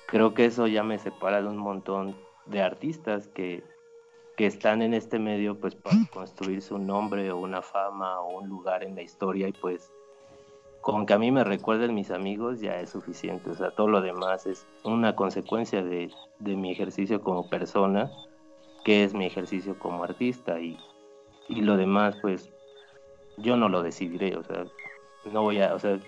creo 0.07 0.33
que 0.33 0.45
eso 0.45 0.69
ya 0.69 0.85
me 0.85 0.99
separa 0.99 1.43
de 1.43 1.49
un 1.49 1.57
montón 1.57 2.17
de 2.47 2.63
artistas 2.63 3.27
que, 3.27 3.65
que 4.37 4.47
están 4.47 4.83
en 4.83 4.95
este 4.95 5.19
medio 5.19 5.59
pues 5.59 5.75
para 5.75 5.97
construir 6.13 6.61
su 6.61 6.79
nombre 6.79 7.31
o 7.33 7.39
una 7.39 7.63
fama 7.63 8.21
o 8.21 8.39
un 8.39 8.49
lugar 8.49 8.85
en 8.85 8.95
la 8.95 9.03
historia 9.03 9.49
y 9.49 9.53
pues 9.53 9.91
con 10.83 11.07
que 11.07 11.15
a 11.15 11.19
mí 11.19 11.33
me 11.33 11.43
recuerden 11.43 11.95
mis 11.95 12.11
amigos 12.11 12.61
ya 12.61 12.81
es 12.81 12.91
suficiente. 12.91 13.51
O 13.51 13.55
sea, 13.55 13.71
todo 13.73 13.89
lo 13.89 14.01
demás 14.01 14.47
es 14.47 14.67
una 14.85 15.17
consecuencia 15.17 15.83
de, 15.83 16.13
de 16.39 16.55
mi 16.55 16.71
ejercicio 16.71 17.23
como 17.23 17.49
persona, 17.49 18.11
que 18.85 19.03
es 19.03 19.15
mi 19.15 19.27
ejercicio 19.27 19.79
como 19.79 20.05
artista 20.05 20.61
y, 20.61 20.79
y 21.49 21.63
lo 21.63 21.77
demás 21.77 22.17
pues 22.21 22.53
yo 23.39 23.57
no 23.57 23.69
lo 23.69 23.83
decidiré, 23.83 24.37
o 24.37 24.45
sea, 24.45 24.65
no 25.33 25.43
voy 25.43 25.61
a, 25.61 25.75
o 25.75 25.79
sea, 25.79 25.99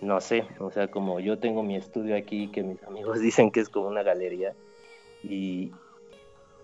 no 0.00 0.20
sé, 0.20 0.46
o 0.58 0.70
sea, 0.70 0.88
como 0.88 1.20
yo 1.20 1.38
tengo 1.38 1.62
mi 1.62 1.76
estudio 1.76 2.16
aquí 2.16 2.48
que 2.48 2.62
mis 2.62 2.82
amigos 2.84 3.18
dicen 3.20 3.50
que 3.50 3.60
es 3.60 3.68
como 3.68 3.88
una 3.88 4.02
galería 4.02 4.54
y, 5.22 5.72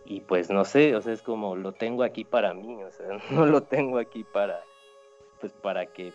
y 0.07 0.21
pues 0.21 0.51
no 0.51 0.65
sé, 0.65 0.95
o 0.95 1.01
sea, 1.01 1.13
es 1.13 1.23
como 1.23 1.57
lo 1.57 1.73
tengo 1.73 2.03
aquí 2.03 2.25
para 2.25 2.55
mí, 2.55 2.83
o 2.83 2.91
sea, 2.91 3.07
no 3.31 3.47
lo 3.47 3.63
tengo 3.63 3.99
aquí 3.99 4.25
para, 4.25 4.63
pues 5.41 5.53
para 5.53 5.87
que 5.87 6.13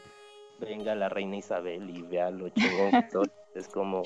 venga 0.59 0.95
la 0.95 1.09
reina 1.09 1.37
Isabel 1.37 1.89
y 1.89 2.01
vea 2.03 2.29
lo 2.31 2.49
chingón 2.49 2.91
es 3.55 3.67
como, 3.67 4.03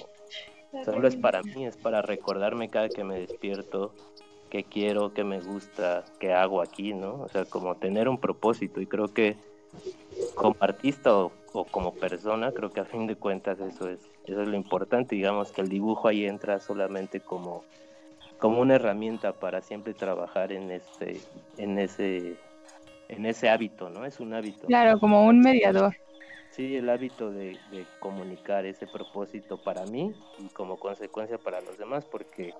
solo 0.84 1.08
es 1.08 1.16
para 1.16 1.42
mí, 1.44 1.66
es 1.66 1.78
para 1.78 2.02
recordarme 2.02 2.70
cada 2.70 2.90
que 2.90 3.04
me 3.04 3.20
despierto 3.20 3.94
qué 4.50 4.64
quiero, 4.64 5.14
qué 5.14 5.24
me 5.24 5.40
gusta, 5.42 6.06
qué 6.20 6.34
hago 6.34 6.62
aquí, 6.62 6.94
¿no? 6.94 7.22
O 7.22 7.30
sea, 7.30 7.46
como 7.46 7.76
tener 7.76 8.08
un 8.08 8.20
propósito 8.20 8.80
y 8.80 8.88
creo 8.88 9.14
que 9.14 9.36
como 10.36 10.56
artista 10.60 11.16
o, 11.16 11.32
como 11.72 11.94
persona, 11.94 12.52
creo 12.52 12.70
que 12.70 12.82
a 12.82 12.86
fin 12.86 13.08
de 13.08 13.16
cuentas 13.16 13.60
eso 13.60 13.90
es, 13.90 14.00
eso 14.26 14.42
es 14.42 14.48
lo 14.48 14.56
importante, 14.56 15.16
digamos 15.16 15.52
que 15.52 15.62
el 15.62 15.70
dibujo 15.70 16.08
ahí 16.08 16.26
entra 16.26 16.60
solamente 16.60 17.20
como, 17.20 17.64
como 18.46 18.62
una 18.62 18.76
herramienta 18.76 19.34
para 19.34 19.60
siempre 19.60 19.96
trabajar 19.96 20.52
en 20.52 20.70
este, 20.70 21.20
en 21.58 21.80
ese, 21.80 22.36
en 23.08 23.26
ese 23.26 23.50
hábito, 23.50 23.90
¿no? 23.90 24.06
Es 24.06 24.20
un 24.20 24.36
hábito. 24.36 24.68
Claro, 24.68 25.00
como 25.00 25.26
un 25.26 25.40
mediador. 25.40 25.96
Sí, 26.52 26.76
el 26.76 26.88
hábito 26.92 27.32
de, 27.32 27.58
de 27.72 27.88
comunicar 28.00 28.68
ese 28.68 28.86
propósito 28.86 29.58
para 29.58 29.88
mí 29.88 30.14
y 30.38 30.50
como 30.50 30.78
consecuencia 30.78 31.40
para 31.40 31.60
los 31.60 31.80
demás, 31.80 32.06
porque 32.06 32.54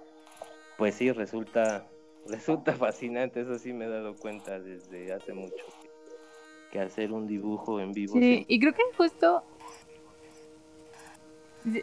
pues 0.76 0.96
sí, 0.96 1.12
resulta, 1.12 1.86
resulta 2.28 2.74
fascinante, 2.74 3.42
eso 3.42 3.60
sí 3.60 3.72
me 3.72 3.86
he 3.86 3.90
dado 3.90 4.16
cuenta 4.16 4.60
desde 4.60 5.14
hace 5.14 5.34
mucho, 5.34 5.66
que, 6.72 6.80
hacer 6.80 7.12
un 7.12 7.28
dibujo 7.28 7.80
en 7.80 7.92
vivo. 7.92 8.20
Sí, 8.20 8.44
y 8.48 8.60
creo 8.60 8.74
que 8.74 8.82
justo, 8.98 9.44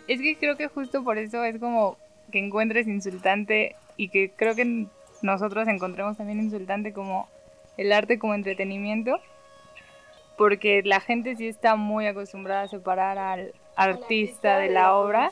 es 0.09 0.21
que 0.21 0.37
creo 0.41 0.57
que 0.57 0.67
justo 0.67 1.05
por 1.05 1.19
eso 1.19 1.45
es 1.45 1.61
como 1.61 1.99
que 2.33 2.41
encuentres 2.41 2.89
insultante 2.89 3.77
y 3.97 4.09
que 4.09 4.31
creo 4.31 4.55
que 4.55 4.87
nosotros 5.23 5.69
encontremos 5.69 6.17
también 6.17 6.41
insultante 6.41 6.93
como 6.93 7.29
el 7.77 7.93
arte 7.93 8.19
como 8.19 8.35
entretenimiento, 8.35 9.19
porque 10.37 10.83
la 10.85 11.01
gente 11.01 11.37
sí 11.37 11.47
está 11.47 11.77
muy 11.77 12.07
acostumbrada 12.07 12.63
a 12.63 12.69
separar 12.69 13.19
al 13.19 13.55
artista 13.77 14.59
de 14.59 14.71
la 14.71 14.95
obra 14.95 15.31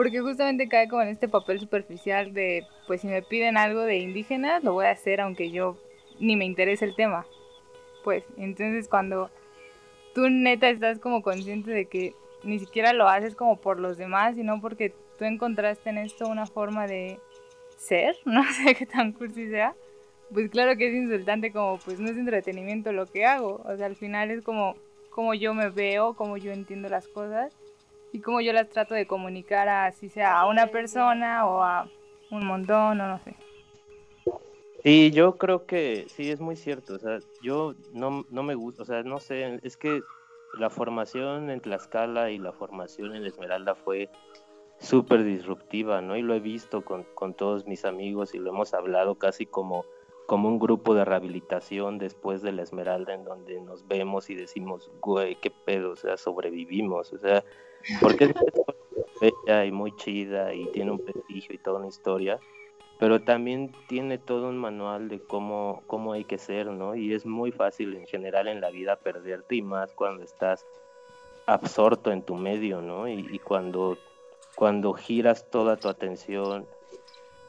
porque 0.00 0.20
justamente 0.20 0.66
cae 0.66 0.88
como 0.88 1.02
en 1.02 1.08
este 1.08 1.28
papel 1.28 1.60
superficial 1.60 2.32
de, 2.32 2.64
pues 2.86 3.02
si 3.02 3.06
me 3.06 3.20
piden 3.20 3.58
algo 3.58 3.82
de 3.82 3.98
indígenas, 3.98 4.64
lo 4.64 4.72
voy 4.72 4.86
a 4.86 4.92
hacer 4.92 5.20
aunque 5.20 5.50
yo 5.50 5.76
ni 6.18 6.36
me 6.36 6.46
interese 6.46 6.86
el 6.86 6.94
tema. 6.94 7.26
Pues, 8.02 8.24
entonces 8.38 8.88
cuando 8.88 9.30
tú 10.14 10.30
neta 10.30 10.70
estás 10.70 10.98
como 11.00 11.20
consciente 11.20 11.70
de 11.70 11.84
que 11.84 12.14
ni 12.44 12.58
siquiera 12.58 12.94
lo 12.94 13.08
haces 13.08 13.34
como 13.34 13.56
por 13.56 13.78
los 13.78 13.98
demás, 13.98 14.36
sino 14.36 14.60
porque 14.62 14.94
tú 15.18 15.26
encontraste 15.26 15.90
en 15.90 15.98
esto 15.98 16.28
una 16.28 16.46
forma 16.46 16.86
de 16.86 17.18
ser, 17.80 18.16
no 18.24 18.44
sé 18.52 18.74
qué 18.74 18.86
tan 18.86 19.12
cursi 19.12 19.48
sea, 19.48 19.74
pues 20.32 20.50
claro 20.50 20.76
que 20.76 20.88
es 20.88 20.94
insultante 20.94 21.52
como 21.52 21.78
pues 21.78 21.98
no 21.98 22.10
es 22.10 22.16
entretenimiento 22.16 22.92
lo 22.92 23.06
que 23.06 23.24
hago, 23.24 23.62
o 23.64 23.76
sea, 23.76 23.86
al 23.86 23.96
final 23.96 24.30
es 24.30 24.42
como 24.42 24.76
como 25.10 25.34
yo 25.34 25.52
me 25.54 25.70
veo, 25.70 26.14
como 26.14 26.36
yo 26.36 26.52
entiendo 26.52 26.88
las 26.88 27.08
cosas 27.08 27.52
y 28.12 28.20
cómo 28.20 28.40
yo 28.40 28.52
las 28.52 28.68
trato 28.68 28.94
de 28.94 29.06
comunicar 29.06 29.68
a, 29.68 29.92
si 29.92 30.08
sea 30.08 30.40
a 30.40 30.46
una 30.46 30.68
persona 30.68 31.46
o 31.46 31.62
a 31.62 31.88
un 32.30 32.46
montón 32.46 33.00
o 33.00 33.08
no 33.08 33.18
sé. 33.18 33.34
Sí, 34.82 35.10
yo 35.10 35.36
creo 35.36 35.66
que 35.66 36.06
sí, 36.08 36.30
es 36.30 36.40
muy 36.40 36.56
cierto. 36.56 36.94
O 36.94 36.98
sea, 36.98 37.18
yo 37.42 37.74
no, 37.92 38.24
no 38.30 38.42
me 38.42 38.54
gusta, 38.54 38.82
o 38.82 38.86
sea, 38.86 39.02
no 39.02 39.20
sé, 39.20 39.60
es 39.62 39.76
que 39.76 40.00
la 40.58 40.70
formación 40.70 41.50
en 41.50 41.60
Tlaxcala 41.60 42.30
y 42.30 42.38
la 42.38 42.52
formación 42.52 43.14
en 43.14 43.26
Esmeralda 43.26 43.74
fue 43.74 44.08
súper 44.80 45.24
disruptiva, 45.24 46.00
¿no? 46.00 46.16
Y 46.16 46.22
lo 46.22 46.34
he 46.34 46.40
visto 46.40 46.82
con, 46.82 47.04
con, 47.14 47.34
todos 47.34 47.66
mis 47.66 47.84
amigos 47.84 48.34
y 48.34 48.38
lo 48.38 48.50
hemos 48.50 48.74
hablado 48.74 49.16
casi 49.16 49.46
como, 49.46 49.84
como 50.26 50.48
un 50.48 50.58
grupo 50.58 50.94
de 50.94 51.04
rehabilitación 51.04 51.98
después 51.98 52.42
de 52.42 52.52
la 52.52 52.62
Esmeralda 52.62 53.14
en 53.14 53.24
donde 53.24 53.60
nos 53.60 53.86
vemos 53.86 54.30
y 54.30 54.34
decimos, 54.34 54.90
güey, 55.00 55.36
qué 55.36 55.50
pedo, 55.50 55.92
o 55.92 55.96
sea, 55.96 56.16
sobrevivimos, 56.16 57.12
o 57.12 57.18
sea, 57.18 57.44
porque 58.00 58.24
es 58.24 58.34
bella 59.20 59.64
y 59.66 59.70
muy 59.70 59.94
chida 59.96 60.54
y 60.54 60.66
tiene 60.72 60.92
un 60.92 61.04
prestigio 61.04 61.54
y 61.54 61.58
toda 61.58 61.78
una 61.78 61.88
historia, 61.88 62.40
pero 62.98 63.20
también 63.20 63.72
tiene 63.86 64.16
todo 64.16 64.48
un 64.48 64.56
manual 64.56 65.08
de 65.08 65.20
cómo, 65.20 65.82
cómo 65.86 66.14
hay 66.14 66.24
que 66.24 66.38
ser, 66.38 66.66
¿no? 66.68 66.94
Y 66.94 67.12
es 67.12 67.26
muy 67.26 67.52
fácil 67.52 67.94
en 67.96 68.06
general 68.06 68.48
en 68.48 68.62
la 68.62 68.70
vida 68.70 68.96
perderte 68.96 69.56
y 69.56 69.62
más 69.62 69.92
cuando 69.92 70.22
estás 70.22 70.66
absorto 71.46 72.12
en 72.12 72.22
tu 72.22 72.34
medio, 72.34 72.80
¿no? 72.80 73.08
Y, 73.08 73.26
y 73.30 73.38
cuando, 73.38 73.98
cuando 74.54 74.92
giras 74.92 75.48
toda 75.50 75.76
tu 75.76 75.88
atención 75.88 76.66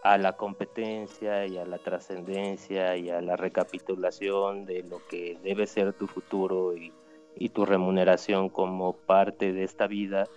a 0.03 0.17
la 0.17 0.33
competencia 0.33 1.45
y 1.45 1.57
a 1.57 1.65
la 1.65 1.77
trascendencia 1.77 2.97
y 2.97 3.09
a 3.09 3.21
la 3.21 3.35
recapitulación 3.35 4.65
de 4.65 4.83
lo 4.83 5.05
que 5.07 5.37
debe 5.43 5.67
ser 5.67 5.93
tu 5.93 6.07
futuro 6.07 6.75
y, 6.75 6.91
y 7.35 7.49
tu 7.49 7.65
remuneración 7.65 8.49
como 8.49 8.93
parte 8.93 9.53
de 9.53 9.63
esta 9.63 9.87
vida 9.87 10.27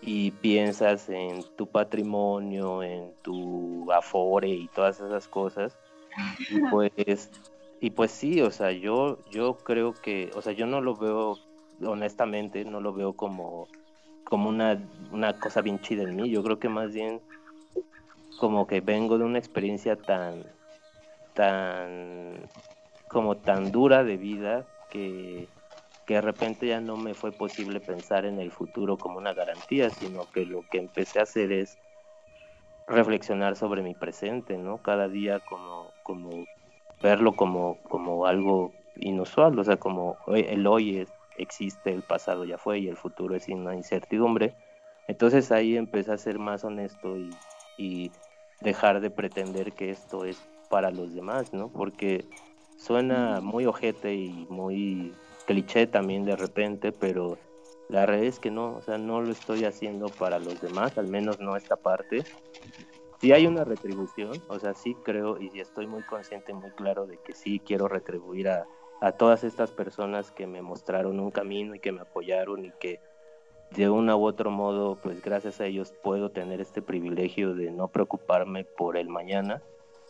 y 0.00 0.30
piensas 0.30 1.08
en 1.08 1.42
tu 1.56 1.66
patrimonio, 1.66 2.82
en 2.82 3.12
tu 3.22 3.90
afore 3.92 4.48
y 4.48 4.68
todas 4.68 5.00
esas 5.00 5.26
cosas, 5.26 5.76
y 6.50 6.60
pues, 6.70 7.30
y 7.80 7.90
pues 7.90 8.10
sí, 8.10 8.40
o 8.40 8.50
sea, 8.50 8.72
yo, 8.72 9.18
yo 9.30 9.56
creo 9.56 9.94
que, 9.94 10.30
o 10.34 10.42
sea, 10.42 10.52
yo 10.52 10.66
no 10.66 10.80
lo 10.80 10.96
veo, 10.96 11.36
honestamente, 11.84 12.64
no 12.64 12.80
lo 12.80 12.92
veo 12.92 13.12
como, 13.14 13.68
como 14.28 14.50
una, 14.50 14.78
una 15.10 15.38
cosa 15.38 15.62
bien 15.62 15.80
chida 15.80 16.02
en 16.02 16.14
mí, 16.14 16.30
yo 16.30 16.42
creo 16.42 16.58
que 16.58 16.68
más 16.68 16.92
bien 16.92 17.20
como 18.38 18.66
que 18.66 18.80
vengo 18.82 19.16
de 19.16 19.24
una 19.24 19.38
experiencia 19.38 19.96
tan, 19.96 20.44
tan, 21.34 22.48
como 23.08 23.38
tan 23.38 23.72
dura 23.72 24.04
de 24.04 24.18
vida 24.18 24.66
que, 24.90 25.48
que 26.04 26.14
de 26.14 26.20
repente 26.20 26.66
ya 26.66 26.80
no 26.80 26.98
me 26.98 27.14
fue 27.14 27.32
posible 27.32 27.80
pensar 27.80 28.26
en 28.26 28.38
el 28.38 28.52
futuro 28.52 28.98
como 28.98 29.16
una 29.16 29.32
garantía, 29.32 29.88
sino 29.90 30.30
que 30.30 30.44
lo 30.44 30.62
que 30.70 30.78
empecé 30.78 31.20
a 31.20 31.22
hacer 31.22 31.50
es 31.50 31.78
reflexionar 32.86 33.56
sobre 33.56 33.82
mi 33.82 33.94
presente, 33.94 34.58
¿no? 34.58 34.82
Cada 34.82 35.08
día 35.08 35.40
como, 35.40 35.90
como 36.02 36.44
verlo 37.02 37.34
como, 37.34 37.78
como 37.84 38.26
algo 38.26 38.72
inusual, 38.96 39.58
o 39.58 39.64
sea, 39.64 39.78
como 39.78 40.18
el 40.34 40.66
hoy 40.66 40.98
es, 40.98 41.17
existe, 41.38 41.92
el 41.92 42.02
pasado 42.02 42.44
ya 42.44 42.58
fue 42.58 42.80
y 42.80 42.88
el 42.88 42.96
futuro 42.96 43.34
es 43.34 43.48
una 43.48 43.74
incertidumbre. 43.74 44.54
Entonces 45.06 45.50
ahí 45.50 45.76
empecé 45.76 46.12
a 46.12 46.18
ser 46.18 46.38
más 46.38 46.64
honesto 46.64 47.16
y, 47.16 47.30
y 47.76 48.12
dejar 48.60 49.00
de 49.00 49.10
pretender 49.10 49.72
que 49.72 49.90
esto 49.90 50.24
es 50.24 50.38
para 50.68 50.90
los 50.90 51.14
demás, 51.14 51.52
¿no? 51.54 51.70
Porque 51.70 52.26
suena 52.76 53.40
muy 53.40 53.66
ojete 53.66 54.14
y 54.14 54.46
muy 54.50 55.14
cliché 55.46 55.86
también 55.86 56.24
de 56.24 56.36
repente, 56.36 56.92
pero 56.92 57.38
la 57.88 58.04
realidad 58.04 58.28
es 58.28 58.38
que 58.38 58.50
no, 58.50 58.76
o 58.76 58.82
sea, 58.82 58.98
no 58.98 59.22
lo 59.22 59.32
estoy 59.32 59.64
haciendo 59.64 60.08
para 60.08 60.38
los 60.38 60.60
demás, 60.60 60.98
al 60.98 61.06
menos 61.06 61.40
no 61.40 61.56
esta 61.56 61.76
parte. 61.76 62.24
Sí 63.20 63.32
hay 63.32 63.46
una 63.46 63.64
retribución, 63.64 64.42
o 64.48 64.58
sea, 64.58 64.74
sí 64.74 64.94
creo 65.04 65.40
y 65.40 65.58
estoy 65.58 65.86
muy 65.86 66.02
consciente, 66.02 66.52
muy 66.52 66.70
claro 66.72 67.06
de 67.06 67.18
que 67.18 67.34
sí 67.34 67.60
quiero 67.60 67.88
retribuir 67.88 68.48
a, 68.48 68.66
a 69.00 69.12
todas 69.12 69.44
estas 69.44 69.70
personas 69.70 70.30
que 70.30 70.46
me 70.46 70.62
mostraron 70.62 71.20
un 71.20 71.30
camino 71.30 71.74
y 71.74 71.80
que 71.80 71.92
me 71.92 72.00
apoyaron 72.00 72.64
y 72.64 72.72
que 72.72 73.00
de 73.70 73.88
una 73.90 74.16
u 74.16 74.24
otro 74.24 74.50
modo, 74.50 74.96
pues 75.02 75.22
gracias 75.22 75.60
a 75.60 75.66
ellos 75.66 75.92
puedo 76.02 76.30
tener 76.30 76.60
este 76.60 76.82
privilegio 76.82 77.54
de 77.54 77.70
no 77.70 77.88
preocuparme 77.88 78.64
por 78.64 78.96
el 78.96 79.08
mañana. 79.08 79.62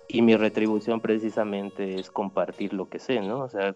Y 0.06 0.22
mi 0.22 0.36
retribución 0.36 1.00
precisamente 1.00 1.96
es 1.96 2.10
compartir 2.10 2.72
lo 2.72 2.88
que 2.88 2.98
sé, 2.98 3.20
¿no? 3.20 3.40
O 3.40 3.48
sea, 3.48 3.74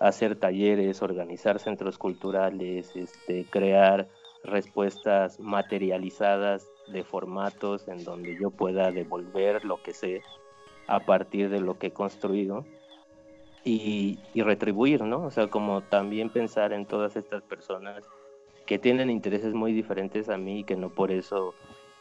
hacer 0.00 0.36
talleres, 0.36 1.02
organizar 1.02 1.60
centros 1.60 1.98
culturales, 1.98 2.96
este, 2.96 3.44
crear 3.44 4.08
respuestas 4.42 5.38
materializadas 5.38 6.66
de 6.88 7.04
formatos 7.04 7.86
en 7.86 8.02
donde 8.04 8.36
yo 8.40 8.50
pueda 8.50 8.90
devolver 8.90 9.64
lo 9.64 9.82
que 9.82 9.92
sé 9.92 10.22
a 10.86 11.00
partir 11.00 11.50
de 11.50 11.60
lo 11.60 11.78
que 11.78 11.88
he 11.88 11.92
construido 11.92 12.64
y, 13.64 14.18
y 14.34 14.42
retribuir, 14.42 15.02
¿no? 15.02 15.24
O 15.24 15.30
sea, 15.30 15.48
como 15.48 15.82
también 15.82 16.30
pensar 16.30 16.72
en 16.72 16.86
todas 16.86 17.16
estas 17.16 17.42
personas 17.42 18.04
que 18.66 18.78
tienen 18.78 19.10
intereses 19.10 19.54
muy 19.54 19.72
diferentes 19.72 20.28
a 20.28 20.36
mí 20.36 20.60
y 20.60 20.64
que 20.64 20.76
no 20.76 20.90
por 20.90 21.10
eso 21.10 21.54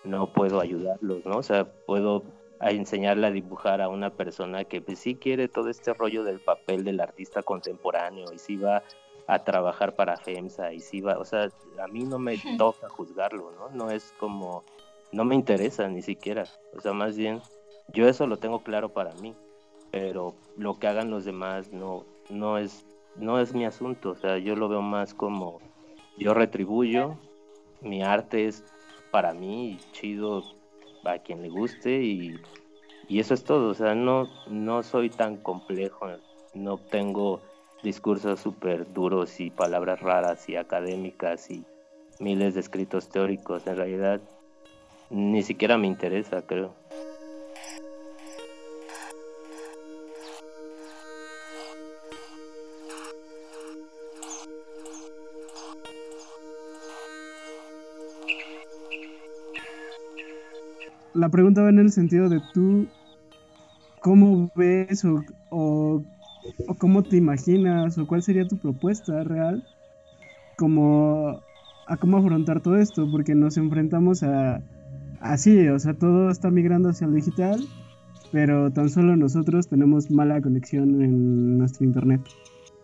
no 0.03 0.31
puedo 0.33 0.59
ayudarlos, 0.59 1.25
¿no? 1.25 1.37
O 1.37 1.43
sea, 1.43 1.65
puedo 1.85 2.23
enseñarle 2.59 3.27
a 3.27 3.31
dibujar 3.31 3.81
a 3.81 3.89
una 3.89 4.09
persona 4.09 4.63
que 4.63 4.81
pues, 4.81 4.99
sí 4.99 5.15
quiere 5.15 5.47
todo 5.47 5.69
este 5.69 5.93
rollo 5.93 6.23
del 6.23 6.39
papel 6.39 6.83
del 6.83 6.99
artista 6.99 7.43
contemporáneo 7.43 8.25
y 8.33 8.39
sí 8.39 8.57
va 8.57 8.83
a 9.27 9.43
trabajar 9.43 9.95
para 9.95 10.17
FEMSA 10.17 10.73
y 10.73 10.79
sí 10.79 11.01
va, 11.01 11.17
o 11.17 11.25
sea, 11.25 11.49
a 11.79 11.87
mí 11.87 12.03
no 12.03 12.17
me 12.17 12.37
toca 12.57 12.89
juzgarlo, 12.89 13.51
¿no? 13.51 13.69
No 13.69 13.91
es 13.91 14.13
como, 14.17 14.63
no 15.11 15.25
me 15.25 15.35
interesa 15.35 15.87
ni 15.89 16.01
siquiera, 16.01 16.45
o 16.75 16.81
sea, 16.81 16.93
más 16.93 17.17
bien, 17.17 17.41
yo 17.89 18.07
eso 18.07 18.25
lo 18.25 18.37
tengo 18.37 18.63
claro 18.63 18.89
para 18.89 19.13
mí, 19.15 19.35
pero 19.91 20.35
lo 20.57 20.79
que 20.79 20.87
hagan 20.87 21.11
los 21.11 21.25
demás 21.25 21.71
no, 21.71 22.03
no 22.29 22.57
es, 22.57 22.85
no 23.15 23.39
es 23.39 23.53
mi 23.53 23.65
asunto, 23.65 24.11
o 24.11 24.15
sea, 24.15 24.37
yo 24.37 24.55
lo 24.55 24.69
veo 24.69 24.81
más 24.81 25.13
como 25.13 25.59
yo 26.17 26.33
retribuyo, 26.33 27.17
mi 27.81 28.03
arte 28.03 28.47
es 28.47 28.63
para 29.11 29.33
mí 29.33 29.79
chido 29.91 30.43
a 31.03 31.19
quien 31.19 31.41
le 31.41 31.49
guste 31.49 32.01
y, 32.01 32.39
y 33.07 33.19
eso 33.19 33.33
es 33.33 33.43
todo, 33.43 33.69
o 33.69 33.73
sea, 33.73 33.95
no, 33.95 34.27
no 34.47 34.83
soy 34.83 35.09
tan 35.09 35.37
complejo, 35.37 36.07
no 36.53 36.77
tengo 36.77 37.41
discursos 37.83 38.39
súper 38.39 38.91
duros 38.91 39.39
y 39.39 39.49
palabras 39.49 40.01
raras 40.01 40.49
y 40.49 40.55
académicas 40.55 41.49
y 41.51 41.63
miles 42.19 42.55
de 42.55 42.61
escritos 42.61 43.09
teóricos, 43.09 43.67
en 43.67 43.77
realidad 43.77 44.21
ni 45.09 45.43
siquiera 45.43 45.77
me 45.77 45.87
interesa, 45.87 46.41
creo. 46.41 46.73
La 61.17 61.29
pregunta 61.29 61.63
va 61.63 61.69
en 61.69 61.79
el 61.79 61.91
sentido 61.91 62.29
de 62.29 62.39
tú, 62.53 62.87
¿cómo 64.01 64.51
ves 64.55 65.03
o, 65.03 65.23
o, 65.49 66.03
cómo 66.77 67.03
te 67.03 67.17
imaginas 67.17 67.97
o 67.97 68.05
cuál 68.05 68.21
sería 68.21 68.47
tu 68.47 68.57
propuesta 68.57 69.23
real 69.23 69.67
como 70.57 71.41
a 71.87 71.97
cómo 71.97 72.17
afrontar 72.17 72.61
todo 72.61 72.77
esto? 72.77 73.09
Porque 73.09 73.33
nos 73.33 73.57
enfrentamos 73.57 74.21
a 74.21 74.61
así, 75.19 75.67
o 75.67 75.79
sea, 75.79 75.95
todo 75.95 76.29
está 76.29 76.51
migrando 76.51 76.89
hacia 76.89 77.07
lo 77.07 77.13
digital, 77.13 77.59
pero 78.31 78.71
tan 78.71 78.89
solo 78.89 79.15
nosotros 79.15 79.67
tenemos 79.67 80.11
mala 80.11 80.39
conexión 80.39 81.01
en 81.01 81.57
nuestro 81.57 81.85
internet. 81.85 82.21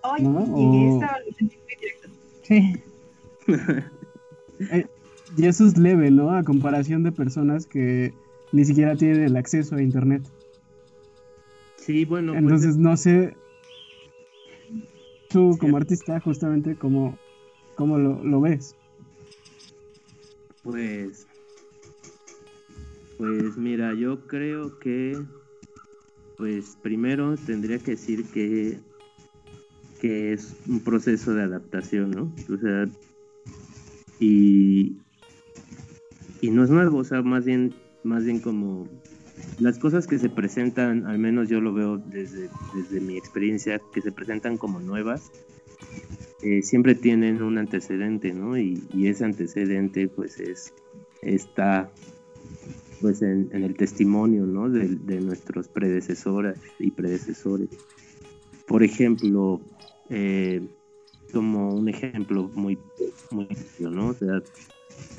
Ay, 0.01 0.25
O-. 0.25 1.01
Sí. 2.41 2.73
Eh, 4.71 4.85
y 5.35 5.45
eso 5.47 5.65
es 5.65 5.77
leve, 5.77 6.11
¿no? 6.11 6.29
A 6.29 6.43
comparación 6.43 7.03
de 7.03 7.11
personas 7.11 7.65
que 7.65 8.13
ni 8.53 8.63
siquiera 8.63 8.95
tienen 8.95 9.23
el 9.23 9.35
acceso 9.35 9.75
a 9.75 9.81
internet. 9.81 10.23
Sí, 11.75 12.05
bueno, 12.05 12.31
pues, 12.31 12.43
Entonces, 12.43 12.77
no 12.77 12.95
sé, 12.95 13.35
tú 15.29 15.57
como 15.59 15.75
artista, 15.75 16.19
justamente, 16.21 16.75
¿cómo, 16.75 17.17
cómo 17.75 17.97
lo, 17.97 18.23
lo 18.23 18.39
ves? 18.39 18.75
Pues, 20.61 21.27
pues 23.17 23.57
mira, 23.57 23.93
yo 23.95 24.27
creo 24.27 24.77
que, 24.79 25.19
pues 26.37 26.77
primero 26.81 27.35
tendría 27.35 27.79
que 27.79 27.91
decir 27.91 28.23
que, 28.25 28.79
que 29.99 30.31
es 30.31 30.55
un 30.67 30.79
proceso 30.79 31.33
de 31.33 31.41
adaptación, 31.41 32.11
¿no? 32.11 32.31
O 32.53 32.57
sea, 32.59 32.87
y, 34.19 34.95
y 36.39 36.51
no 36.51 36.63
es 36.63 36.69
nuevo, 36.69 36.99
o 36.99 37.03
sea, 37.03 37.23
más 37.23 37.45
bien, 37.45 37.73
más 38.03 38.23
bien 38.25 38.39
como 38.39 38.87
las 39.59 39.79
cosas 39.79 40.07
que 40.07 40.19
se 40.19 40.29
presentan, 40.29 41.05
al 41.05 41.19
menos 41.19 41.49
yo 41.49 41.61
lo 41.61 41.73
veo 41.73 41.97
desde, 41.97 42.49
desde 42.75 43.01
mi 43.01 43.17
experiencia, 43.17 43.81
que 43.93 44.01
se 44.01 44.11
presentan 44.11 44.57
como 44.57 44.79
nuevas, 44.79 45.31
eh, 46.41 46.61
siempre 46.61 46.95
tienen 46.95 47.41
un 47.41 47.57
antecedente, 47.57 48.33
¿no? 48.33 48.57
Y, 48.57 48.83
y 48.93 49.07
ese 49.07 49.25
antecedente, 49.25 50.07
pues, 50.07 50.39
es 50.39 50.73
está 51.25 51.89
pues 53.01 53.21
en, 53.21 53.49
en 53.51 53.63
el 53.63 53.75
testimonio 53.75 54.45
¿no? 54.45 54.69
de, 54.69 54.87
de 54.87 55.19
nuestros 55.19 55.67
predecesoras 55.67 56.57
y 56.79 56.91
predecesores. 56.91 57.69
Por 58.65 58.83
ejemplo, 58.83 59.61
eh, 60.09 60.61
como 61.33 61.73
un 61.73 61.89
ejemplo 61.89 62.49
muy, 62.53 62.77
muy 63.31 63.47
¿no? 63.79 64.07
O 64.07 64.13
sea, 64.13 64.41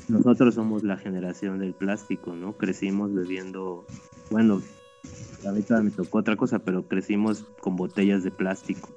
nosotros 0.07 0.55
somos 0.55 0.83
la 0.83 0.97
generación 0.97 1.59
del 1.59 1.73
plástico, 1.73 2.35
¿no? 2.35 2.53
Crecimos 2.53 3.13
bebiendo, 3.13 3.85
bueno, 4.29 4.61
ahorita 5.45 5.81
me 5.81 5.91
tocó 5.91 6.19
otra 6.19 6.35
cosa, 6.35 6.59
pero 6.59 6.87
crecimos 6.87 7.45
con 7.59 7.75
botellas 7.75 8.23
de 8.23 8.31
plástico 8.31 8.89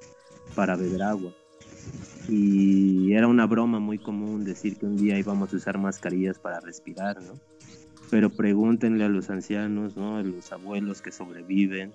para 0.55 0.75
beber 0.75 1.03
agua. 1.03 1.31
Y 2.27 3.13
era 3.13 3.27
una 3.27 3.47
broma 3.47 3.79
muy 3.79 3.97
común 3.97 4.43
decir 4.43 4.77
que 4.77 4.85
un 4.85 4.97
día 4.97 5.17
íbamos 5.17 5.51
a 5.51 5.55
usar 5.55 5.79
mascarillas 5.79 6.37
para 6.37 6.59
respirar, 6.59 7.21
¿no? 7.23 7.33
Pero 8.11 8.29
pregúntenle 8.29 9.03
a 9.03 9.09
los 9.09 9.29
ancianos, 9.29 9.97
¿no? 9.97 10.17
A 10.17 10.23
los 10.23 10.51
abuelos 10.51 11.01
que 11.01 11.11
sobreviven, 11.11 11.93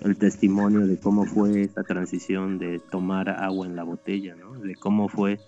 el 0.00 0.16
testimonio 0.16 0.86
de 0.86 0.98
cómo 0.98 1.24
fue 1.24 1.62
esta 1.62 1.82
transición 1.82 2.58
de 2.58 2.78
tomar 2.78 3.28
agua 3.28 3.66
en 3.66 3.74
la 3.74 3.82
botella, 3.82 4.36
¿no? 4.36 4.54
De 4.54 4.76
cómo 4.76 5.08
fue 5.08 5.40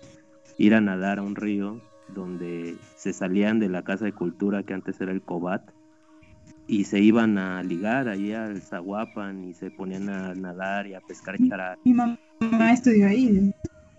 ir 0.57 0.75
a 0.75 0.81
nadar 0.81 1.19
a 1.19 1.23
un 1.23 1.35
río 1.35 1.81
donde 2.07 2.77
se 2.95 3.13
salían 3.13 3.59
de 3.59 3.69
la 3.69 3.83
casa 3.83 4.05
de 4.05 4.13
cultura 4.13 4.63
que 4.63 4.73
antes 4.73 4.99
era 5.01 5.11
el 5.11 5.21
Cobat 5.21 5.63
y 6.67 6.85
se 6.85 6.99
iban 6.99 7.37
a 7.37 7.61
ligar 7.63 8.07
ahí 8.07 8.33
al 8.33 8.61
Zaguapan 8.61 9.43
y 9.43 9.53
se 9.53 9.71
ponían 9.71 10.09
a 10.09 10.33
nadar 10.33 10.87
y 10.87 10.93
a 10.93 11.01
pescar 11.01 11.37
charal. 11.47 11.77
Mi 11.83 11.93
mamá 11.93 12.17
estudió 12.71 13.07
ahí. 13.07 13.53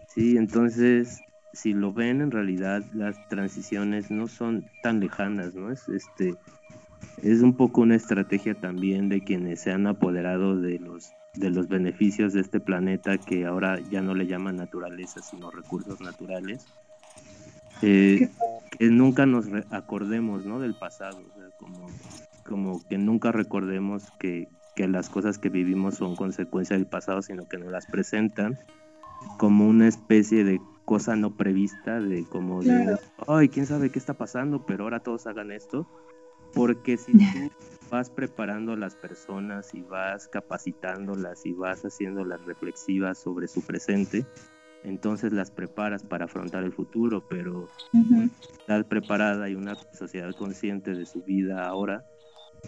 Sí, 0.08 0.36
entonces 0.36 1.20
si 1.52 1.72
lo 1.72 1.92
ven 1.92 2.20
en 2.20 2.30
realidad 2.30 2.84
las 2.92 3.16
transiciones 3.28 4.10
no 4.10 4.26
son 4.26 4.64
tan 4.82 5.00
lejanas, 5.00 5.54
¿no? 5.54 5.70
Es 5.70 5.88
este 5.88 6.34
es 7.22 7.40
un 7.40 7.56
poco 7.56 7.82
una 7.82 7.96
estrategia 7.96 8.54
también 8.54 9.08
de 9.08 9.22
quienes 9.22 9.60
se 9.60 9.72
han 9.72 9.86
apoderado 9.86 10.60
de 10.60 10.78
los 10.78 11.12
de 11.34 11.50
los 11.50 11.68
beneficios 11.68 12.32
de 12.32 12.40
este 12.40 12.60
planeta 12.60 13.18
que 13.18 13.46
ahora 13.46 13.78
ya 13.90 14.00
no 14.00 14.14
le 14.14 14.26
llaman 14.26 14.56
naturaleza 14.56 15.20
sino 15.22 15.50
recursos 15.50 16.00
naturales 16.00 16.66
eh, 17.82 18.30
que 18.78 18.90
nunca 18.90 19.26
nos 19.26 19.46
acordemos 19.70 20.44
¿no? 20.44 20.60
del 20.60 20.74
pasado 20.74 21.22
como, 21.58 21.86
como 22.44 22.88
que 22.88 22.98
nunca 22.98 23.32
recordemos 23.32 24.10
que, 24.18 24.48
que 24.74 24.88
las 24.88 25.08
cosas 25.08 25.38
que 25.38 25.48
vivimos 25.48 25.96
son 25.96 26.16
consecuencia 26.16 26.76
del 26.76 26.86
pasado 26.86 27.22
sino 27.22 27.48
que 27.48 27.58
nos 27.58 27.70
las 27.70 27.86
presentan 27.86 28.58
como 29.38 29.66
una 29.66 29.88
especie 29.88 30.44
de 30.44 30.60
cosa 30.84 31.16
no 31.16 31.36
prevista 31.36 32.00
de 32.00 32.24
como 32.24 32.62
de 32.62 32.96
ay 33.26 33.48
quién 33.48 33.66
sabe 33.66 33.90
qué 33.90 33.98
está 33.98 34.14
pasando 34.14 34.64
pero 34.66 34.84
ahora 34.84 35.00
todos 35.00 35.26
hagan 35.26 35.50
esto 35.50 35.88
porque 36.54 36.96
si 36.96 37.12
tú 37.12 37.50
vas 37.90 38.10
preparando 38.10 38.72
a 38.72 38.76
las 38.76 38.94
personas 38.94 39.74
y 39.74 39.82
vas 39.82 40.28
capacitándolas 40.28 41.46
y 41.46 41.52
vas 41.52 41.84
haciéndolas 41.84 42.44
reflexivas 42.46 43.18
sobre 43.18 43.46
su 43.48 43.62
presente, 43.62 44.26
entonces 44.86 45.32
las 45.32 45.50
preparas 45.50 46.04
para 46.04 46.26
afrontar 46.26 46.62
el 46.62 46.72
futuro, 46.72 47.26
pero 47.28 47.68
una 47.92 48.30
sociedad 48.40 48.86
preparada 48.86 49.50
y 49.50 49.54
una 49.56 49.74
sociedad 49.92 50.32
consciente 50.36 50.94
de 50.94 51.04
su 51.06 51.22
vida 51.22 51.66
ahora, 51.66 52.04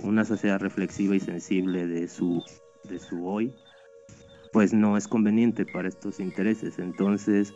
una 0.03 0.25
sociedad 0.25 0.59
reflexiva 0.59 1.15
y 1.15 1.21
sensible 1.21 1.87
de 1.87 2.09
su, 2.09 2.43
de 2.85 2.99
su 2.99 3.27
hoy, 3.27 3.55
pues 4.53 4.75
no 4.75 4.97
es 4.97 5.07
conveniente 5.07 5.65
para 5.65 5.89
estos 5.89 6.19
intereses. 6.19 6.81
Entonces, 6.81 7.55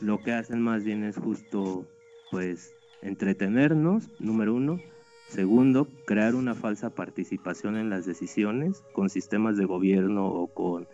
lo 0.00 0.18
que 0.18 0.32
hacen 0.32 0.60
más 0.60 0.82
bien 0.82 1.04
es 1.04 1.16
justo, 1.16 1.86
pues, 2.32 2.74
entretenernos, 3.02 4.08
número 4.18 4.54
uno, 4.54 4.80
Segundo, 5.30 5.86
crear 6.06 6.34
una 6.34 6.56
falsa 6.56 6.90
participación 6.90 7.76
en 7.76 7.88
las 7.88 8.04
decisiones 8.04 8.82
con 8.92 9.08
sistemas 9.10 9.56
de 9.56 9.64
gobierno 9.64 10.26
o 10.26 10.48
con, 10.48 10.88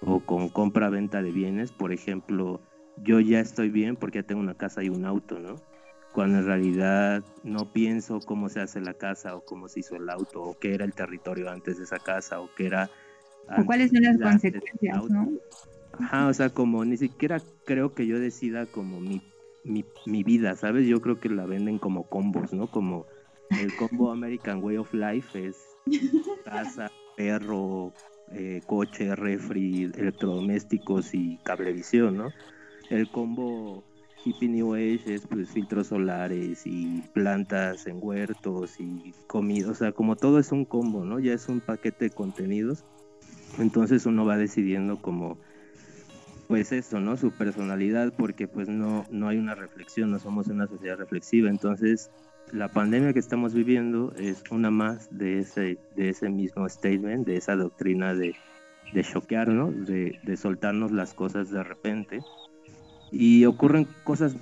o 0.00 0.20
con 0.20 0.48
compra-venta 0.48 1.22
de 1.22 1.32
bienes. 1.32 1.72
Por 1.72 1.92
ejemplo, 1.92 2.60
yo 3.02 3.20
ya 3.20 3.40
estoy 3.40 3.70
bien 3.70 3.96
porque 3.96 4.20
ya 4.20 4.26
tengo 4.26 4.40
una 4.40 4.54
casa 4.54 4.82
y 4.82 4.88
un 4.88 5.04
auto, 5.04 5.38
¿no? 5.38 5.56
Cuando 6.12 6.38
en 6.38 6.46
realidad 6.46 7.24
no 7.44 7.72
pienso 7.72 8.20
cómo 8.20 8.48
se 8.48 8.60
hace 8.60 8.80
la 8.80 8.94
casa 8.94 9.36
o 9.36 9.44
cómo 9.44 9.68
se 9.68 9.80
hizo 9.80 9.96
el 9.96 10.08
auto 10.08 10.42
o 10.42 10.58
qué 10.58 10.74
era 10.74 10.84
el 10.84 10.94
territorio 10.94 11.50
antes 11.50 11.78
de 11.78 11.84
esa 11.84 11.98
casa 11.98 12.40
o 12.40 12.50
qué 12.56 12.66
era... 12.66 12.90
O 13.58 13.64
cuáles 13.64 13.90
son 13.90 14.02
las 14.02 14.18
consecuencias, 14.18 15.10
¿no? 15.10 15.30
Ajá, 15.98 16.28
o 16.28 16.34
sea, 16.34 16.50
como 16.50 16.84
ni 16.84 16.96
siquiera 16.96 17.40
creo 17.64 17.94
que 17.94 18.06
yo 18.06 18.18
decida 18.18 18.66
como 18.66 19.00
mi, 19.00 19.22
mi, 19.64 19.84
mi 20.06 20.22
vida, 20.22 20.54
¿sabes? 20.54 20.86
Yo 20.86 21.00
creo 21.00 21.18
que 21.18 21.28
la 21.28 21.46
venden 21.46 21.78
como 21.78 22.08
combos, 22.08 22.52
¿no? 22.52 22.70
Como 22.70 23.06
el 23.50 23.74
combo 23.76 24.10
American 24.10 24.62
Way 24.62 24.76
of 24.76 24.92
Life 24.92 25.46
es 25.46 25.56
casa, 26.44 26.90
perro, 27.16 27.92
eh, 28.32 28.62
coche, 28.66 29.14
refri, 29.14 29.84
electrodomésticos 29.84 31.14
y 31.14 31.38
cablevisión, 31.42 32.16
¿no? 32.16 32.32
El 32.90 33.10
combo 33.10 33.84
Hippie 34.24 34.48
New 34.48 34.74
Age 34.74 35.14
es 35.14 35.26
pues 35.26 35.50
filtros 35.50 35.88
solares 35.88 36.66
y 36.66 37.02
plantas 37.12 37.86
en 37.86 37.98
huertos 38.00 38.78
y 38.78 39.14
comida, 39.26 39.70
o 39.70 39.74
sea, 39.74 39.92
como 39.92 40.16
todo 40.16 40.38
es 40.38 40.52
un 40.52 40.64
combo, 40.64 41.04
¿no? 41.04 41.18
Ya 41.18 41.32
es 41.32 41.48
un 41.48 41.60
paquete 41.60 42.06
de 42.06 42.10
contenidos. 42.10 42.84
Entonces 43.58 44.06
uno 44.06 44.26
va 44.26 44.36
decidiendo 44.36 45.00
como 45.00 45.38
pues 46.48 46.72
eso, 46.72 47.00
¿no? 47.00 47.16
Su 47.16 47.30
personalidad 47.30 48.12
porque 48.16 48.48
pues 48.48 48.68
no 48.68 49.04
no 49.10 49.28
hay 49.28 49.38
una 49.38 49.54
reflexión, 49.54 50.10
no 50.10 50.18
somos 50.18 50.48
una 50.48 50.66
sociedad 50.66 50.96
reflexiva, 50.96 51.48
entonces 51.48 52.10
la 52.52 52.68
pandemia 52.68 53.12
que 53.12 53.18
estamos 53.18 53.54
viviendo 53.54 54.12
es 54.16 54.42
una 54.50 54.70
más 54.70 55.08
de 55.16 55.40
ese, 55.40 55.78
de 55.96 56.10
ese 56.10 56.28
mismo 56.28 56.68
statement, 56.68 57.26
de 57.26 57.36
esa 57.36 57.56
doctrina 57.56 58.14
de, 58.14 58.34
de 58.92 59.02
choquearnos, 59.04 59.86
de, 59.86 60.18
de 60.22 60.36
soltarnos 60.36 60.92
las 60.92 61.14
cosas 61.14 61.50
de 61.50 61.62
repente. 61.62 62.20
Y 63.10 63.44
ocurren 63.46 63.86
cosas 64.04 64.36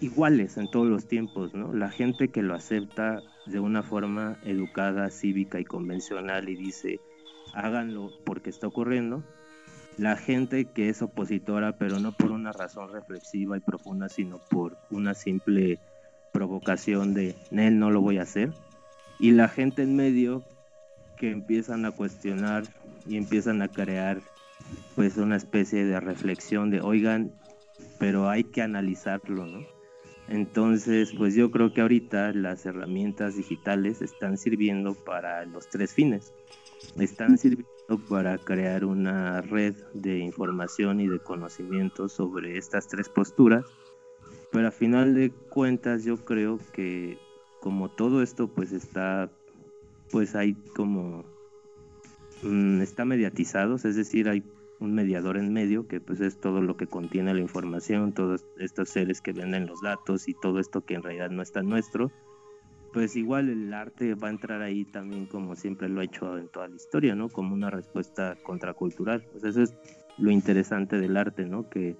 iguales 0.00 0.56
en 0.56 0.70
todos 0.70 0.86
los 0.86 1.06
tiempos, 1.06 1.54
¿no? 1.54 1.72
La 1.72 1.90
gente 1.90 2.28
que 2.28 2.42
lo 2.42 2.54
acepta 2.54 3.22
de 3.46 3.60
una 3.60 3.82
forma 3.82 4.38
educada, 4.44 5.10
cívica 5.10 5.60
y 5.60 5.64
convencional 5.64 6.48
y 6.48 6.56
dice, 6.56 7.00
háganlo 7.54 8.10
porque 8.24 8.50
está 8.50 8.66
ocurriendo. 8.66 9.22
La 9.98 10.16
gente 10.16 10.66
que 10.66 10.88
es 10.88 11.02
opositora, 11.02 11.76
pero 11.76 11.98
no 11.98 12.12
por 12.12 12.30
una 12.30 12.52
razón 12.52 12.92
reflexiva 12.92 13.56
y 13.56 13.60
profunda, 13.60 14.08
sino 14.08 14.38
por 14.50 14.78
una 14.90 15.14
simple 15.14 15.78
provocación 16.40 17.12
de 17.12 17.36
él 17.50 17.78
no 17.78 17.90
lo 17.90 18.00
voy 18.00 18.16
a 18.16 18.22
hacer 18.22 18.50
y 19.18 19.32
la 19.32 19.46
gente 19.46 19.82
en 19.82 19.94
medio 19.94 20.42
que 21.18 21.30
empiezan 21.30 21.84
a 21.84 21.90
cuestionar 21.90 22.64
y 23.06 23.18
empiezan 23.18 23.60
a 23.60 23.68
crear 23.68 24.22
pues 24.96 25.18
una 25.18 25.36
especie 25.36 25.84
de 25.84 26.00
reflexión 26.00 26.70
de 26.70 26.80
oigan 26.80 27.30
pero 27.98 28.30
hay 28.30 28.44
que 28.44 28.62
analizarlo 28.62 29.44
no 29.44 29.66
entonces 30.28 31.12
pues 31.18 31.34
yo 31.34 31.50
creo 31.50 31.74
que 31.74 31.82
ahorita 31.82 32.32
las 32.32 32.64
herramientas 32.64 33.36
digitales 33.36 34.00
están 34.00 34.38
sirviendo 34.38 34.94
para 34.94 35.44
los 35.44 35.68
tres 35.68 35.92
fines. 35.92 36.32
Están 36.96 37.36
sirviendo 37.36 37.98
para 38.08 38.38
crear 38.38 38.84
una 38.84 39.40
red 39.42 39.74
de 39.92 40.18
información 40.20 41.00
y 41.00 41.08
de 41.08 41.18
conocimiento 41.18 42.08
sobre 42.08 42.56
estas 42.56 42.86
tres 42.86 43.08
posturas 43.08 43.64
pero 44.50 44.68
a 44.68 44.70
final 44.70 45.14
de 45.14 45.30
cuentas 45.30 46.04
yo 46.04 46.16
creo 46.16 46.58
que 46.72 47.18
como 47.60 47.88
todo 47.90 48.22
esto 48.22 48.48
pues 48.48 48.72
está, 48.72 49.30
pues 50.10 50.34
hay 50.34 50.54
como, 50.74 51.24
mm, 52.42 52.80
está 52.80 53.04
mediatizado, 53.04 53.76
es 53.76 53.96
decir, 53.96 54.28
hay 54.28 54.42
un 54.80 54.94
mediador 54.94 55.36
en 55.36 55.52
medio 55.52 55.86
que 55.86 56.00
pues 56.00 56.20
es 56.20 56.40
todo 56.40 56.62
lo 56.62 56.76
que 56.76 56.86
contiene 56.86 57.34
la 57.34 57.40
información, 57.40 58.12
todos 58.12 58.46
estos 58.58 58.88
seres 58.88 59.20
que 59.20 59.32
venden 59.32 59.66
los 59.66 59.82
datos 59.82 60.26
y 60.26 60.34
todo 60.34 60.58
esto 60.58 60.84
que 60.84 60.94
en 60.94 61.02
realidad 61.02 61.30
no 61.30 61.42
está 61.42 61.62
nuestro, 61.62 62.10
pues 62.92 63.14
igual 63.14 63.48
el 63.48 63.72
arte 63.72 64.14
va 64.14 64.28
a 64.28 64.30
entrar 64.30 64.62
ahí 64.62 64.84
también 64.84 65.26
como 65.26 65.54
siempre 65.54 65.88
lo 65.88 66.00
ha 66.00 66.04
hecho 66.04 66.36
en 66.38 66.48
toda 66.48 66.68
la 66.68 66.76
historia, 66.76 67.14
¿no? 67.14 67.28
Como 67.28 67.54
una 67.54 67.70
respuesta 67.70 68.36
contracultural. 68.42 69.22
Pues 69.30 69.44
eso 69.44 69.62
es 69.62 69.74
lo 70.18 70.30
interesante 70.30 70.98
del 70.98 71.16
arte, 71.16 71.44
¿no? 71.44 71.68
Que 71.68 71.96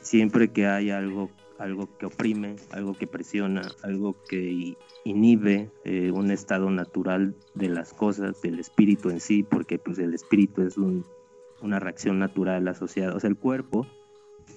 siempre 0.00 0.48
que 0.48 0.66
hay 0.66 0.90
algo 0.90 1.30
algo 1.58 1.88
que 1.98 2.06
oprime, 2.06 2.56
algo 2.70 2.94
que 2.94 3.06
presiona, 3.06 3.62
algo 3.82 4.16
que 4.28 4.76
inhibe 5.04 5.70
eh, 5.84 6.10
un 6.10 6.30
estado 6.30 6.70
natural 6.70 7.34
de 7.54 7.68
las 7.68 7.92
cosas, 7.92 8.40
del 8.42 8.58
espíritu 8.58 9.10
en 9.10 9.20
sí, 9.20 9.42
porque 9.42 9.78
pues 9.78 9.98
el 9.98 10.14
espíritu 10.14 10.62
es 10.62 10.76
una 10.76 11.80
reacción 11.80 12.18
natural 12.18 12.66
asociada, 12.68 13.14
o 13.14 13.20
sea, 13.20 13.30
el 13.30 13.36
cuerpo 13.36 13.86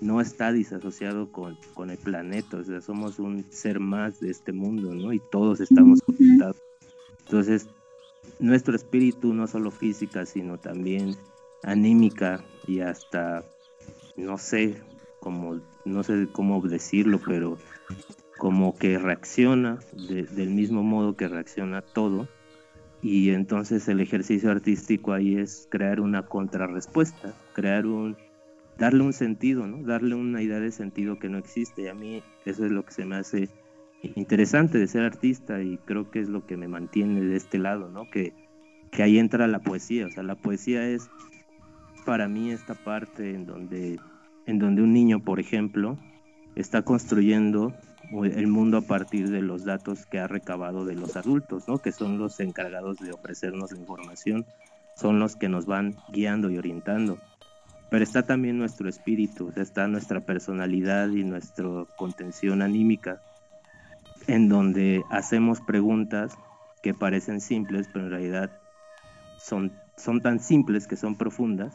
no 0.01 0.21
está 0.21 0.51
disasociado 0.51 1.31
con, 1.31 1.57
con 1.73 1.89
el 1.89 1.97
planeta, 1.97 2.57
o 2.57 2.63
sea, 2.63 2.81
somos 2.81 3.19
un 3.19 3.45
ser 3.51 3.79
más 3.79 4.19
de 4.19 4.29
este 4.29 4.51
mundo, 4.51 4.93
¿no? 4.93 5.13
Y 5.13 5.19
todos 5.31 5.59
estamos 5.59 6.01
conectados. 6.01 6.57
Entonces, 7.25 7.67
nuestro 8.39 8.75
espíritu, 8.75 9.33
no 9.33 9.47
solo 9.47 9.71
física, 9.71 10.25
sino 10.25 10.59
también 10.59 11.15
anímica 11.63 12.43
y 12.67 12.81
hasta, 12.81 13.43
no 14.15 14.37
sé, 14.37 14.81
como, 15.20 15.59
no 15.86 16.03
sé 16.03 16.28
cómo 16.32 16.61
decirlo, 16.61 17.20
pero 17.26 17.57
como 18.38 18.76
que 18.76 18.97
reacciona 18.97 19.80
del 19.93 20.49
mismo 20.49 20.84
modo 20.84 21.15
que 21.15 21.28
reacciona 21.28 21.82
todo. 21.82 22.28
Y 23.01 23.30
entonces 23.30 23.88
el 23.88 23.99
ejercicio 23.99 24.51
artístico 24.51 25.13
ahí 25.13 25.38
es 25.38 25.68
crear 25.70 25.99
una 26.01 26.24
contrarrespuesta, 26.26 27.34
crear 27.53 27.86
un, 27.86 28.18
darle 28.78 29.03
un 29.03 29.13
sentido, 29.13 29.68
¿no? 29.68 29.86
Darle 29.86 30.15
una 30.15 30.41
idea 30.41 30.59
de 30.59 30.72
sentido 30.72 31.20
que 31.20 31.30
no 31.30 31.38
existe. 31.38 31.84
Y 31.84 31.88
a 31.88 31.93
mí 31.93 32.24
eso 32.45 32.65
es 32.65 32.72
lo 32.72 32.84
que 32.84 32.91
se 32.91 33.05
me 33.05 33.15
hace 33.15 33.49
interesante 34.15 34.78
de 34.78 34.88
ser 34.88 35.03
artista 35.03 35.61
y 35.61 35.78
creo 35.86 36.09
que 36.11 36.20
es 36.20 36.30
lo 36.30 36.45
que 36.45 36.57
me 36.57 36.68
mantiene 36.68 37.22
de 37.22 37.36
este 37.36 37.59
lado, 37.59 37.89
¿no? 37.89 38.09
Que, 38.09 38.34
que 38.91 39.03
ahí 39.03 39.20
entra 39.20 39.47
la 39.47 39.59
poesía. 39.59 40.07
O 40.07 40.11
sea, 40.11 40.24
la 40.24 40.36
poesía 40.36 40.88
es 40.88 41.09
para 42.05 42.28
mí 42.28 42.51
esta 42.51 42.74
parte 42.74 43.32
en 43.34 43.45
donde 43.45 43.99
en 44.47 44.59
donde 44.59 44.81
un 44.81 44.93
niño, 44.93 45.19
por 45.19 45.39
ejemplo, 45.39 45.97
está 46.55 46.81
construyendo 46.81 47.73
el 48.23 48.47
mundo 48.47 48.77
a 48.77 48.81
partir 48.81 49.29
de 49.29 49.41
los 49.41 49.65
datos 49.65 50.05
que 50.05 50.19
ha 50.19 50.27
recabado 50.27 50.85
de 50.85 50.95
los 50.95 51.17
adultos, 51.17 51.67
¿no? 51.67 51.79
que 51.79 51.91
son 51.91 52.17
los 52.17 52.39
encargados 52.39 52.97
de 52.97 53.11
ofrecernos 53.11 53.73
la 53.73 53.79
información, 53.79 54.45
son 54.95 55.19
los 55.19 55.35
que 55.35 55.49
nos 55.49 55.65
van 55.65 55.95
guiando 56.11 56.49
y 56.49 56.57
orientando. 56.57 57.19
pero 57.89 58.03
está 58.03 58.23
también 58.23 58.57
nuestro 58.57 58.89
espíritu, 58.89 59.53
está 59.55 59.87
nuestra 59.87 60.21
personalidad 60.21 61.09
y 61.09 61.23
nuestra 61.23 61.85
contención 61.97 62.61
anímica, 62.61 63.21
en 64.27 64.49
donde 64.49 65.03
hacemos 65.09 65.61
preguntas 65.61 66.37
que 66.81 66.93
parecen 66.93 67.39
simples, 67.39 67.87
pero 67.91 68.05
en 68.05 68.11
realidad 68.11 68.51
son, 69.37 69.71
son 69.95 70.21
tan 70.21 70.39
simples 70.39 70.87
que 70.87 70.95
son 70.97 71.17
profundas, 71.17 71.73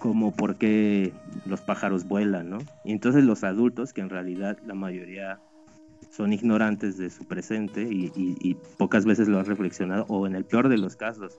como 0.00 0.34
por 0.34 0.56
qué 0.56 1.12
los 1.44 1.60
pájaros 1.60 2.08
vuelan, 2.08 2.48
¿no? 2.48 2.58
Y 2.84 2.92
entonces 2.92 3.22
los 3.22 3.44
adultos, 3.44 3.92
que 3.92 4.00
en 4.00 4.08
realidad 4.08 4.58
la 4.66 4.74
mayoría 4.74 5.38
son 6.10 6.32
ignorantes 6.32 6.96
de 6.96 7.10
su 7.10 7.26
presente 7.26 7.82
y, 7.82 8.56
pocas 8.78 9.04
veces 9.04 9.28
lo 9.28 9.38
han 9.38 9.44
reflexionado, 9.44 10.06
o 10.08 10.26
en 10.26 10.34
el 10.34 10.46
peor 10.46 10.70
de 10.70 10.78
los 10.78 10.96
casos, 10.96 11.36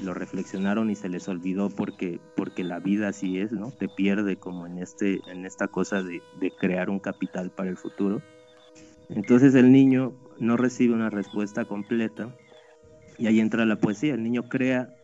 lo 0.00 0.14
reflexionaron 0.14 0.88
y 0.88 0.94
se 0.94 1.08
les 1.08 1.28
olvidó 1.28 1.68
porque, 1.68 2.20
porque 2.36 2.62
la 2.62 2.78
vida 2.78 3.08
así 3.08 3.40
es, 3.40 3.50
¿no? 3.50 3.72
Te 3.72 3.88
pierde 3.88 4.36
como 4.36 4.68
en, 4.68 4.78
este, 4.78 5.20
en 5.26 5.44
esta 5.44 5.66
cosa 5.66 6.00
de, 6.00 6.22
de 6.38 6.52
crear 6.52 6.90
un 6.90 7.00
capital 7.00 7.50
para 7.50 7.70
el 7.70 7.76
futuro. 7.76 8.22
Entonces 9.08 9.52
el 9.56 9.72
niño 9.72 10.14
no 10.38 10.56
recibe 10.56 10.94
una 10.94 11.10
respuesta 11.10 11.64
completa 11.64 12.32
y 13.18 13.26
ahí 13.26 13.40
entra 13.40 13.66
la 13.66 13.80
poesía. 13.80 14.14
El 14.14 14.22
niño 14.22 14.44
crea, 14.44 14.94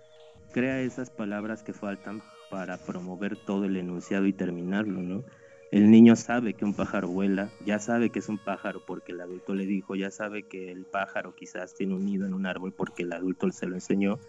crea 0.53 0.81
esas 0.81 1.11
palabras 1.11 1.65
que 1.65 1.73
faltan 1.73 2.23
para 2.51 2.79
promover 2.79 3.37
todo 3.37 3.65
el 3.65 3.77
enunciado 3.77 4.27
y 4.27 4.33
terminarlo, 4.33 5.03
¿no? 5.03 5.25
El 5.73 5.91
niño 5.91 6.15
sabe 6.15 6.55
que 6.55 6.65
un 6.65 6.75
pájaro 6.75 7.09
vuela, 7.09 7.51
ya 7.65 7.81
sabe 7.81 8.11
que 8.11 8.21
es 8.21 8.29
un 8.29 8.39
pájaro 8.39 8.85
porque 8.87 9.13
el 9.13 9.21
adulto 9.21 9.55
le 9.55 9.67
dijo, 9.67 9.97
ya 9.97 10.11
sabe 10.11 10.45
que 10.45 10.71
el 10.71 10.85
pájaro 10.85 11.35
quizás 11.35 11.75
tiene 11.75 11.95
un 11.95 12.05
nido 12.05 12.25
en 12.25 12.35
un 12.35 12.47
árbol 12.47 12.73
porque 12.73 13.03
el 13.03 13.13
adulto 13.13 13.51
se 13.51 13.67
lo 13.67 13.75
enseñó, 13.75 14.21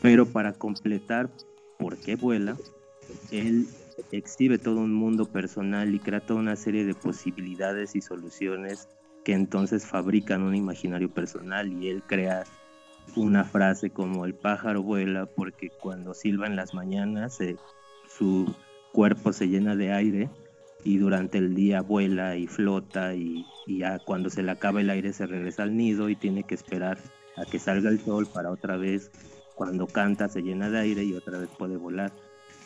pero 0.00 0.26
para 0.26 0.52
completar 0.52 1.30
por 1.78 1.96
qué 1.98 2.16
vuela, 2.16 2.56
él 3.30 3.68
exhibe 4.10 4.58
todo 4.58 4.80
un 4.80 4.92
mundo 4.92 5.26
personal 5.26 5.94
y 5.94 6.00
crea 6.00 6.20
toda 6.20 6.40
una 6.40 6.56
serie 6.56 6.84
de 6.84 6.94
posibilidades 6.94 7.94
y 7.94 8.00
soluciones 8.00 8.88
que 9.24 9.34
entonces 9.34 9.86
fabrican 9.86 10.42
un 10.42 10.54
imaginario 10.54 11.08
personal 11.10 11.72
y 11.72 11.88
él 11.88 12.02
crea 12.02 12.44
una 13.16 13.44
frase 13.44 13.90
como 13.90 14.24
el 14.24 14.34
pájaro 14.34 14.82
vuela 14.82 15.26
porque 15.26 15.70
cuando 15.70 16.14
silba 16.14 16.46
en 16.46 16.56
las 16.56 16.74
mañanas 16.74 17.40
eh, 17.40 17.56
su 18.08 18.54
cuerpo 18.92 19.32
se 19.32 19.48
llena 19.48 19.76
de 19.76 19.92
aire 19.92 20.30
y 20.84 20.98
durante 20.98 21.38
el 21.38 21.54
día 21.54 21.82
vuela 21.82 22.36
y 22.36 22.46
flota 22.46 23.14
y, 23.14 23.44
y, 23.66 23.78
ya 23.78 23.98
cuando 23.98 24.30
se 24.30 24.42
le 24.42 24.50
acaba 24.50 24.80
el 24.80 24.90
aire 24.90 25.12
se 25.12 25.26
regresa 25.26 25.62
al 25.62 25.76
nido 25.76 26.08
y 26.08 26.16
tiene 26.16 26.42
que 26.42 26.54
esperar 26.54 26.98
a 27.36 27.44
que 27.44 27.58
salga 27.58 27.90
el 27.90 28.00
sol 28.00 28.26
para 28.32 28.50
otra 28.50 28.76
vez 28.76 29.10
cuando 29.54 29.86
canta 29.86 30.28
se 30.28 30.42
llena 30.42 30.70
de 30.70 30.80
aire 30.80 31.04
y 31.04 31.14
otra 31.14 31.38
vez 31.38 31.48
puede 31.56 31.76
volar. 31.76 32.12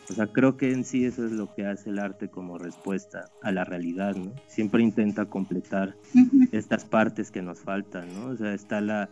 O 0.08 0.12
sea, 0.12 0.28
creo 0.28 0.56
que 0.56 0.72
en 0.72 0.84
sí 0.84 1.04
eso 1.04 1.26
es 1.26 1.32
lo 1.32 1.52
que 1.52 1.66
hace 1.66 1.90
el 1.90 1.98
arte 1.98 2.28
como 2.28 2.58
respuesta 2.58 3.28
a 3.42 3.50
la 3.50 3.64
realidad, 3.64 4.14
¿no? 4.14 4.32
Siempre 4.46 4.82
intenta 4.82 5.26
completar 5.26 5.96
estas 6.52 6.84
partes 6.84 7.32
que 7.32 7.42
nos 7.42 7.60
faltan, 7.60 8.14
¿no? 8.14 8.26
O 8.26 8.36
sea, 8.36 8.54
está 8.54 8.80
la, 8.80 9.10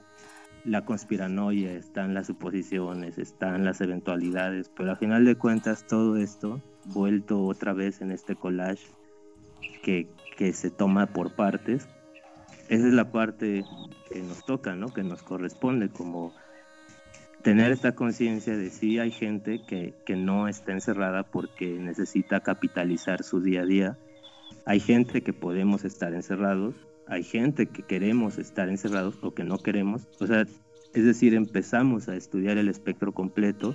la 0.64 0.84
conspiranoia, 0.84 1.72
están 1.72 2.14
las 2.14 2.26
suposiciones, 2.26 3.18
están 3.18 3.64
las 3.64 3.80
eventualidades, 3.80 4.70
pero 4.74 4.90
al 4.90 4.96
final 4.96 5.24
de 5.24 5.36
cuentas 5.36 5.86
todo 5.86 6.16
esto 6.16 6.60
vuelto 6.86 7.44
otra 7.44 7.72
vez 7.72 8.00
en 8.00 8.10
este 8.10 8.34
collage 8.34 8.86
que, 9.82 10.08
que 10.36 10.52
se 10.52 10.70
toma 10.70 11.06
por 11.06 11.34
partes, 11.34 11.86
esa 12.68 12.86
es 12.86 12.94
la 12.94 13.12
parte 13.12 13.64
que 14.10 14.22
nos 14.22 14.44
toca, 14.44 14.74
¿no? 14.74 14.88
Que 14.88 15.02
nos 15.02 15.22
corresponde 15.22 15.90
como 15.90 16.32
tener 17.42 17.72
esta 17.72 17.94
conciencia 17.94 18.56
de 18.56 18.70
si 18.70 18.98
hay 18.98 19.10
gente 19.10 19.60
que, 19.66 19.94
que, 20.06 20.16
no 20.16 20.48
está 20.48 20.72
encerrada 20.72 21.24
porque 21.24 21.66
necesita 21.78 22.40
capitalizar 22.40 23.22
su 23.22 23.40
día 23.40 23.62
a 23.62 23.66
día. 23.66 23.98
Hay 24.64 24.80
gente 24.80 25.22
que 25.22 25.34
podemos 25.34 25.84
estar 25.84 26.14
encerrados, 26.14 26.74
hay 27.06 27.22
gente 27.22 27.66
que 27.66 27.82
queremos 27.82 28.38
estar 28.38 28.68
encerrados 28.68 29.16
o 29.22 29.34
que 29.34 29.44
no 29.44 29.58
queremos. 29.58 30.02
O 30.20 30.26
sea, 30.26 30.46
es 30.94 31.04
decir, 31.04 31.34
empezamos 31.34 32.08
a 32.08 32.16
estudiar 32.16 32.58
el 32.58 32.68
espectro 32.68 33.12
completo 33.12 33.74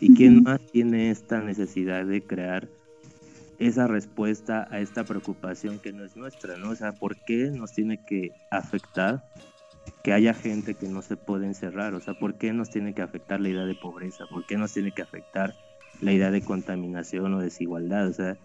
y 0.00 0.14
quién 0.14 0.42
más 0.42 0.60
tiene 0.72 1.10
esta 1.10 1.40
necesidad 1.40 2.04
de 2.04 2.22
crear 2.22 2.68
esa 3.58 3.86
respuesta 3.86 4.68
a 4.70 4.80
esta 4.80 5.04
preocupación 5.04 5.78
que 5.78 5.92
no 5.92 6.04
es 6.04 6.16
nuestra, 6.16 6.56
¿no? 6.58 6.70
O 6.70 6.76
sea, 6.76 6.92
¿por 6.92 7.16
qué 7.24 7.50
nos 7.50 7.72
tiene 7.72 8.04
que 8.04 8.32
afectar 8.50 9.24
que 10.02 10.12
haya 10.12 10.34
gente 10.34 10.74
que 10.74 10.88
no 10.88 11.02
se 11.02 11.16
puede 11.16 11.46
encerrar, 11.46 11.94
o 11.94 12.00
sea, 12.00 12.14
¿por 12.14 12.36
qué 12.36 12.52
nos 12.52 12.70
tiene 12.70 12.94
que 12.94 13.02
afectar 13.02 13.40
la 13.40 13.48
idea 13.48 13.64
de 13.64 13.74
pobreza? 13.74 14.24
¿Por 14.30 14.46
qué 14.46 14.56
nos 14.56 14.72
tiene 14.72 14.92
que 14.92 15.02
afectar 15.02 15.54
la 16.00 16.12
idea 16.12 16.30
de 16.30 16.42
contaminación 16.42 17.34
o 17.34 17.40
desigualdad? 17.40 18.08
O 18.08 18.12
sea, 18.12 18.36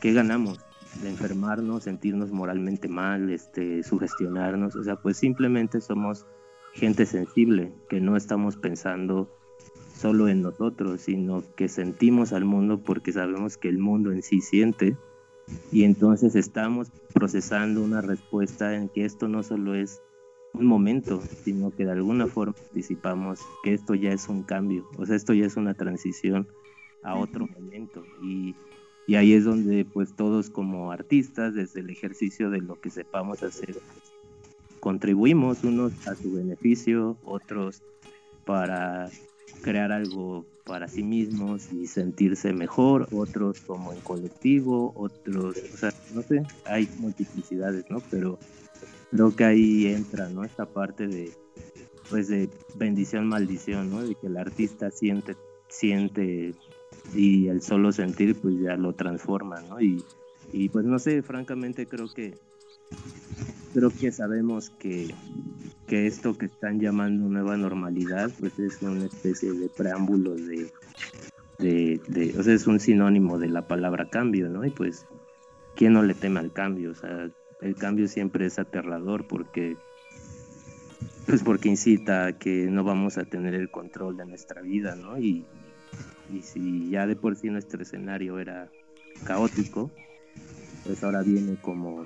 ¿qué 0.00 0.12
ganamos? 0.12 0.58
De 1.00 1.08
enfermarnos, 1.08 1.84
sentirnos 1.84 2.30
moralmente 2.32 2.88
mal, 2.88 3.30
este, 3.30 3.82
sugestionarnos, 3.82 4.76
o 4.76 4.84
sea, 4.84 4.96
pues 4.96 5.16
simplemente 5.16 5.80
somos 5.80 6.26
gente 6.74 7.06
sensible, 7.06 7.72
que 7.88 8.00
no 8.00 8.16
estamos 8.16 8.56
pensando 8.56 9.30
solo 9.96 10.28
en 10.28 10.42
nosotros, 10.42 11.02
sino 11.02 11.44
que 11.56 11.68
sentimos 11.68 12.32
al 12.32 12.44
mundo 12.44 12.78
porque 12.78 13.12
sabemos 13.12 13.56
que 13.56 13.68
el 13.68 13.78
mundo 13.78 14.12
en 14.12 14.22
sí 14.22 14.40
siente 14.40 14.96
y 15.70 15.84
entonces 15.84 16.34
estamos 16.34 16.88
procesando 17.12 17.82
una 17.82 18.00
respuesta 18.00 18.74
en 18.74 18.88
que 18.88 19.04
esto 19.04 19.28
no 19.28 19.42
solo 19.42 19.74
es 19.74 20.02
un 20.54 20.66
momento, 20.66 21.22
sino 21.44 21.70
que 21.74 21.84
de 21.84 21.92
alguna 21.92 22.26
forma 22.26 22.54
anticipamos 22.68 23.40
que 23.62 23.74
esto 23.74 23.94
ya 23.94 24.12
es 24.12 24.28
un 24.28 24.42
cambio, 24.42 24.86
o 24.98 25.06
sea, 25.06 25.16
esto 25.16 25.32
ya 25.32 25.46
es 25.46 25.56
una 25.56 25.74
transición 25.74 26.48
a 27.02 27.16
otro 27.16 27.46
momento. 27.46 28.04
Y, 28.22 28.54
y 29.06 29.16
ahí 29.16 29.32
es 29.32 29.44
donde 29.44 29.84
pues 29.84 30.14
todos 30.14 30.50
como 30.50 30.92
artistas, 30.92 31.54
desde 31.54 31.80
el 31.80 31.90
ejercicio 31.90 32.50
de 32.50 32.60
lo 32.60 32.80
que 32.80 32.90
sepamos 32.90 33.42
hacer, 33.42 33.76
contribuimos 34.80 35.64
unos 35.64 35.92
a 36.06 36.14
su 36.14 36.32
beneficio, 36.32 37.16
otros 37.24 37.82
para 38.44 39.10
crear 39.62 39.92
algo 39.92 40.44
para 40.64 40.88
sí 40.88 41.02
mismos 41.02 41.72
y 41.72 41.86
sentirse 41.86 42.52
mejor, 42.52 43.08
otros 43.12 43.60
como 43.60 43.92
en 43.92 44.00
colectivo, 44.00 44.92
otros, 44.94 45.56
o 45.74 45.76
sea, 45.76 45.92
no 46.14 46.22
sé, 46.22 46.42
hay 46.64 46.88
multiplicidades, 46.98 47.84
¿no? 47.90 48.00
Pero 48.10 48.38
creo 49.10 49.34
que 49.34 49.44
ahí 49.44 49.86
entra, 49.86 50.28
¿no? 50.28 50.44
Esta 50.44 50.66
parte 50.66 51.08
de, 51.08 51.32
pues 52.10 52.28
de 52.28 52.48
bendición, 52.76 53.28
maldición, 53.28 53.90
¿no? 53.90 54.02
De 54.02 54.14
que 54.14 54.28
el 54.28 54.36
artista 54.36 54.90
siente, 54.90 55.36
siente 55.68 56.54
y 57.14 57.48
el 57.48 57.62
solo 57.62 57.92
sentir 57.92 58.36
pues 58.40 58.58
ya 58.60 58.76
lo 58.76 58.94
transforma, 58.94 59.60
¿no? 59.68 59.80
Y, 59.80 60.02
y 60.52 60.68
pues 60.68 60.84
no 60.84 60.98
sé, 60.98 61.22
francamente 61.22 61.86
creo 61.86 62.12
que 62.12 62.34
creo 63.72 63.90
que 63.90 64.12
sabemos 64.12 64.70
que, 64.70 65.14
que 65.86 66.06
esto 66.06 66.36
que 66.36 66.46
están 66.46 66.80
llamando 66.80 67.28
nueva 67.28 67.56
normalidad 67.56 68.30
pues 68.38 68.58
es 68.58 68.82
una 68.82 69.06
especie 69.06 69.52
de 69.52 69.68
preámbulo 69.68 70.34
de, 70.34 70.70
de, 71.58 72.34
o 72.38 72.42
sea, 72.42 72.54
es 72.54 72.66
un 72.66 72.80
sinónimo 72.80 73.38
de 73.38 73.48
la 73.48 73.66
palabra 73.66 74.08
cambio, 74.08 74.48
¿no? 74.48 74.64
Y 74.64 74.70
pues, 74.70 75.06
¿quién 75.76 75.92
no 75.92 76.02
le 76.02 76.14
teme 76.14 76.40
al 76.40 76.52
cambio? 76.52 76.90
O 76.90 76.94
sea, 76.94 77.30
el 77.60 77.74
cambio 77.76 78.08
siempre 78.08 78.46
es 78.46 78.58
aterrador 78.58 79.26
porque 79.28 79.76
pues 81.26 81.42
porque 81.44 81.68
incita 81.68 82.26
a 82.26 82.38
que 82.38 82.66
no 82.68 82.82
vamos 82.82 83.16
a 83.16 83.24
tener 83.24 83.54
el 83.54 83.70
control 83.70 84.16
de 84.16 84.26
nuestra 84.26 84.60
vida, 84.60 84.96
¿no? 84.96 85.18
Y, 85.18 85.46
y 86.32 86.42
si 86.42 86.90
ya 86.90 87.06
de 87.06 87.16
por 87.16 87.36
sí 87.36 87.50
nuestro 87.50 87.82
escenario 87.82 88.38
era 88.38 88.70
caótico, 89.24 89.90
pues 90.84 91.02
ahora 91.02 91.22
viene 91.22 91.56
como, 91.60 92.04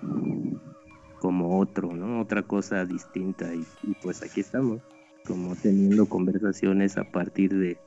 como 1.21 1.59
otro, 1.59 1.93
¿no? 1.93 2.21
Otra 2.21 2.43
cosa 2.43 2.85
distinta 2.85 3.55
y, 3.55 3.65
pues 4.03 4.23
aquí 4.23 4.41
estamos, 4.41 4.83
como 5.25 5.55
teniendo 5.57 6.09
conversaciones 6.09 6.99
a 6.99 7.05
partir 7.05 7.55
de, 7.55 7.79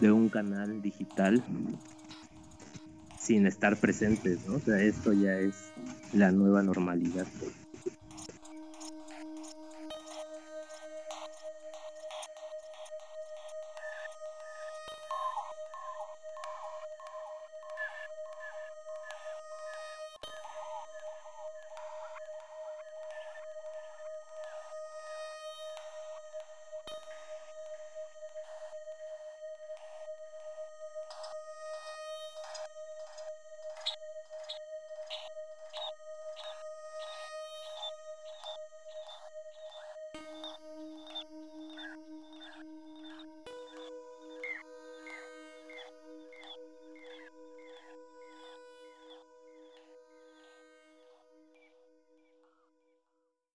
de 0.00 0.12
un 0.12 0.28
canal 0.28 0.82
digital 0.82 1.42
sin 3.18 3.46
estar 3.46 3.76
presentes, 3.78 4.46
¿no? 4.46 4.56
O 4.56 4.60
sea, 4.60 4.80
esto 4.80 5.12
ya 5.12 5.38
es 5.38 5.72
la 6.12 6.30
nueva 6.30 6.62
normalidad. 6.62 7.26